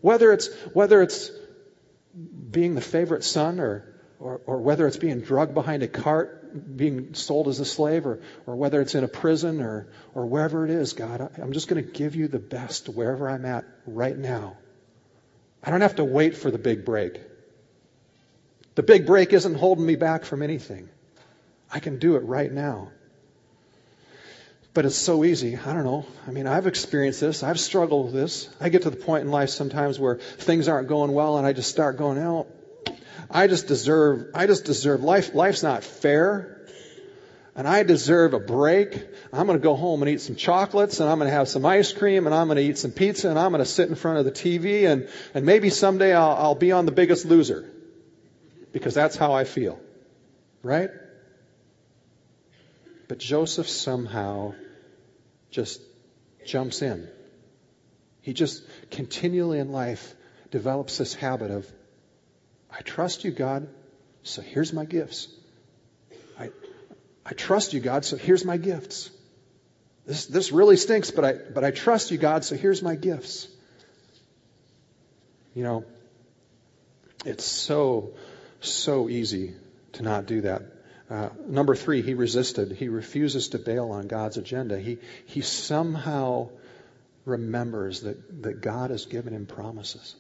Whether 0.02 0.30
it's, 0.30 0.52
whether 0.74 1.00
it's 1.00 1.30
being 2.50 2.74
the 2.74 2.82
favorite 2.82 3.24
son 3.24 3.58
or, 3.58 4.02
or, 4.18 4.42
or 4.44 4.58
whether 4.58 4.86
it's 4.86 4.98
being 4.98 5.22
drugged 5.22 5.54
behind 5.54 5.82
a 5.82 5.88
cart 5.88 6.39
being 6.76 7.14
sold 7.14 7.48
as 7.48 7.60
a 7.60 7.64
slave 7.64 8.06
or, 8.06 8.20
or 8.46 8.56
whether 8.56 8.80
it's 8.80 8.94
in 8.94 9.04
a 9.04 9.08
prison 9.08 9.60
or, 9.60 9.88
or 10.14 10.26
wherever 10.26 10.64
it 10.64 10.70
is, 10.70 10.92
God, 10.92 11.20
I, 11.20 11.42
I'm 11.42 11.52
just 11.52 11.68
going 11.68 11.84
to 11.84 11.90
give 11.90 12.16
you 12.16 12.28
the 12.28 12.38
best 12.38 12.88
wherever 12.88 13.28
I'm 13.28 13.44
at 13.44 13.64
right 13.86 14.16
now. 14.16 14.56
I 15.62 15.70
don't 15.70 15.82
have 15.82 15.96
to 15.96 16.04
wait 16.04 16.36
for 16.36 16.50
the 16.50 16.58
big 16.58 16.84
break. 16.84 17.20
The 18.74 18.82
big 18.82 19.06
break 19.06 19.32
isn't 19.32 19.54
holding 19.54 19.84
me 19.84 19.96
back 19.96 20.24
from 20.24 20.42
anything. 20.42 20.88
I 21.72 21.80
can 21.80 21.98
do 21.98 22.16
it 22.16 22.20
right 22.20 22.50
now. 22.50 22.90
But 24.72 24.86
it's 24.86 24.96
so 24.96 25.24
easy. 25.24 25.56
I 25.56 25.72
don't 25.72 25.84
know. 25.84 26.06
I 26.28 26.30
mean, 26.30 26.46
I've 26.46 26.66
experienced 26.66 27.20
this. 27.20 27.42
I've 27.42 27.58
struggled 27.58 28.06
with 28.06 28.14
this. 28.14 28.48
I 28.60 28.68
get 28.68 28.82
to 28.82 28.90
the 28.90 28.96
point 28.96 29.24
in 29.24 29.30
life 29.30 29.50
sometimes 29.50 29.98
where 29.98 30.16
things 30.16 30.68
aren't 30.68 30.88
going 30.88 31.12
well 31.12 31.38
and 31.38 31.46
I 31.46 31.52
just 31.52 31.70
start 31.70 31.96
going, 31.96 32.18
oh, 32.18 32.46
I 33.30 33.46
just 33.46 33.68
deserve, 33.68 34.30
I 34.34 34.46
just 34.46 34.64
deserve 34.64 35.04
life. 35.04 35.34
Life's 35.34 35.62
not 35.62 35.84
fair. 35.84 36.56
And 37.54 37.68
I 37.68 37.82
deserve 37.82 38.34
a 38.34 38.40
break. 38.40 38.94
I'm 39.32 39.46
going 39.46 39.58
to 39.58 39.62
go 39.62 39.76
home 39.76 40.02
and 40.02 40.10
eat 40.10 40.20
some 40.20 40.34
chocolates 40.34 41.00
and 41.00 41.08
I'm 41.08 41.18
going 41.18 41.30
to 41.30 41.34
have 41.34 41.48
some 41.48 41.64
ice 41.66 41.92
cream 41.92 42.26
and 42.26 42.34
I'm 42.34 42.46
going 42.48 42.56
to 42.56 42.62
eat 42.62 42.78
some 42.78 42.90
pizza 42.90 43.28
and 43.28 43.38
I'm 43.38 43.50
going 43.52 43.62
to 43.62 43.70
sit 43.70 43.88
in 43.88 43.94
front 43.94 44.18
of 44.18 44.24
the 44.24 44.32
TV 44.32 44.90
and, 44.90 45.08
and 45.34 45.44
maybe 45.44 45.70
someday 45.70 46.14
I'll, 46.14 46.36
I'll 46.36 46.54
be 46.54 46.72
on 46.72 46.86
the 46.86 46.92
biggest 46.92 47.24
loser. 47.24 47.70
Because 48.72 48.94
that's 48.94 49.16
how 49.16 49.32
I 49.32 49.44
feel. 49.44 49.78
Right? 50.62 50.90
But 53.08 53.18
Joseph 53.18 53.68
somehow 53.68 54.54
just 55.50 55.80
jumps 56.46 56.82
in. 56.82 57.08
He 58.22 58.32
just 58.32 58.62
continually 58.90 59.58
in 59.58 59.72
life 59.72 60.14
develops 60.50 60.98
this 60.98 61.14
habit 61.14 61.50
of 61.50 61.70
I 62.72 62.82
trust 62.82 63.24
you, 63.24 63.30
God, 63.30 63.68
so 64.22 64.42
here's 64.42 64.72
my 64.72 64.84
gifts. 64.84 65.28
I, 66.38 66.50
I 67.24 67.32
trust 67.32 67.72
you, 67.72 67.80
God, 67.80 68.04
so 68.04 68.16
here's 68.16 68.44
my 68.44 68.56
gifts. 68.56 69.10
This, 70.06 70.26
this 70.26 70.52
really 70.52 70.76
stinks, 70.76 71.10
but 71.10 71.24
I, 71.24 71.32
but 71.32 71.64
I 71.64 71.70
trust 71.70 72.10
you, 72.10 72.18
God, 72.18 72.44
so 72.44 72.56
here's 72.56 72.82
my 72.82 72.96
gifts. 72.96 73.48
You 75.54 75.64
know, 75.64 75.84
it's 77.24 77.44
so, 77.44 78.14
so 78.60 79.08
easy 79.08 79.54
to 79.92 80.02
not 80.02 80.26
do 80.26 80.42
that. 80.42 80.62
Uh, 81.10 81.28
number 81.46 81.74
three, 81.74 82.02
he 82.02 82.14
resisted. 82.14 82.70
He 82.72 82.88
refuses 82.88 83.48
to 83.48 83.58
bail 83.58 83.90
on 83.90 84.06
God's 84.06 84.36
agenda. 84.36 84.78
He, 84.78 84.98
he 85.26 85.40
somehow 85.40 86.50
remembers 87.24 88.02
that, 88.02 88.42
that 88.42 88.60
God 88.60 88.90
has 88.90 89.06
given 89.06 89.34
him 89.34 89.46
promises. 89.46 90.14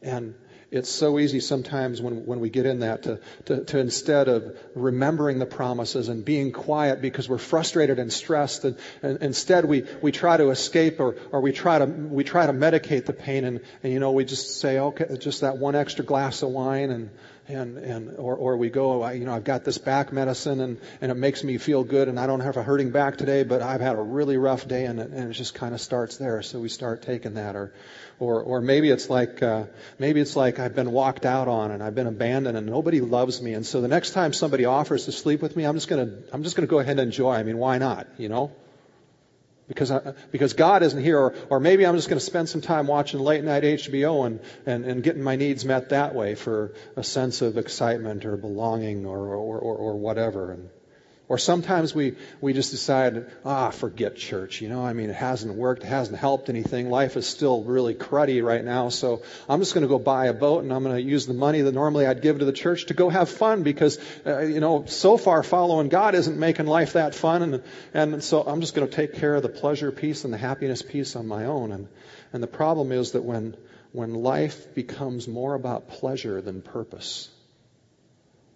And 0.00 0.34
it's 0.72 0.90
so 0.90 1.18
easy 1.18 1.38
sometimes 1.40 2.00
when, 2.00 2.24
when 2.24 2.40
we 2.40 2.48
get 2.48 2.64
in 2.64 2.80
that 2.80 3.02
to, 3.02 3.20
to, 3.44 3.64
to, 3.64 3.78
instead 3.78 4.28
of 4.28 4.56
remembering 4.74 5.38
the 5.38 5.46
promises 5.46 6.08
and 6.08 6.24
being 6.24 6.50
quiet 6.50 7.02
because 7.02 7.28
we're 7.28 7.36
frustrated 7.36 7.98
and 7.98 8.10
stressed 8.10 8.64
and, 8.64 8.76
and 9.02 9.22
instead 9.22 9.66
we, 9.66 9.84
we 10.00 10.10
try 10.10 10.36
to 10.38 10.48
escape 10.48 10.98
or, 10.98 11.16
or 11.30 11.42
we 11.42 11.52
try 11.52 11.78
to 11.78 11.84
we 11.84 12.24
try 12.24 12.46
to 12.46 12.52
medicate 12.52 13.04
the 13.04 13.12
pain 13.12 13.44
and, 13.44 13.60
and 13.82 13.92
you 13.92 14.00
know 14.00 14.12
we 14.12 14.24
just 14.24 14.60
say 14.60 14.78
okay 14.78 15.16
just 15.18 15.42
that 15.42 15.58
one 15.58 15.74
extra 15.74 16.04
glass 16.04 16.42
of 16.42 16.48
wine 16.48 16.90
and 16.90 17.10
and 17.48 17.76
and 17.76 18.16
or 18.18 18.36
or 18.36 18.56
we 18.56 18.70
go 18.70 19.02
I, 19.02 19.14
you 19.14 19.24
know 19.24 19.34
I've 19.34 19.44
got 19.44 19.64
this 19.64 19.78
back 19.78 20.12
medicine 20.12 20.60
and 20.60 20.80
and 21.00 21.10
it 21.10 21.16
makes 21.16 21.42
me 21.42 21.58
feel 21.58 21.82
good 21.82 22.08
and 22.08 22.18
I 22.18 22.26
don't 22.26 22.40
have 22.40 22.56
a 22.56 22.62
hurting 22.62 22.90
back 22.90 23.16
today 23.16 23.42
but 23.42 23.62
I've 23.62 23.80
had 23.80 23.96
a 23.96 24.00
really 24.00 24.36
rough 24.36 24.68
day 24.68 24.84
and 24.84 25.00
it, 25.00 25.10
and 25.10 25.30
it 25.30 25.34
just 25.34 25.54
kind 25.54 25.74
of 25.74 25.80
starts 25.80 26.16
there. 26.18 26.42
So 26.42 26.60
we 26.60 26.68
start 26.68 27.02
taking 27.02 27.34
that 27.34 27.56
or 27.56 27.72
or 28.20 28.42
or 28.42 28.60
maybe 28.60 28.90
it's 28.90 29.10
like 29.10 29.42
uh, 29.42 29.64
maybe 29.98 30.20
it's 30.20 30.36
like 30.36 30.60
I've 30.60 30.74
been 30.74 30.92
walked 30.92 31.26
out 31.26 31.48
on 31.48 31.72
and 31.72 31.82
I've 31.82 31.94
been 31.94 32.06
abandoned 32.06 32.56
and 32.56 32.66
nobody 32.66 33.00
loves 33.00 33.42
me. 33.42 33.54
And 33.54 33.66
so 33.66 33.80
the 33.80 33.88
next 33.88 34.12
time 34.12 34.32
somebody 34.32 34.64
offers 34.64 35.06
to 35.06 35.12
sleep 35.12 35.42
with 35.42 35.56
me 35.56 35.64
I'm 35.64 35.74
just 35.74 35.88
gonna 35.88 36.10
I'm 36.32 36.44
just 36.44 36.54
gonna 36.54 36.68
go 36.68 36.78
ahead 36.78 36.98
and 36.98 37.00
enjoy. 37.00 37.32
I 37.32 37.42
mean 37.42 37.58
why 37.58 37.78
not 37.78 38.06
you 38.18 38.28
know 38.28 38.52
because 39.72 39.90
I, 39.90 40.12
because 40.30 40.52
God 40.52 40.82
isn't 40.82 41.02
here, 41.02 41.18
or, 41.18 41.34
or 41.48 41.60
maybe 41.60 41.86
I'm 41.86 41.96
just 41.96 42.08
going 42.08 42.18
to 42.18 42.24
spend 42.24 42.48
some 42.48 42.60
time 42.60 42.86
watching 42.86 43.20
late 43.20 43.42
night 43.42 43.62
HBO 43.62 44.26
and, 44.26 44.40
and, 44.66 44.84
and 44.84 45.02
getting 45.02 45.22
my 45.22 45.36
needs 45.36 45.64
met 45.64 45.88
that 45.90 46.14
way 46.14 46.34
for 46.34 46.74
a 46.96 47.02
sense 47.02 47.40
of 47.40 47.56
excitement 47.56 48.24
or 48.24 48.36
belonging 48.36 49.06
or, 49.06 49.18
or, 49.18 49.58
or, 49.58 49.76
or 49.76 49.98
whatever. 49.98 50.52
And, 50.52 50.70
or 51.32 51.38
sometimes 51.38 51.94
we, 51.94 52.14
we 52.42 52.52
just 52.52 52.72
decide, 52.72 53.24
ah, 53.42 53.70
forget 53.70 54.16
church. 54.16 54.60
You 54.60 54.68
know, 54.68 54.84
I 54.84 54.92
mean, 54.92 55.08
it 55.08 55.16
hasn't 55.16 55.54
worked. 55.54 55.82
It 55.82 55.86
hasn't 55.86 56.18
helped 56.18 56.50
anything. 56.50 56.90
Life 56.90 57.16
is 57.16 57.26
still 57.26 57.62
really 57.62 57.94
cruddy 57.94 58.44
right 58.44 58.62
now. 58.62 58.90
So 58.90 59.22
I'm 59.48 59.58
just 59.58 59.72
going 59.72 59.80
to 59.80 59.88
go 59.88 59.98
buy 59.98 60.26
a 60.26 60.34
boat 60.34 60.62
and 60.62 60.70
I'm 60.70 60.82
going 60.82 60.94
to 60.94 61.00
use 61.00 61.24
the 61.24 61.32
money 61.32 61.62
that 61.62 61.72
normally 61.72 62.06
I'd 62.06 62.20
give 62.20 62.40
to 62.40 62.44
the 62.44 62.52
church 62.52 62.84
to 62.88 62.92
go 62.92 63.08
have 63.08 63.30
fun 63.30 63.62
because, 63.62 63.98
uh, 64.26 64.40
you 64.40 64.60
know, 64.60 64.84
so 64.84 65.16
far 65.16 65.42
following 65.42 65.88
God 65.88 66.14
isn't 66.14 66.38
making 66.38 66.66
life 66.66 66.92
that 66.92 67.14
fun. 67.14 67.42
And, 67.42 67.62
and 67.94 68.22
so 68.22 68.42
I'm 68.42 68.60
just 68.60 68.74
going 68.74 68.86
to 68.86 68.94
take 68.94 69.14
care 69.14 69.34
of 69.34 69.42
the 69.42 69.48
pleasure 69.48 69.90
piece 69.90 70.24
and 70.24 70.34
the 70.34 70.38
happiness 70.38 70.82
piece 70.82 71.16
on 71.16 71.26
my 71.26 71.46
own. 71.46 71.72
And, 71.72 71.88
and 72.34 72.42
the 72.42 72.46
problem 72.46 72.92
is 72.92 73.12
that 73.12 73.24
when, 73.24 73.56
when 73.92 74.12
life 74.12 74.74
becomes 74.74 75.26
more 75.26 75.54
about 75.54 75.88
pleasure 75.88 76.42
than 76.42 76.60
purpose, 76.60 77.30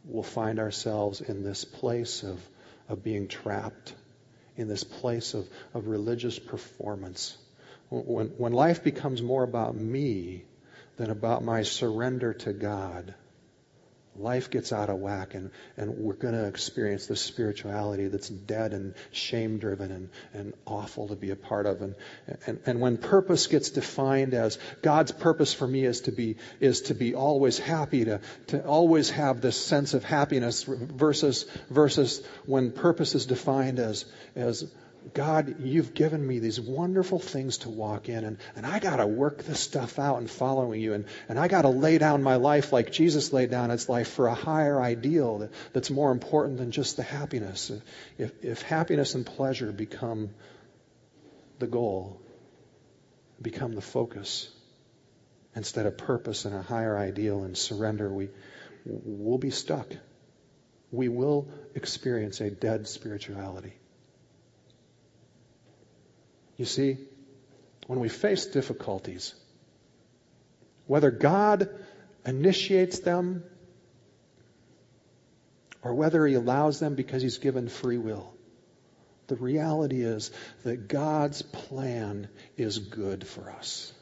we'll 0.05 0.23
find 0.23 0.59
ourselves 0.59 1.23
in 1.23 1.43
this 1.43 1.65
place 1.65 2.23
of, 2.23 2.39
of 2.89 3.03
being 3.03 3.29
trapped, 3.29 3.95
in 4.57 4.69
this 4.69 4.85
place 4.85 5.35
of, 5.35 5.49
of 5.75 5.87
religious 5.87 6.39
performance. 6.39 7.37
When, 7.91 8.29
when 8.39 8.53
life 8.53 8.83
becomes 8.83 9.23
more 9.23 9.43
about 9.43 9.77
me 9.77 10.45
than 10.97 11.11
about 11.11 11.45
my 11.45 11.63
surrender 11.63 12.33
to 12.33 12.53
God, 12.53 13.15
life 14.21 14.51
gets 14.51 14.73
out 14.73 14.91
of 14.91 14.99
whack 14.99 15.35
and, 15.35 15.51
and 15.77 15.99
we're 15.99 16.15
going 16.15 16.35
to 16.35 16.47
experience 16.47 17.07
this 17.07 17.21
spirituality 17.21 18.09
that's 18.09 18.29
dead 18.29 18.73
and 18.73 18.95
shame 19.13 19.59
driven 19.59 19.91
and, 19.91 20.09
and 20.35 20.55
awful 20.67 21.09
to 21.09 21.17
be 21.17 21.31
a 21.31 21.37
part 21.37 21.67
of. 21.67 21.83
And, 21.83 21.95
and, 22.47 22.61
and 22.67 22.81
when 22.81 22.97
purpose 22.97 23.47
gets 23.47 23.71
defined 23.71 24.35
as 24.35 24.59
God's 24.83 25.13
purpose 25.13 25.53
for 25.55 25.67
me 25.67 25.85
is 25.85 26.03
to 26.03 26.13
be, 26.13 26.37
is 26.61 26.83
to 26.83 26.95
be 26.95 27.15
always 27.15 27.59
happy, 27.59 28.05
to, 28.05 28.21
to 28.49 28.65
always 28.65 29.11
have 29.11 29.41
this 29.41 29.57
sense 29.57 29.95
of 29.95 30.05
happiness 30.05 30.63
versus, 30.65 31.47
versus 31.71 32.25
when 32.47 32.73
purpose 32.73 33.15
is 33.15 33.27
defined 33.27 33.79
as, 33.79 34.05
as 34.35 34.71
God, 35.15 35.57
you've 35.61 35.95
given 35.95 36.27
me 36.27 36.41
these 36.41 36.61
wonderful 36.61 37.19
things 37.19 37.59
to 37.59 37.69
walk 37.69 38.09
in, 38.09 38.25
and, 38.25 38.39
and 38.57 38.67
I 38.67 38.81
got 38.81 38.97
to 38.97 39.07
work 39.07 39.45
this 39.45 39.61
stuff 39.61 39.99
out 39.99 40.19
and 40.19 40.29
following 40.29 40.81
you, 40.81 40.95
and, 40.95 41.05
and 41.29 41.39
I 41.39 41.49
got 41.49 41.63
to 41.63 41.69
lay 41.69 41.99
down 41.99 42.23
my 42.23 42.37
life 42.37 42.73
like 42.73 42.91
Jesus 42.91 43.33
laid 43.33 43.51
down 43.51 43.71
his 43.71 43.89
life 43.89 44.09
for 44.09 44.27
a 44.27 44.35
higher 44.35 44.81
ideal 44.81 45.39
that, 45.39 45.53
that's 45.73 45.91
more 45.91 46.11
important 46.11 46.59
than 46.59 46.73
just 46.73 46.97
the 46.97 47.05
happiness. 47.05 47.71
If, 48.19 48.33
if 48.45 48.63
happiness 48.63 49.15
and 49.15 49.25
pleasure 49.25 49.71
become 49.71 50.31
the 51.59 51.69
goal, 51.69 52.21
become 53.41 53.75
the 53.75 53.83
focus, 53.83 54.51
instead 55.55 55.87
of 55.87 55.97
purpose 55.97 56.47
and 56.47 56.55
a 56.55 56.63
higher 56.63 56.99
ideal 56.99 57.45
and 57.45 57.57
surrender, 57.57 58.13
we, 58.13 58.29
we'll 58.85 59.39
be 59.39 59.51
stuck. 59.51 59.87
We 60.91 61.09
will 61.09 61.49
experience 61.75 62.41
a 62.41 62.51
dead 62.51 62.89
spirituality. 62.89 63.75
You 66.57 66.65
see, 66.65 66.99
when 67.87 68.01
we 68.01 68.09
face 68.09 68.47
difficulties, 68.47 69.35
whether 70.87 71.11
God 71.11 71.69
initiates 72.25 73.01
them 73.01 73.45
or 75.83 75.95
whether 75.95 76.27
He 76.27 76.35
allows 76.35 76.81
them 76.81 76.95
because 76.95 77.23
He's 77.23 77.39
given 77.39 77.69
free 77.69 77.99
will, 77.99 78.33
the 79.27 79.37
reality 79.37 80.03
is 80.03 80.31
that 80.63 80.89
God's 80.89 81.43
plan 81.43 82.29
is 82.57 82.79
good 82.79 83.27
for 83.27 83.51
us. 83.51 83.93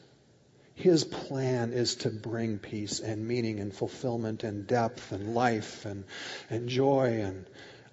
His 0.74 1.04
plan 1.04 1.72
is 1.72 1.96
to 1.96 2.10
bring 2.10 2.58
peace 2.58 3.00
and 3.00 3.26
meaning 3.26 3.60
and 3.60 3.72
fulfillment 3.72 4.42
and 4.44 4.66
depth 4.66 5.12
and 5.12 5.34
life 5.34 5.86
and, 5.86 6.04
and 6.50 6.68
joy 6.68 7.20
and 7.22 7.46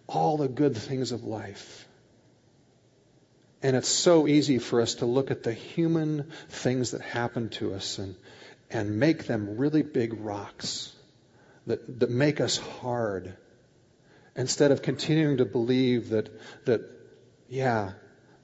all 0.08 0.38
the 0.38 0.48
good 0.48 0.76
things 0.76 1.12
of 1.12 1.24
life. 1.24 1.88
And 3.64 3.76
it's 3.76 3.88
so 3.88 4.28
easy 4.28 4.58
for 4.58 4.82
us 4.82 4.96
to 4.96 5.06
look 5.06 5.30
at 5.30 5.44
the 5.44 5.54
human 5.54 6.32
things 6.50 6.92
that 6.92 7.02
happen 7.02 7.50
to 7.50 7.74
us 7.74 8.00
and, 8.00 8.16
and 8.72 9.00
make 9.00 9.26
them 9.28 9.58
really 9.58 9.84
big 9.84 10.14
rocks 10.20 10.92
that, 11.68 12.00
that 12.00 12.10
make 12.10 12.42
us 12.42 12.58
hard 12.58 13.36
instead 14.36 14.72
of 14.72 14.82
continuing 14.82 15.38
to 15.38 15.46
believe 15.46 16.10
that, 16.10 16.30
that 16.66 16.82
yeah, 17.50 17.92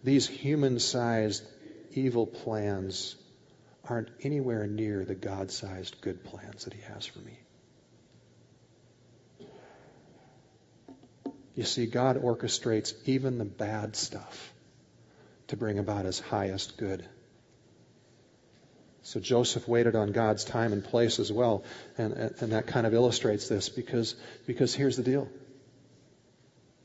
these 0.03 0.27
human 0.27 0.79
sized 0.79 1.43
evil 1.93 2.27
plans 2.27 3.15
aren't 3.89 4.09
anywhere 4.21 4.67
near 4.67 5.03
the 5.03 5.15
God 5.15 5.49
sized 5.49 5.99
good 6.01 6.23
plans 6.23 6.65
that 6.65 6.73
He 6.73 6.81
has 6.81 7.05
for 7.07 7.19
me. 7.19 7.39
You 11.55 11.63
see, 11.63 11.87
God 11.87 12.21
orchestrates 12.21 12.93
even 13.05 13.39
the 13.39 13.45
bad 13.45 13.95
stuff 13.95 14.53
to 15.47 15.57
bring 15.57 15.79
about 15.79 16.05
his 16.05 16.19
highest 16.19 16.77
good. 16.77 17.05
So 19.03 19.19
Joseph 19.21 19.67
waited 19.67 19.95
on 19.95 20.11
God's 20.11 20.43
time 20.43 20.73
and 20.73 20.83
place 20.83 21.19
as 21.19 21.31
well, 21.31 21.63
and, 21.97 22.13
and 22.13 22.51
that 22.51 22.67
kind 22.67 22.85
of 22.85 22.93
illustrates 22.93 23.47
this 23.47 23.69
because, 23.69 24.15
because 24.45 24.75
here's 24.75 24.97
the 24.97 25.03
deal. 25.03 25.29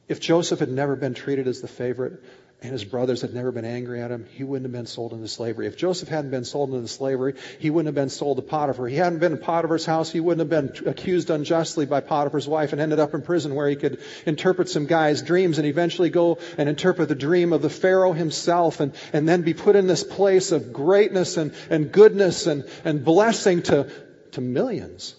If 0.09 0.21
Joseph 0.21 0.61
had 0.61 0.69
never 0.69 0.95
been 0.95 1.15
treated 1.15 1.49
as 1.49 1.61
the 1.61 1.69
favorite, 1.69 2.23
and 2.63 2.71
his 2.71 2.85
brothers 2.85 3.23
had 3.23 3.35
never 3.35 3.51
been 3.51 3.65
angry 3.65 4.01
at 4.01 4.13
him, 4.13 4.25
he 4.35 4.45
wouldn't 4.45 4.65
have 4.65 4.73
been 4.73 4.87
sold 4.87 5.13
into 5.13 5.27
slavery. 5.27 5.67
If 5.67 5.77
Joseph 5.77 6.09
hadn't 6.09 6.31
been 6.31 6.45
sold 6.45 6.73
into 6.73 6.87
slavery, 6.87 7.35
he 7.59 7.71
wouldn't 7.71 7.89
have 7.89 7.97
been 7.97 8.09
sold 8.09 8.37
to 8.37 8.43
Potiphar. 8.43 8.87
He 8.87 8.95
hadn't 8.95 9.19
been 9.19 9.33
in 9.33 9.39
Potiphar's 9.39 9.85
house, 9.85 10.13
he 10.13 10.21
wouldn't 10.21 10.49
have 10.49 10.49
been 10.49 10.89
accused 10.89 11.31
unjustly 11.31 11.87
by 11.87 12.01
Potiphar's 12.01 12.47
wife 12.47 12.73
and 12.73 12.81
ended 12.81 13.01
up 13.01 13.15
in 13.15 13.23
prison 13.23 13.57
where 13.57 13.69
he 13.69 13.75
could 13.75 14.01
interpret 14.27 14.69
some 14.69 14.87
guy's 14.87 15.23
dreams 15.23 15.59
and 15.59 15.67
eventually 15.67 16.09
go 16.09 16.39
and 16.57 16.69
interpret 16.69 17.09
the 17.09 17.17
dream 17.17 17.53
of 17.53 17.63
the 17.63 17.71
Pharaoh 17.71 18.13
himself 18.13 18.79
and, 18.79 18.95
and 19.13 19.29
then 19.29 19.43
be 19.43 19.55
put 19.55 19.75
in 19.75 19.89
this 19.89 20.05
place 20.05 20.53
of 20.53 20.73
greatness 20.73 21.37
and, 21.37 21.53
and 21.69 21.91
goodness 21.91 22.47
and, 22.47 22.65
and 22.85 23.05
blessing 23.05 23.63
to, 23.63 23.91
to 24.33 24.41
millions. 24.41 25.17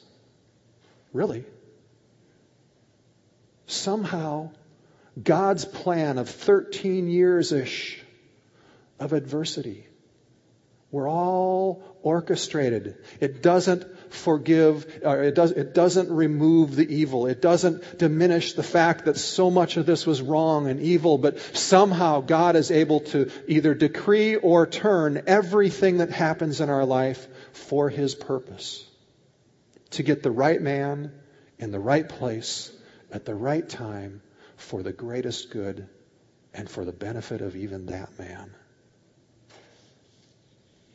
Really. 1.11 1.43
Somehow, 3.67 4.51
God's 5.21 5.65
plan 5.65 6.17
of 6.17 6.29
13 6.29 7.07
years 7.07 7.51
ish 7.51 8.01
of 8.99 9.13
adversity. 9.13 9.87
We're 10.91 11.09
all 11.09 11.83
orchestrated. 12.03 12.97
It 13.19 13.41
doesn't 13.41 14.13
forgive, 14.13 14.85
it, 15.03 15.33
does, 15.33 15.51
it 15.51 15.73
doesn't 15.73 16.11
remove 16.11 16.75
the 16.75 16.87
evil. 16.87 17.25
It 17.25 17.41
doesn't 17.41 17.97
diminish 17.97 18.53
the 18.53 18.61
fact 18.61 19.05
that 19.05 19.17
so 19.17 19.49
much 19.49 19.77
of 19.77 19.87
this 19.87 20.05
was 20.05 20.21
wrong 20.21 20.67
and 20.67 20.79
evil, 20.79 21.17
but 21.17 21.39
somehow 21.57 22.21
God 22.21 22.55
is 22.55 22.69
able 22.69 22.99
to 22.99 23.31
either 23.47 23.73
decree 23.73 24.35
or 24.35 24.67
turn 24.67 25.23
everything 25.25 25.97
that 25.97 26.11
happens 26.11 26.61
in 26.61 26.69
our 26.69 26.85
life 26.85 27.27
for 27.53 27.89
His 27.89 28.13
purpose. 28.13 28.85
To 29.91 30.03
get 30.03 30.21
the 30.21 30.31
right 30.31 30.61
man 30.61 31.11
in 31.57 31.71
the 31.71 31.79
right 31.79 32.07
place 32.07 32.71
at 33.11 33.25
the 33.25 33.35
right 33.35 33.67
time 33.67 34.21
for 34.63 34.81
the 34.81 34.93
greatest 34.93 35.51
good 35.51 35.87
and 36.53 36.69
for 36.69 36.85
the 36.85 36.91
benefit 36.91 37.41
of 37.41 37.55
even 37.55 37.87
that 37.87 38.17
man. 38.17 38.51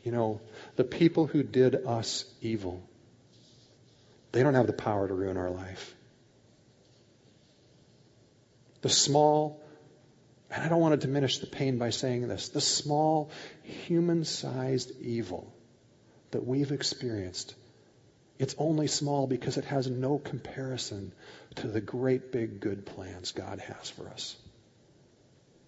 You 0.03 0.13
know, 0.13 0.41
the 0.77 0.85
people 0.85 1.27
who 1.27 1.43
did 1.43 1.75
us 1.75 2.25
evil, 2.41 2.83
they 4.33 4.43
don't 4.43 4.55
have 4.55 4.67
the 4.67 4.73
power 4.73 5.07
to 5.07 5.15
ruin 5.15 5.37
our 5.37 5.51
life. 5.51 5.95
The 8.81 8.89
small, 8.89 9.61
and 10.51 10.63
I 10.63 10.69
don't 10.69 10.81
want 10.81 10.99
to 10.99 11.07
diminish 11.07 11.39
the 11.39 11.47
pain 11.47 11.79
by 11.79 11.91
saying 11.91 12.27
this, 12.29 12.49
the 12.49 12.61
small 12.61 13.31
human 13.63 14.25
sized 14.25 14.93
evil 15.01 15.53
that 16.31 16.47
we've 16.47 16.73
experienced 16.73 17.55
it's 18.39 18.55
only 18.59 18.87
small 18.87 19.27
because 19.27 19.57
it 19.57 19.65
has 19.65 19.89
no 19.89 20.19
comparison 20.19 21.13
to 21.57 21.67
the 21.67 21.81
great 21.81 22.31
big 22.31 22.61
good 22.61 22.87
plans 22.87 23.33
God 23.33 23.59
has 23.59 23.91
for 23.91 24.09
us. 24.09 24.37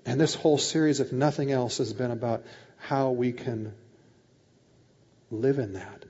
And 0.06 0.20
this 0.20 0.35
whole 0.35 0.59
series, 0.59 1.00
if 1.00 1.12
nothing 1.12 1.50
else, 1.52 1.78
has 1.78 1.92
been 1.92 2.11
about 2.11 2.44
how 2.78 3.11
we 3.11 3.33
can 3.33 3.74
live 5.30 5.59
in 5.59 5.74
that. 5.74 6.04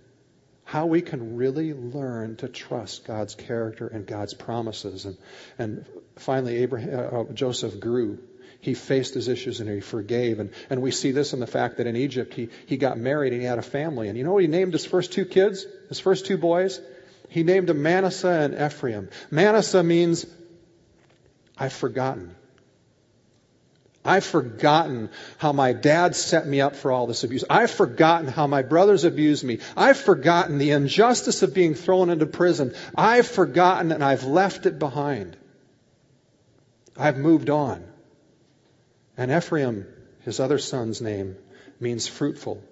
How 0.65 0.87
we 0.87 1.03
can 1.03 1.37
really 1.37 1.75
learn 1.75 2.37
to 2.37 2.49
trust 2.49 3.05
God's 3.05 3.35
character 3.35 3.89
and 3.89 4.07
God's 4.07 4.35
promises. 4.35 5.05
And, 5.05 5.17
and 5.59 5.87
finally, 6.17 6.59
Abraham, 6.59 7.15
uh, 7.15 7.33
Joseph 7.33 7.81
grew 7.81 8.21
he 8.61 8.75
faced 8.75 9.15
his 9.15 9.29
issues 9.29 9.61
and 9.61 9.71
he 9.71 9.81
forgave. 9.81 10.39
And, 10.39 10.51
and 10.69 10.83
we 10.83 10.91
see 10.91 11.13
this 11.13 11.33
in 11.33 11.41
the 11.41 11.47
fact 11.47 11.79
that 11.79 11.87
in 11.87 11.97
Egypt 11.97 12.35
he, 12.35 12.51
he 12.67 12.77
got 12.77 12.99
married 12.99 13.33
and 13.33 13.41
he 13.41 13.47
had 13.47 13.59
a 13.59 13.63
family. 13.63 14.09
And 14.09 14.19
you 14.19 14.25
know 14.25 14.33
what 14.33 14.43
he 14.43 14.49
named 14.49 14.73
his 14.73 14.85
first 14.85 15.13
two 15.13 15.25
kids? 15.25 15.67
His 15.89 15.99
first 15.99 16.27
two 16.27 16.37
boys? 16.37 16.81
He 17.29 17.43
named 17.43 17.69
them 17.69 17.83
Manasseh 17.83 18.29
and 18.29 18.55
Ephraim. 18.55 19.09
Manasseh 19.31 19.83
means 19.83 20.27
I've 21.57 21.73
forgotten. 21.73 22.35
I've 24.05 24.25
forgotten 24.25 25.11
how 25.37 25.53
my 25.53 25.73
dad 25.73 26.17
set 26.17 26.47
me 26.47 26.61
up 26.61 26.75
for 26.75 26.91
all 26.91 27.07
this 27.07 27.23
abuse. 27.23 27.45
I've 27.49 27.71
forgotten 27.71 28.29
how 28.29 28.47
my 28.47 28.63
brothers 28.63 29.05
abused 29.05 29.45
me. 29.45 29.59
I've 29.77 29.99
forgotten 29.99 30.59
the 30.59 30.71
injustice 30.71 31.43
of 31.43 31.55
being 31.55 31.75
thrown 31.75 32.09
into 32.09 32.27
prison. 32.27 32.75
I've 32.95 33.27
forgotten 33.27 33.93
and 33.93 34.03
I've 34.03 34.25
left 34.25 34.65
it 34.65 34.79
behind. 34.79 35.37
I've 36.97 37.19
moved 37.19 37.51
on. 37.51 37.90
And 39.21 39.31
Ephraim, 39.31 39.87
his 40.21 40.41
other 40.41 40.57
son's 40.57 41.03
name, 41.03 41.37
means 41.79 42.09
fruitful. 42.09 42.65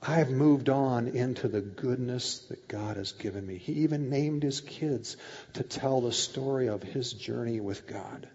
I've 0.00 0.30
moved 0.30 0.68
on 0.68 1.08
into 1.08 1.48
the 1.48 1.60
goodness 1.60 2.38
that 2.48 2.68
God 2.68 2.96
has 2.96 3.10
given 3.10 3.44
me. 3.44 3.58
He 3.58 3.72
even 3.82 4.08
named 4.08 4.44
his 4.44 4.60
kids 4.60 5.16
to 5.54 5.64
tell 5.64 6.00
the 6.00 6.12
story 6.12 6.68
of 6.68 6.84
his 6.84 7.12
journey 7.12 7.58
with 7.58 7.88
God. 7.88 8.28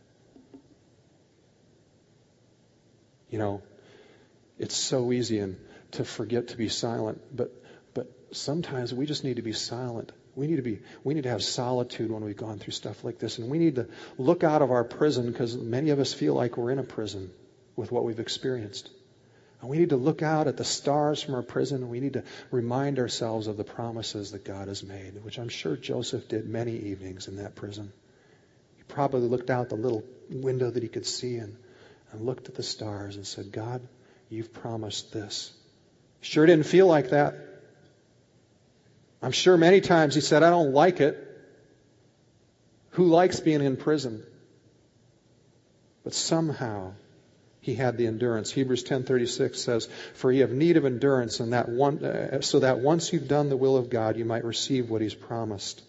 You 3.29 3.39
know, 3.39 3.61
it's 4.59 4.75
so 4.75 5.13
easy 5.13 5.39
and 5.39 5.55
to 5.91 6.03
forget 6.03 6.49
to 6.49 6.57
be 6.57 6.67
silent, 6.67 7.21
but 7.33 7.53
but 7.93 8.11
sometimes 8.33 8.93
we 8.93 9.05
just 9.05 9.23
need 9.23 9.37
to 9.37 9.41
be 9.41 9.53
silent 9.53 10.11
We 10.37 10.45
need 10.45 10.57
to 10.57 10.61
be, 10.61 10.79
we 11.03 11.15
need 11.15 11.23
to 11.23 11.29
have 11.29 11.41
solitude 11.41 12.11
when 12.11 12.23
we've 12.23 12.37
gone 12.37 12.59
through 12.59 12.73
stuff 12.73 13.03
like 13.03 13.17
this. 13.17 13.39
And 13.39 13.49
we 13.49 13.57
need 13.57 13.77
to 13.77 13.87
look 14.19 14.43
out 14.43 14.61
of 14.61 14.69
our 14.69 14.83
prison 14.83 15.31
because 15.31 15.57
many 15.57 15.89
of 15.89 15.99
us 15.99 16.13
feel 16.13 16.35
like 16.35 16.57
we're 16.57 16.69
in 16.69 16.77
a 16.77 16.83
prison 16.83 17.31
with 17.75 17.91
what 17.91 18.03
we've 18.03 18.19
experienced. 18.19 18.87
And 19.59 19.69
we 19.71 19.79
need 19.79 19.89
to 19.89 19.97
look 19.97 20.21
out 20.21 20.47
at 20.47 20.55
the 20.55 20.63
stars 20.63 21.23
from 21.23 21.33
our 21.33 21.41
prison 21.41 21.81
and 21.81 21.89
we 21.89 21.99
need 21.99 22.13
to 22.13 22.23
remind 22.51 22.99
ourselves 22.99 23.47
of 23.47 23.57
the 23.57 23.63
promises 23.63 24.29
that 24.33 24.45
God 24.45 24.67
has 24.67 24.83
made, 24.83 25.23
which 25.23 25.39
I'm 25.39 25.49
sure 25.49 25.75
Joseph 25.75 26.27
did 26.27 26.47
many 26.47 26.77
evenings 26.77 27.27
in 27.27 27.37
that 27.37 27.55
prison. 27.55 27.91
He 28.75 28.83
probably 28.83 29.27
looked 29.27 29.49
out 29.49 29.69
the 29.69 29.75
little 29.75 30.03
window 30.29 30.69
that 30.69 30.83
he 30.83 30.89
could 30.89 31.07
see 31.07 31.37
and, 31.37 31.57
and 32.11 32.21
looked 32.21 32.47
at 32.47 32.53
the 32.53 32.61
stars 32.61 33.15
and 33.15 33.25
said, 33.25 33.51
God, 33.51 33.81
you've 34.29 34.53
promised 34.53 35.11
this. 35.11 35.51
Sure 36.21 36.45
didn't 36.45 36.67
feel 36.67 36.85
like 36.85 37.09
that. 37.09 37.46
I'm 39.21 39.31
sure 39.31 39.57
many 39.57 39.81
times 39.81 40.15
he 40.15 40.21
said, 40.21 40.43
I 40.43 40.49
don't 40.49 40.73
like 40.73 41.01
it. 41.01 41.23
Who 42.91 43.05
likes 43.05 43.39
being 43.39 43.61
in 43.61 43.77
prison? 43.77 44.23
But 46.03 46.13
somehow 46.13 46.93
he 47.67 47.75
had 47.75 47.97
the 47.97 48.07
endurance. 48.07 48.49
Hebrews 48.49 48.83
10:36 48.83 49.59
says, 49.59 49.89
"For 50.13 50.31
you 50.31 50.41
have 50.41 50.53
need 50.53 50.77
of 50.77 50.85
endurance, 50.85 51.41
and 51.41 51.51
that 51.51 51.67
one, 51.67 52.03
uh, 52.03 52.41
so 52.41 52.59
that 52.59 52.79
once 52.79 53.11
you've 53.11 53.27
done 53.27 53.49
the 53.49 53.57
will 53.57 53.75
of 53.75 53.89
God, 53.89 54.15
you 54.15 54.23
might 54.23 54.45
receive 54.45 54.89
what 54.89 55.01
He's 55.01 55.13
promised." 55.13 55.83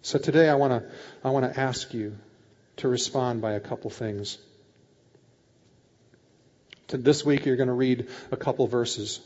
So 0.00 0.18
today, 0.18 0.48
I 0.48 0.54
want 0.54 0.72
to 0.72 0.90
I 1.22 1.30
want 1.30 1.52
to 1.52 1.60
ask 1.60 1.92
you 1.92 2.16
to 2.78 2.88
respond 2.88 3.42
by 3.42 3.52
a 3.52 3.60
couple 3.60 3.90
things. 3.90 4.38
To 6.88 6.96
this 6.96 7.24
week, 7.24 7.44
you're 7.44 7.56
going 7.56 7.66
to 7.68 7.74
read 7.74 8.08
a 8.30 8.36
couple 8.36 8.66
verses 8.68 9.20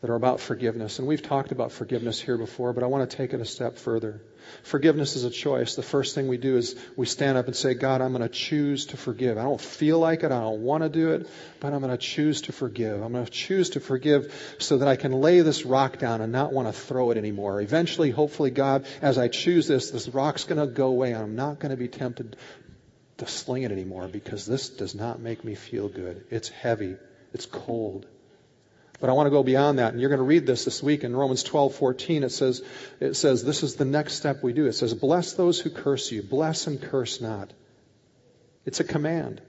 that 0.00 0.10
are 0.10 0.14
about 0.14 0.40
forgiveness. 0.40 0.98
And 0.98 1.08
we've 1.08 1.22
talked 1.22 1.52
about 1.52 1.72
forgiveness 1.72 2.20
here 2.20 2.36
before, 2.36 2.72
but 2.72 2.82
I 2.82 2.86
want 2.86 3.08
to 3.08 3.16
take 3.16 3.32
it 3.32 3.40
a 3.40 3.46
step 3.46 3.78
further. 3.78 4.20
Forgiveness 4.62 5.16
is 5.16 5.24
a 5.24 5.30
choice. 5.30 5.74
The 5.74 5.82
first 5.82 6.14
thing 6.14 6.28
we 6.28 6.36
do 6.36 6.56
is 6.56 6.76
we 6.96 7.06
stand 7.06 7.38
up 7.38 7.46
and 7.46 7.56
say, 7.56 7.74
God, 7.74 8.00
I'm 8.00 8.12
going 8.12 8.22
to 8.22 8.28
choose 8.28 8.86
to 8.86 8.96
forgive. 8.96 9.38
I 9.38 9.42
don't 9.42 9.60
feel 9.60 9.98
like 9.98 10.22
it. 10.22 10.26
I 10.26 10.40
don't 10.40 10.62
want 10.62 10.82
to 10.82 10.88
do 10.88 11.12
it, 11.12 11.28
but 11.60 11.72
I'm 11.72 11.80
going 11.80 11.90
to 11.90 11.96
choose 11.96 12.42
to 12.42 12.52
forgive. 12.52 13.02
I'm 13.02 13.12
going 13.12 13.24
to 13.24 13.30
choose 13.30 13.70
to 13.70 13.80
forgive 13.80 14.56
so 14.58 14.78
that 14.78 14.86
I 14.86 14.96
can 14.96 15.12
lay 15.12 15.40
this 15.40 15.64
rock 15.64 15.98
down 15.98 16.20
and 16.20 16.30
not 16.30 16.52
want 16.52 16.68
to 16.68 16.72
throw 16.72 17.10
it 17.10 17.16
anymore. 17.16 17.60
Eventually, 17.60 18.10
hopefully, 18.10 18.50
God, 18.50 18.86
as 19.00 19.18
I 19.18 19.28
choose 19.28 19.66
this, 19.66 19.90
this 19.90 20.08
rock's 20.08 20.44
going 20.44 20.60
to 20.60 20.72
go 20.72 20.88
away 20.88 21.12
and 21.12 21.22
I'm 21.22 21.36
not 21.36 21.58
going 21.58 21.70
to 21.70 21.76
be 21.76 21.88
tempted 21.88 22.36
to 23.16 23.26
sling 23.26 23.62
it 23.62 23.72
anymore 23.72 24.08
because 24.08 24.44
this 24.44 24.68
does 24.68 24.94
not 24.94 25.20
make 25.20 25.42
me 25.42 25.54
feel 25.54 25.88
good. 25.88 26.26
It's 26.30 26.50
heavy. 26.50 26.96
It's 27.32 27.46
cold. 27.46 28.06
But 28.98 29.10
I 29.10 29.12
want 29.12 29.26
to 29.26 29.30
go 29.30 29.42
beyond 29.42 29.78
that, 29.78 29.92
and 29.92 30.00
you're 30.00 30.08
going 30.08 30.18
to 30.20 30.24
read 30.24 30.46
this 30.46 30.64
this 30.64 30.82
week 30.82 31.04
in 31.04 31.14
Romans 31.14 31.44
12:14. 31.44 32.24
It 32.24 32.30
says, 32.30 32.62
it 33.00 33.14
says 33.14 33.44
this 33.44 33.62
is 33.62 33.76
the 33.76 33.84
next 33.84 34.14
step 34.14 34.42
we 34.42 34.52
do. 34.52 34.66
It 34.66 34.72
says, 34.72 34.94
"Bless 34.94 35.34
those 35.34 35.60
who 35.60 35.70
curse 35.70 36.10
you, 36.10 36.22
bless 36.22 36.66
and 36.66 36.80
curse 36.80 37.20
not." 37.20 37.52
It's 38.64 38.80
a 38.80 38.84
command. 38.84 39.40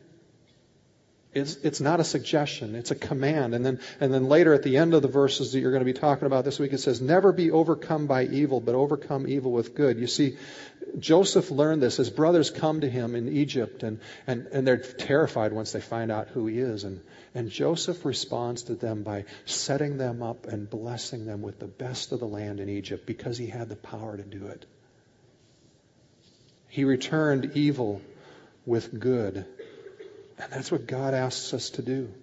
It's, 1.37 1.55
it's 1.57 1.79
not 1.79 1.99
a 1.99 2.03
suggestion. 2.03 2.75
It's 2.75 2.91
a 2.91 2.95
command. 2.95 3.53
And 3.53 3.65
then, 3.65 3.79
and 3.99 4.13
then 4.13 4.27
later 4.27 4.53
at 4.53 4.63
the 4.63 4.77
end 4.77 4.93
of 4.93 5.01
the 5.01 5.07
verses 5.07 5.53
that 5.53 5.59
you're 5.59 5.71
going 5.71 5.85
to 5.85 5.93
be 5.93 5.97
talking 5.99 6.25
about 6.25 6.45
this 6.45 6.59
week, 6.59 6.73
it 6.73 6.79
says, 6.79 6.99
"Never 6.99 7.31
be 7.31 7.51
overcome 7.51 8.07
by 8.07 8.25
evil, 8.25 8.59
but 8.59 8.75
overcome 8.75 9.27
evil 9.27 9.51
with 9.51 9.75
good." 9.75 9.99
You 9.99 10.07
see, 10.07 10.37
Joseph 10.97 11.51
learned 11.51 11.81
this. 11.81 11.97
His 11.97 12.09
brothers 12.09 12.49
come 12.49 12.81
to 12.81 12.89
him 12.89 13.15
in 13.15 13.29
Egypt, 13.29 13.83
and, 13.83 13.99
and, 14.25 14.47
and 14.51 14.67
they're 14.67 14.77
terrified 14.77 15.53
once 15.53 15.71
they 15.71 15.81
find 15.81 16.11
out 16.11 16.29
who 16.29 16.47
he 16.47 16.59
is. 16.59 16.83
And, 16.83 17.01
and 17.35 17.49
Joseph 17.49 18.03
responds 18.05 18.63
to 18.63 18.75
them 18.75 19.03
by 19.03 19.25
setting 19.45 19.97
them 19.97 20.23
up 20.23 20.47
and 20.47 20.69
blessing 20.69 21.25
them 21.25 21.41
with 21.41 21.59
the 21.59 21.67
best 21.67 22.11
of 22.11 22.19
the 22.19 22.27
land 22.27 22.59
in 22.59 22.69
Egypt 22.69 23.05
because 23.05 23.37
he 23.37 23.47
had 23.47 23.69
the 23.69 23.75
power 23.75 24.17
to 24.17 24.23
do 24.23 24.47
it. 24.47 24.65
He 26.69 26.83
returned 26.83 27.51
evil 27.55 28.01
with 28.65 28.99
good. 28.99 29.45
And 30.39 30.51
that's 30.51 30.71
what 30.71 30.87
God 30.87 31.13
asks 31.13 31.53
us 31.53 31.71
to 31.71 31.81
do. 31.81 32.13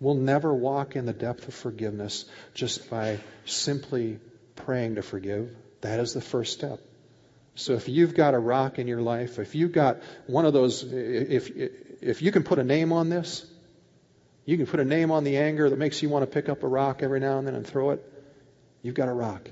We'll 0.00 0.14
never 0.14 0.52
walk 0.52 0.96
in 0.96 1.06
the 1.06 1.12
depth 1.12 1.48
of 1.48 1.54
forgiveness 1.54 2.24
just 2.54 2.88
by 2.88 3.18
simply 3.44 4.20
praying 4.54 4.96
to 4.96 5.02
forgive. 5.02 5.54
That 5.80 6.00
is 6.00 6.12
the 6.12 6.20
first 6.20 6.52
step. 6.52 6.80
So 7.54 7.72
if 7.72 7.88
you've 7.88 8.14
got 8.14 8.34
a 8.34 8.38
rock 8.38 8.78
in 8.78 8.86
your 8.86 9.02
life, 9.02 9.40
if 9.40 9.56
you've 9.56 9.72
got 9.72 9.98
one 10.26 10.46
of 10.46 10.52
those, 10.52 10.84
if, 10.84 11.50
if 12.00 12.22
you 12.22 12.30
can 12.30 12.44
put 12.44 12.60
a 12.60 12.64
name 12.64 12.92
on 12.92 13.08
this, 13.08 13.44
you 14.44 14.56
can 14.56 14.66
put 14.66 14.78
a 14.78 14.84
name 14.84 15.10
on 15.10 15.24
the 15.24 15.38
anger 15.38 15.68
that 15.68 15.78
makes 15.78 16.00
you 16.00 16.08
want 16.08 16.22
to 16.22 16.26
pick 16.26 16.48
up 16.48 16.62
a 16.62 16.68
rock 16.68 17.02
every 17.02 17.18
now 17.18 17.38
and 17.38 17.46
then 17.46 17.56
and 17.56 17.66
throw 17.66 17.90
it. 17.90 18.04
You've 18.82 18.94
got 18.94 19.08
a 19.08 19.12
rock. 19.12 19.50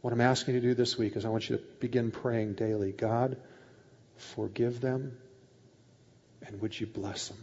What 0.00 0.12
I'm 0.12 0.20
asking 0.20 0.54
you 0.54 0.60
to 0.60 0.66
do 0.68 0.74
this 0.74 0.96
week 0.96 1.16
is 1.16 1.24
I 1.24 1.28
want 1.28 1.50
you 1.50 1.56
to 1.56 1.62
begin 1.80 2.12
praying 2.12 2.54
daily 2.54 2.92
God, 2.92 3.36
forgive 4.16 4.80
them, 4.80 5.18
and 6.46 6.60
would 6.60 6.78
you 6.78 6.86
bless 6.86 7.28
them? 7.28 7.38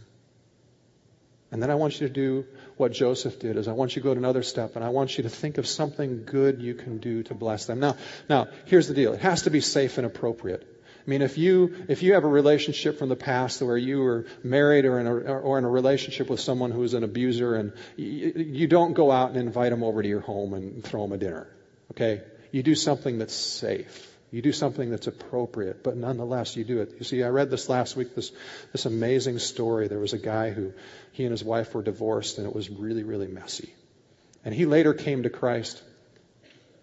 And 1.50 1.62
then 1.62 1.70
I 1.70 1.76
want 1.76 1.98
you 2.00 2.06
to 2.06 2.12
do 2.12 2.44
what 2.76 2.92
Joseph 2.92 3.38
did 3.38 3.56
is 3.56 3.68
I 3.68 3.72
want 3.72 3.96
you 3.96 4.02
to 4.02 4.08
go 4.08 4.14
to 4.14 4.18
another 4.18 4.42
step 4.42 4.76
and 4.76 4.84
I 4.84 4.90
want 4.90 5.16
you 5.16 5.24
to 5.24 5.30
think 5.30 5.56
of 5.56 5.66
something 5.66 6.24
good 6.24 6.60
you 6.60 6.74
can 6.74 6.98
do 6.98 7.22
to 7.24 7.34
bless 7.34 7.64
them. 7.64 7.80
Now, 7.80 7.96
now, 8.28 8.48
here's 8.66 8.86
the 8.86 8.94
deal. 8.94 9.14
It 9.14 9.20
has 9.20 9.42
to 9.42 9.50
be 9.50 9.60
safe 9.60 9.96
and 9.96 10.06
appropriate. 10.06 10.66
I 11.08 11.10
mean, 11.10 11.22
if 11.22 11.38
you 11.38 11.86
if 11.88 12.02
you 12.02 12.12
have 12.14 12.24
a 12.24 12.28
relationship 12.28 12.98
from 12.98 13.08
the 13.08 13.16
past 13.16 13.62
where 13.62 13.78
you 13.78 14.00
were 14.00 14.26
married 14.42 14.84
or 14.84 15.00
in 15.00 15.06
a 15.06 15.14
or 15.14 15.56
in 15.56 15.64
a 15.64 15.70
relationship 15.70 16.28
with 16.28 16.38
someone 16.38 16.70
who 16.70 16.82
is 16.82 16.92
an 16.92 17.02
abuser, 17.02 17.54
and 17.54 17.72
you, 17.96 18.34
you 18.36 18.66
don't 18.66 18.92
go 18.92 19.10
out 19.10 19.30
and 19.30 19.38
invite 19.38 19.70
them 19.70 19.82
over 19.82 20.02
to 20.02 20.08
your 20.08 20.20
home 20.20 20.52
and 20.52 20.84
throw 20.84 21.00
them 21.04 21.12
a 21.12 21.16
dinner, 21.16 21.48
okay? 21.92 22.20
You 22.52 22.62
do 22.62 22.74
something 22.74 23.16
that's 23.16 23.34
safe. 23.34 24.17
You 24.30 24.42
do 24.42 24.52
something 24.52 24.90
that's 24.90 25.06
appropriate, 25.06 25.82
but 25.82 25.96
nonetheless 25.96 26.56
you 26.56 26.64
do 26.64 26.80
it. 26.82 26.94
You 26.98 27.04
see, 27.04 27.22
I 27.22 27.28
read 27.28 27.50
this 27.50 27.68
last 27.68 27.96
week, 27.96 28.14
this, 28.14 28.30
this 28.72 28.84
amazing 28.84 29.38
story. 29.38 29.88
There 29.88 29.98
was 29.98 30.12
a 30.12 30.18
guy 30.18 30.50
who, 30.50 30.74
he 31.12 31.24
and 31.24 31.30
his 31.30 31.42
wife 31.42 31.74
were 31.74 31.82
divorced 31.82 32.38
and 32.38 32.46
it 32.46 32.54
was 32.54 32.68
really, 32.68 33.04
really 33.04 33.28
messy. 33.28 33.72
And 34.44 34.54
he 34.54 34.66
later 34.66 34.92
came 34.92 35.22
to 35.22 35.30
Christ 35.30 35.82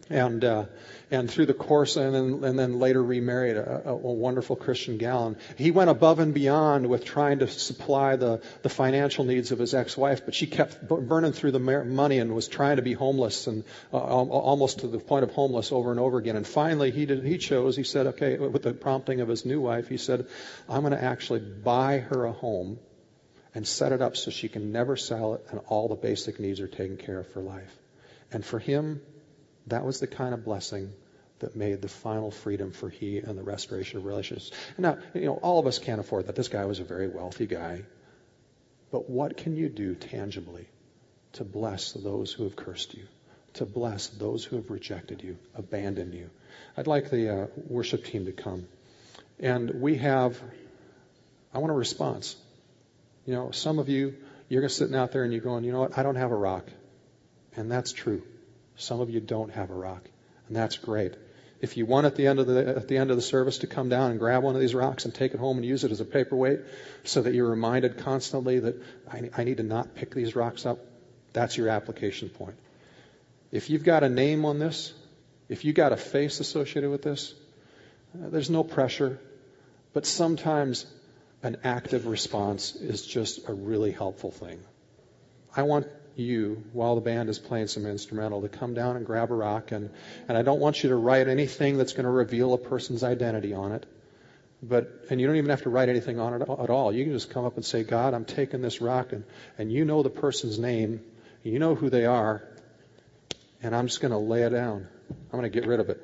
and 0.10 0.43
uh, 0.43 0.66
and 1.10 1.30
through 1.30 1.47
the 1.47 1.53
course, 1.53 1.95
and 1.95 2.14
then 2.14 2.43
and 2.43 2.60
then 2.60 2.80
later 2.80 3.03
remarried 3.03 3.58
a, 3.58 3.89
a, 3.89 3.95
wonderful 3.95 4.56
Christian 4.56 4.97
gal. 4.97 5.28
And 5.28 5.38
he 5.58 5.72
went 5.72 5.89
above 5.89 6.20
and 6.20 6.34
beyond 6.34 6.88
with 6.88 7.06
trying 7.06 7.39
to 7.39 7.47
supply 7.47 8.16
the 8.16 8.41
the 8.62 8.70
financial 8.70 9.26
needs 9.26 9.51
of 9.51 9.60
his 9.60 9.74
ex-wife, 9.74 10.24
but 10.26 10.36
she 10.36 10.47
kept 10.47 10.88
burning 10.88 11.32
through 11.32 11.51
the 11.51 11.60
money 11.60 12.20
and 12.20 12.36
was 12.36 12.47
trying 12.47 12.76
to 12.76 12.82
be 12.82 12.93
homeless 12.93 13.47
and 13.47 13.64
uh, 13.91 13.97
almost 13.97 14.80
to 14.80 14.88
the 14.88 14.99
point 14.99 15.24
of 15.24 15.32
homeless 15.32 15.72
over 15.72 15.91
and 15.91 15.99
over 15.99 16.18
again. 16.18 16.36
And 16.36 16.45
finally, 16.45 16.91
he 16.91 17.06
did, 17.06 17.24
he 17.24 17.38
chose. 17.38 17.76
He 17.76 17.84
said, 17.84 18.08
okay, 18.08 18.38
with 18.38 18.64
the 18.64 18.74
prompting 18.74 19.22
of 19.22 19.28
his 19.28 19.45
new 19.45 19.62
wife, 19.62 19.88
he 19.88 19.97
said, 19.97 20.28
I'm 20.70 20.82
going 20.82 20.93
to 20.93 21.03
actually 21.03 21.39
buy 21.39 21.99
her 21.99 22.26
a 22.26 22.32
home 22.32 22.80
and 23.56 23.66
set 23.66 23.91
it 23.91 24.01
up 24.01 24.18
so 24.18 24.30
she 24.32 24.49
can 24.49 24.72
never 24.72 24.97
sell 24.97 25.36
it, 25.36 25.45
and 25.49 25.62
all 25.68 25.88
the 25.88 25.95
basic 25.95 26.39
needs 26.39 26.60
are 26.60 26.68
taken 26.68 26.97
care 26.97 27.20
of 27.20 27.28
for 27.30 27.41
life. 27.41 27.74
And 28.32 28.43
for 28.43 28.60
him, 28.60 29.01
that 29.68 29.86
was 29.86 29.99
the 29.99 30.07
kind 30.07 30.34
of 30.34 30.45
blessing 30.45 30.93
that 31.39 31.55
made 31.55 31.82
the 31.82 31.88
final 31.88 32.32
freedom 32.32 32.72
for 32.72 32.89
he 32.89 33.18
and 33.18 33.38
the 33.38 33.43
restoration 33.43 33.97
of 33.97 34.05
relationships. 34.05 34.51
Now, 34.78 34.97
you 35.13 35.26
know, 35.26 35.36
all 35.36 35.59
of 35.59 35.68
us 35.68 35.80
can't 35.80 35.99
afford 35.99 36.28
that. 36.28 36.36
This 36.36 36.47
guy 36.47 36.66
was 36.66 36.80
a 36.80 36.84
very 36.84 37.07
wealthy 37.07 37.45
guy. 37.45 37.84
But 38.91 39.09
what 39.09 39.36
can 39.36 39.57
you 39.57 39.68
do 39.68 39.95
tangibly 39.95 40.68
to 41.34 41.43
bless 41.43 41.91
those 41.91 42.32
who 42.32 42.43
have 42.43 42.55
cursed 42.55 42.93
you, 42.93 43.05
to 43.55 43.66
bless 43.66 44.07
those 44.07 44.45
who 44.45 44.55
have 44.55 44.70
rejected 44.70 45.22
you, 45.22 45.38
abandoned 45.53 46.13
you? 46.13 46.30
I'd 46.78 46.88
like 46.88 47.09
the 47.09 47.43
uh, 47.43 47.47
worship 47.68 48.05
team 48.05 48.26
to 48.26 48.32
come. 48.32 48.68
And 49.39 49.82
we 49.82 49.97
have, 49.97 50.41
I 51.53 51.57
want 51.59 51.72
a 51.72 51.76
response. 51.76 52.38
You 53.26 53.34
know, 53.34 53.51
some 53.51 53.80
of 53.80 53.89
you, 53.89 54.16
you're 54.47 54.70
sitting 54.70 54.95
out 54.95 55.11
there 55.11 55.24
and 55.24 55.34
you're 55.34 55.41
going, 55.41 55.66
you 55.66 55.74
know 55.74 55.82
what, 55.82 55.97
I 55.97 56.03
don't 56.03 56.16
have 56.16 56.32
a 56.32 56.36
rock. 56.36 56.70
And 57.57 57.70
that's 57.70 57.91
true. 57.91 58.24
Some 58.78 58.99
of 58.99 59.09
you 59.09 59.19
don't 59.19 59.51
have 59.51 59.69
a 59.69 59.73
rock, 59.73 60.03
and 60.47 60.55
that's 60.55 60.78
great. 60.78 61.13
If 61.61 61.78
you 61.78 61.86
want 61.86 62.05
at 62.05 62.15
the 62.15 62.28
end 62.28 62.39
of 62.39 62.47
the 62.47 62.67
at 62.76 62.88
the 62.88 62.97
end 62.97 63.09
of 63.09 63.15
the 63.15 63.23
service 63.23 63.59
to 63.59 63.67
come 63.67 63.89
down 63.89 64.11
and 64.11 64.19
grab 64.19 64.43
one 64.43 64.55
of 64.55 64.61
these 64.61 64.76
rocks 64.76 65.05
and 65.05 65.13
take 65.13 65.34
it 65.34 65.39
home 65.39 65.57
and 65.57 65.65
use 65.65 65.84
it 65.84 65.91
as 65.91 66.01
a 66.01 66.05
paperweight, 66.05 66.59
so 67.03 67.21
that 67.21 67.34
you're 67.34 67.49
reminded 67.49 67.97
constantly 67.97 68.59
that 68.59 68.76
I, 69.11 69.30
I 69.36 69.43
need 69.45 69.57
to 69.57 69.63
not 69.63 69.95
pick 69.95 70.13
these 70.13 70.36
rocks 70.36 70.65
up, 70.65 70.80
that's 71.34 71.57
your 71.57 71.69
application 71.69 72.30
point. 72.30 72.55
If 73.51 73.69
you've 73.69 73.84
got 73.84 74.03
a 74.03 74.09
name 74.09 74.45
on 74.45 74.59
this, 74.59 74.93
if 75.47 75.63
you've 75.63 75.76
got 75.76 75.93
a 75.93 75.97
face 75.97 76.39
associated 76.39 76.89
with 76.89 77.01
this, 77.01 77.34
uh, 78.13 78.30
there's 78.30 78.49
no 78.49 78.63
pressure, 78.63 79.19
but 79.93 80.05
sometimes 80.05 80.86
an 81.41 81.57
active 81.63 82.07
response 82.07 82.76
is 82.76 83.05
just 83.05 83.47
a 83.47 83.53
really 83.53 83.91
helpful 83.91 84.32
thing. 84.32 84.59
I 85.55 85.63
want 85.63 85.88
you, 86.16 86.63
while 86.74 86.95
the 86.95 87.01
band 87.01 87.30
is 87.30 87.39
playing 87.39 87.68
some 87.68 87.86
instrumental, 87.86 88.41
to 88.41 88.49
come 88.49 88.74
down 88.74 88.95
and 88.95 89.05
grab 89.05 89.32
a 89.32 89.34
rock. 89.34 89.72
And, 89.72 89.89
and 90.28 90.38
I 90.38 90.41
don't 90.41 90.59
want 90.59 90.84
you 90.84 90.89
to 90.89 90.95
write 90.95 91.28
anything 91.28 91.78
that's 91.78 91.93
going 91.93 92.05
to 92.05 92.11
reveal 92.11 92.53
a 92.53 92.57
person's 92.57 93.03
identity 93.03 93.53
on 93.53 93.72
it. 93.74 93.86
But, 94.63 95.05
and 95.09 95.20
you 95.20 95.28
don't 95.28 95.36
even 95.36 95.49
have 95.49 95.63
to 95.63 95.70
write 95.70 95.89
anything 95.89 96.20
on 96.20 96.41
it 96.41 96.41
at 96.41 96.70
all. 96.70 96.93
You 96.93 97.03
can 97.03 97.13
just 97.13 97.30
come 97.30 97.45
up 97.45 97.55
and 97.55 97.66
say, 97.66 97.84
God, 97.84 98.13
I'm 98.13 98.26
taking 98.26 98.61
this 98.61 98.82
rock, 98.82 99.11
and, 99.11 99.24
and 99.57 99.72
you 99.72 99.86
know 99.86 100.01
the 100.01 100.09
person's 100.09 100.57
name, 100.57 101.01
you 101.43 101.59
know 101.59 101.76
who 101.76 101.89
they 101.89 102.05
are, 102.05 102.43
and 103.61 103.76
I'm 103.76 103.88
just 103.88 104.01
going 104.01 104.11
to 104.11 104.18
lay 104.18 104.43
it 104.43 104.49
down. 104.49 104.88
I'm 105.09 105.39
going 105.39 105.43
to 105.43 105.49
get 105.49 105.68
rid 105.68 105.80
of 105.80 105.89
it. 105.89 106.01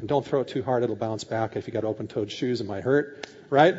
And 0.00 0.08
don't 0.08 0.26
throw 0.26 0.40
it 0.40 0.48
too 0.48 0.62
hard, 0.62 0.82
it'll 0.82 0.96
bounce 0.96 1.24
back. 1.24 1.54
If 1.54 1.68
you 1.68 1.72
got 1.72 1.84
open 1.84 2.08
toed 2.08 2.32
shoes, 2.32 2.60
it 2.60 2.66
might 2.66 2.82
hurt, 2.82 3.28
right? 3.48 3.76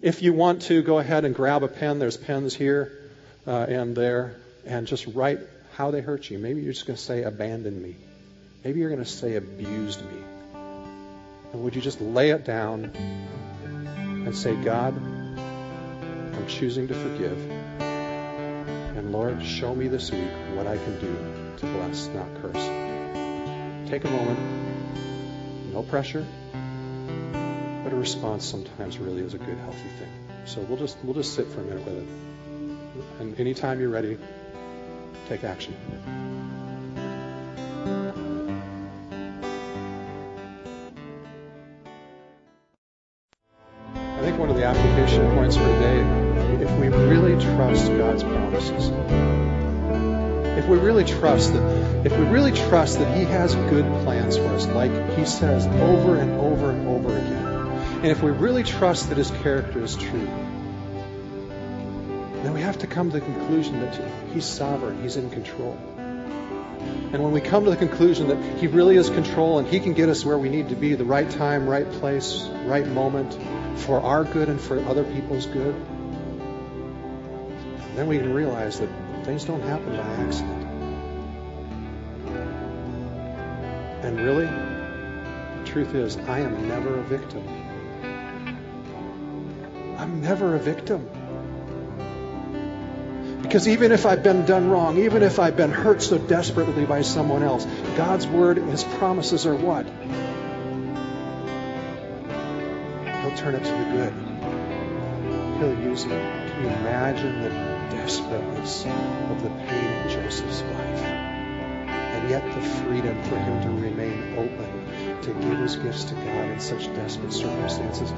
If 0.00 0.22
you 0.22 0.32
want 0.32 0.62
to, 0.62 0.80
go 0.82 0.98
ahead 0.98 1.24
and 1.24 1.34
grab 1.34 1.64
a 1.64 1.68
pen. 1.68 1.98
There's 1.98 2.16
pens 2.16 2.54
here 2.54 3.10
uh, 3.46 3.66
and 3.68 3.96
there, 3.96 4.36
and 4.68 4.86
just 4.86 5.06
write 5.06 5.40
how 5.76 5.90
they 5.90 6.02
hurt 6.02 6.30
you. 6.30 6.38
Maybe 6.38 6.60
you're 6.60 6.74
just 6.74 6.86
going 6.86 6.96
to 6.96 7.02
say, 7.02 7.22
abandon 7.22 7.82
me. 7.82 7.96
Maybe 8.62 8.80
you're 8.80 8.90
going 8.90 9.02
to 9.02 9.10
say, 9.10 9.36
abused 9.36 10.04
me. 10.04 10.20
And 11.52 11.64
would 11.64 11.74
you 11.74 11.80
just 11.80 12.00
lay 12.02 12.30
it 12.30 12.44
down 12.44 12.84
and 13.94 14.36
say, 14.36 14.54
God, 14.54 14.94
I'm 14.94 16.46
choosing 16.46 16.88
to 16.88 16.94
forgive. 16.94 17.38
And 17.80 19.10
Lord, 19.10 19.42
show 19.42 19.74
me 19.74 19.88
this 19.88 20.10
week 20.10 20.30
what 20.54 20.66
I 20.66 20.76
can 20.76 21.00
do 21.00 21.56
to 21.58 21.66
bless, 21.66 22.08
not 22.08 22.26
curse. 22.42 23.88
Take 23.88 24.04
a 24.04 24.10
moment. 24.10 24.38
No 25.72 25.82
pressure. 25.82 26.26
But 26.52 27.92
a 27.94 27.96
response 27.96 28.44
sometimes 28.44 28.98
really 28.98 29.22
is 29.22 29.32
a 29.32 29.38
good, 29.38 29.56
healthy 29.56 29.88
thing. 29.98 30.12
So 30.44 30.60
we'll 30.60 30.76
just 30.78 30.98
we'll 31.02 31.14
just 31.14 31.34
sit 31.34 31.46
for 31.46 31.60
a 31.60 31.64
minute 31.64 31.86
with 31.86 31.98
it. 31.98 32.08
And 33.20 33.40
anytime 33.40 33.80
you're 33.80 33.88
ready, 33.88 34.18
take 35.26 35.44
action. 35.44 35.74
I 43.94 44.20
think 44.20 44.38
one 44.38 44.50
of 44.50 44.56
the 44.56 44.64
application 44.64 45.30
points 45.36 45.56
for 45.56 45.62
today, 45.64 46.00
if 46.62 46.70
we 46.78 46.88
really 46.88 47.40
trust 47.54 47.86
God's 47.96 48.22
promises, 48.24 48.90
if 50.58 50.66
we 50.66 50.76
really 50.76 51.04
trust 51.04 51.52
that, 51.52 52.06
if 52.06 52.18
we 52.18 52.24
really 52.24 52.50
trust 52.50 52.98
that 52.98 53.16
He 53.16 53.24
has 53.24 53.54
good 53.54 53.84
plans 54.02 54.36
for 54.36 54.48
us, 54.48 54.66
like 54.66 54.90
He 55.16 55.24
says 55.24 55.66
over 55.66 56.16
and 56.16 56.32
over 56.32 56.70
and 56.70 56.88
over 56.88 57.16
again, 57.16 57.46
and 57.98 58.06
if 58.06 58.22
we 58.22 58.30
really 58.32 58.64
trust 58.64 59.08
that 59.10 59.18
His 59.18 59.30
character 59.30 59.82
is 59.82 59.96
true, 59.96 60.28
we 62.58 62.64
have 62.64 62.78
to 62.78 62.88
come 62.88 63.08
to 63.12 63.20
the 63.20 63.24
conclusion 63.24 63.78
that 63.82 63.94
He's 64.34 64.44
sovereign, 64.44 65.00
He's 65.00 65.14
in 65.14 65.30
control. 65.30 65.78
And 67.12 67.22
when 67.22 67.30
we 67.30 67.40
come 67.40 67.62
to 67.62 67.70
the 67.70 67.76
conclusion 67.76 68.26
that 68.26 68.58
He 68.58 68.66
really 68.66 68.96
is 68.96 69.08
control 69.08 69.60
and 69.60 69.68
He 69.68 69.78
can 69.78 69.92
get 69.92 70.08
us 70.08 70.24
where 70.24 70.36
we 70.36 70.48
need 70.48 70.70
to 70.70 70.74
be, 70.74 70.96
the 70.96 71.04
right 71.04 71.30
time, 71.30 71.68
right 71.68 71.88
place, 71.88 72.48
right 72.64 72.84
moment, 72.84 73.38
for 73.82 74.00
our 74.00 74.24
good 74.24 74.48
and 74.48 74.60
for 74.60 74.84
other 74.86 75.04
people's 75.04 75.46
good, 75.46 75.72
then 77.94 78.08
we 78.08 78.18
can 78.18 78.34
realize 78.34 78.80
that 78.80 78.90
things 79.24 79.44
don't 79.44 79.62
happen 79.62 79.96
by 79.96 80.02
accident. 80.24 80.64
And 84.02 84.20
really, 84.20 84.46
the 84.46 85.64
truth 85.64 85.94
is, 85.94 86.16
I 86.16 86.40
am 86.40 86.66
never 86.66 86.98
a 86.98 87.04
victim. 87.04 87.46
I'm 89.96 90.20
never 90.20 90.56
a 90.56 90.58
victim. 90.58 91.08
Because 93.48 93.66
even 93.66 93.92
if 93.92 94.04
I've 94.04 94.22
been 94.22 94.44
done 94.44 94.68
wrong, 94.68 94.98
even 94.98 95.22
if 95.22 95.38
I've 95.38 95.56
been 95.56 95.70
hurt 95.70 96.02
so 96.02 96.18
desperately 96.18 96.84
by 96.84 97.00
someone 97.00 97.42
else, 97.42 97.64
God's 97.96 98.26
word, 98.26 98.58
and 98.58 98.68
His 98.68 98.84
promises 98.84 99.46
are 99.46 99.54
what? 99.54 99.86
He'll 103.22 103.36
turn 103.38 103.54
it 103.54 103.64
to 103.64 103.70
the 103.70 103.84
good. 103.96 104.12
He'll 105.56 105.80
use 105.82 106.04
it. 106.04 106.10
Can 106.10 106.62
you 106.62 106.68
imagine 106.68 107.40
the 107.40 107.96
desperateness 107.96 108.84
of 108.84 109.42
the 109.42 109.48
pain 109.48 109.92
in 109.92 110.10
Joseph's 110.10 110.60
life? 110.60 111.02
And 111.04 112.28
yet 112.28 112.44
the 112.54 112.60
freedom 112.60 113.22
for 113.22 113.38
him 113.38 113.62
to 113.62 113.70
remain 113.82 114.34
open, 114.36 115.22
to 115.22 115.32
give 115.32 115.58
his 115.58 115.76
gifts 115.76 116.04
to 116.04 116.14
God 116.14 116.50
in 116.50 116.60
such 116.60 116.92
desperate 116.94 117.32
circumstances, 117.32 118.10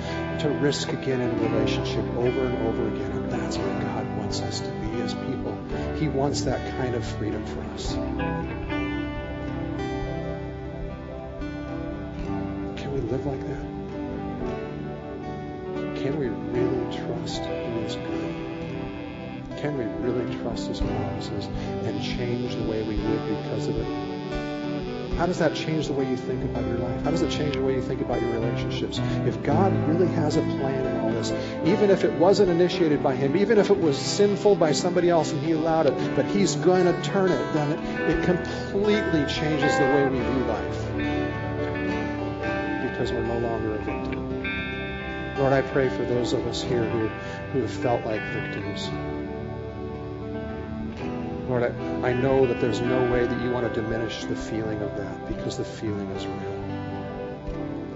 to 0.42 0.48
risk 0.60 0.92
again 0.92 1.20
in 1.20 1.30
a 1.30 1.50
relationship 1.50 2.04
over 2.16 2.46
and 2.46 2.66
over 2.66 2.88
again. 2.88 3.12
And 3.12 3.30
that's 3.30 3.58
where 3.58 3.80
God 3.80 4.18
wants 4.18 4.40
us 4.40 4.60
to 4.62 4.68
be 4.70 4.79
as 5.00 5.14
people. 5.14 5.56
He 5.96 6.08
wants 6.08 6.42
that 6.42 6.76
kind 6.76 6.94
of 6.94 7.04
freedom 7.04 7.44
for 7.46 7.60
us. 7.74 7.94
Can 12.76 12.92
we 12.92 13.00
live 13.00 13.26
like 13.26 13.40
that? 13.40 13.64
Can 16.02 16.18
we 16.18 16.28
really 16.28 16.96
trust 16.96 17.42
He 17.42 17.50
is 17.84 17.96
good? 17.96 19.58
Can 19.58 19.76
we 19.76 19.84
really 20.06 20.36
trust 20.38 20.68
His 20.68 20.80
promises 20.80 21.46
and 21.84 22.02
change 22.02 22.54
the 22.54 22.64
way 22.64 22.82
we 22.82 22.96
live 22.96 23.28
because 23.28 23.66
of 23.66 23.76
it? 23.76 24.10
How 25.20 25.26
does 25.26 25.38
that 25.40 25.54
change 25.54 25.88
the 25.88 25.92
way 25.92 26.08
you 26.08 26.16
think 26.16 26.42
about 26.44 26.64
your 26.66 26.78
life? 26.78 27.02
How 27.02 27.10
does 27.10 27.20
it 27.20 27.30
change 27.30 27.54
the 27.54 27.62
way 27.62 27.74
you 27.74 27.82
think 27.82 28.00
about 28.00 28.22
your 28.22 28.30
relationships? 28.30 28.98
If 29.26 29.42
God 29.42 29.70
really 29.86 30.06
has 30.14 30.36
a 30.36 30.40
plan 30.40 30.86
in 30.86 31.00
all 31.00 31.10
this, 31.10 31.30
even 31.64 31.90
if 31.90 32.04
it 32.04 32.12
wasn't 32.12 32.50
initiated 32.50 33.02
by 33.02 33.14
Him, 33.14 33.36
even 33.36 33.58
if 33.58 33.70
it 33.70 33.78
was 33.78 33.98
sinful 33.98 34.56
by 34.56 34.72
somebody 34.72 35.10
else 35.10 35.32
and 35.32 35.42
He 35.42 35.52
allowed 35.52 35.86
it, 35.86 36.16
but 36.16 36.24
He's 36.24 36.56
going 36.56 36.84
to 36.84 37.02
turn 37.02 37.30
it, 37.30 37.52
then 37.52 37.72
it, 37.72 38.10
it 38.16 38.24
completely 38.24 39.24
changes 39.26 39.76
the 39.76 39.84
way 39.84 40.08
we 40.08 40.18
view 40.18 40.44
life 40.44 40.86
because 42.90 43.12
we're 43.12 43.24
no 43.24 43.38
longer 43.38 43.74
a 43.74 43.78
victim. 43.78 44.20
Lord, 45.38 45.52
I 45.52 45.62
pray 45.62 45.88
for 45.88 46.04
those 46.04 46.32
of 46.32 46.46
us 46.46 46.62
here 46.62 46.84
who, 46.84 47.08
who 47.52 47.60
have 47.60 47.70
felt 47.70 48.04
like 48.04 48.20
victims. 48.32 48.88
Lord, 51.48 51.62
I, 51.64 52.10
I 52.10 52.12
know 52.12 52.46
that 52.46 52.60
there's 52.60 52.80
no 52.80 53.10
way 53.10 53.26
that 53.26 53.42
you 53.42 53.50
want 53.50 53.72
to 53.72 53.80
diminish 53.80 54.24
the 54.24 54.36
feeling 54.36 54.80
of 54.82 54.96
that 54.96 55.28
because 55.28 55.56
the 55.56 55.64
feeling 55.64 56.10
is 56.10 56.26
real. 56.26 56.49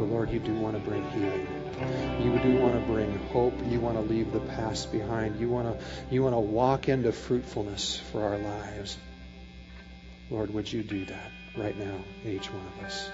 But 0.05 0.11
Lord, 0.11 0.31
you 0.33 0.39
do 0.39 0.55
want 0.57 0.77
to 0.77 0.83
bring 0.83 1.03
healing. 1.13 1.47
You 2.21 2.39
do 2.41 2.61
want 2.61 2.75
to 2.75 2.81
bring 2.81 3.17
hope. 3.29 3.55
You 3.67 3.81
want 3.81 3.97
to 3.97 4.03
leave 4.03 4.33
the 4.33 4.41
past 4.41 4.93
behind. 4.93 5.41
You 5.41 5.49
want 5.49 5.67
to, 5.67 5.85
you 6.11 6.23
want 6.23 6.35
to 6.35 6.41
walk 6.41 6.91
into 6.91 7.11
fruitfulness 7.11 8.01
for 8.13 8.23
our 8.23 8.37
lives. 8.37 8.99
Lord, 10.29 10.53
would 10.53 10.71
you 10.71 10.83
do 10.83 11.07
that 11.07 11.33
right 11.57 11.79
now 11.79 11.97
in 12.23 12.33
each 12.33 12.53
one 12.53 12.67
of 12.67 12.85
us? 12.85 13.09